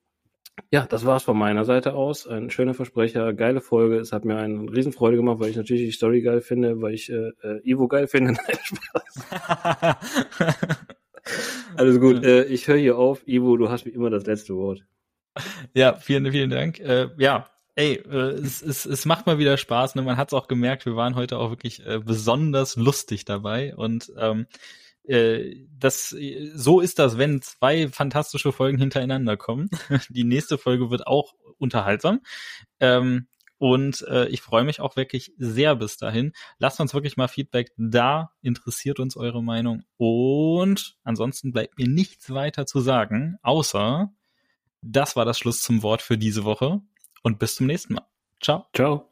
ja, 0.71 0.85
das 0.85 1.05
war's 1.05 1.23
von 1.23 1.37
meiner 1.37 1.65
Seite 1.65 1.93
aus. 1.93 2.27
Ein 2.27 2.51
schöner 2.51 2.75
Versprecher, 2.75 3.33
geile 3.33 3.59
Folge. 3.59 3.97
Es 3.97 4.11
hat 4.11 4.23
mir 4.23 4.37
eine 4.37 4.71
Riesenfreude 4.71 5.17
gemacht, 5.17 5.39
weil 5.39 5.49
ich 5.49 5.55
natürlich 5.55 5.83
die 5.83 5.91
Story 5.91 6.21
geil 6.21 6.41
finde, 6.41 6.81
weil 6.81 6.93
ich 6.93 7.09
äh, 7.09 7.31
äh 7.41 7.61
Ivo 7.63 7.87
geil 7.87 8.07
finde. 8.07 8.33
Nein, 8.47 8.57
Spaß. 8.61 9.95
Alles 11.75 11.99
gut. 11.99 12.23
Äh, 12.23 12.43
ich 12.45 12.67
höre 12.67 12.77
hier 12.77 12.97
auf. 12.97 13.27
Ivo, 13.27 13.57
du 13.57 13.69
hast 13.69 13.85
wie 13.85 13.89
immer 13.89 14.11
das 14.11 14.25
letzte 14.25 14.55
Wort. 14.55 14.85
Ja, 15.73 15.95
vielen, 15.95 16.31
vielen 16.31 16.51
Dank. 16.51 16.79
Äh, 16.79 17.09
ja, 17.17 17.49
ey, 17.75 17.93
äh, 17.93 18.33
es, 18.33 18.61
es, 18.61 18.85
es 18.85 19.05
macht 19.05 19.25
mal 19.25 19.39
wieder 19.39 19.57
Spaß. 19.57 19.95
Ne? 19.95 20.03
Man 20.03 20.17
hat 20.17 20.29
es 20.29 20.33
auch 20.33 20.47
gemerkt, 20.47 20.85
wir 20.85 20.95
waren 20.95 21.15
heute 21.15 21.39
auch 21.39 21.49
wirklich 21.49 21.85
äh, 21.85 21.99
besonders 21.99 22.75
lustig 22.75 23.25
dabei 23.25 23.75
und 23.75 24.11
ähm, 24.17 24.45
äh, 25.09 25.65
das, 25.77 26.15
so 26.53 26.79
ist 26.79 26.99
das, 26.99 27.17
wenn 27.17 27.41
zwei 27.41 27.89
fantastische 27.89 28.51
Folgen 28.51 28.77
hintereinander 28.77 29.37
kommen. 29.37 29.69
Die 30.09 30.23
nächste 30.23 30.57
Folge 30.57 30.91
wird 30.91 31.07
auch 31.07 31.33
unterhaltsam. 31.57 32.21
Ähm, 32.79 33.27
und 33.57 34.03
äh, 34.07 34.27
ich 34.27 34.41
freue 34.41 34.63
mich 34.63 34.79
auch 34.79 34.95
wirklich 34.95 35.33
sehr 35.37 35.75
bis 35.75 35.97
dahin. 35.97 36.31
Lasst 36.59 36.79
uns 36.79 36.93
wirklich 36.93 37.17
mal 37.17 37.27
Feedback 37.27 37.71
da. 37.75 38.31
Interessiert 38.41 38.99
uns 38.99 39.17
eure 39.17 39.43
Meinung. 39.43 39.83
Und 39.97 40.95
ansonsten 41.03 41.51
bleibt 41.51 41.77
mir 41.77 41.87
nichts 41.87 42.33
weiter 42.33 42.65
zu 42.65 42.79
sagen, 42.79 43.37
außer 43.41 44.13
das 44.81 45.17
war 45.17 45.25
das 45.25 45.37
Schluss 45.37 45.61
zum 45.61 45.83
Wort 45.83 46.01
für 46.01 46.17
diese 46.17 46.45
Woche. 46.45 46.81
Und 47.21 47.39
bis 47.39 47.55
zum 47.55 47.67
nächsten 47.67 47.95
Mal. 47.95 48.07
Ciao. 48.41 48.67
Ciao. 48.73 49.08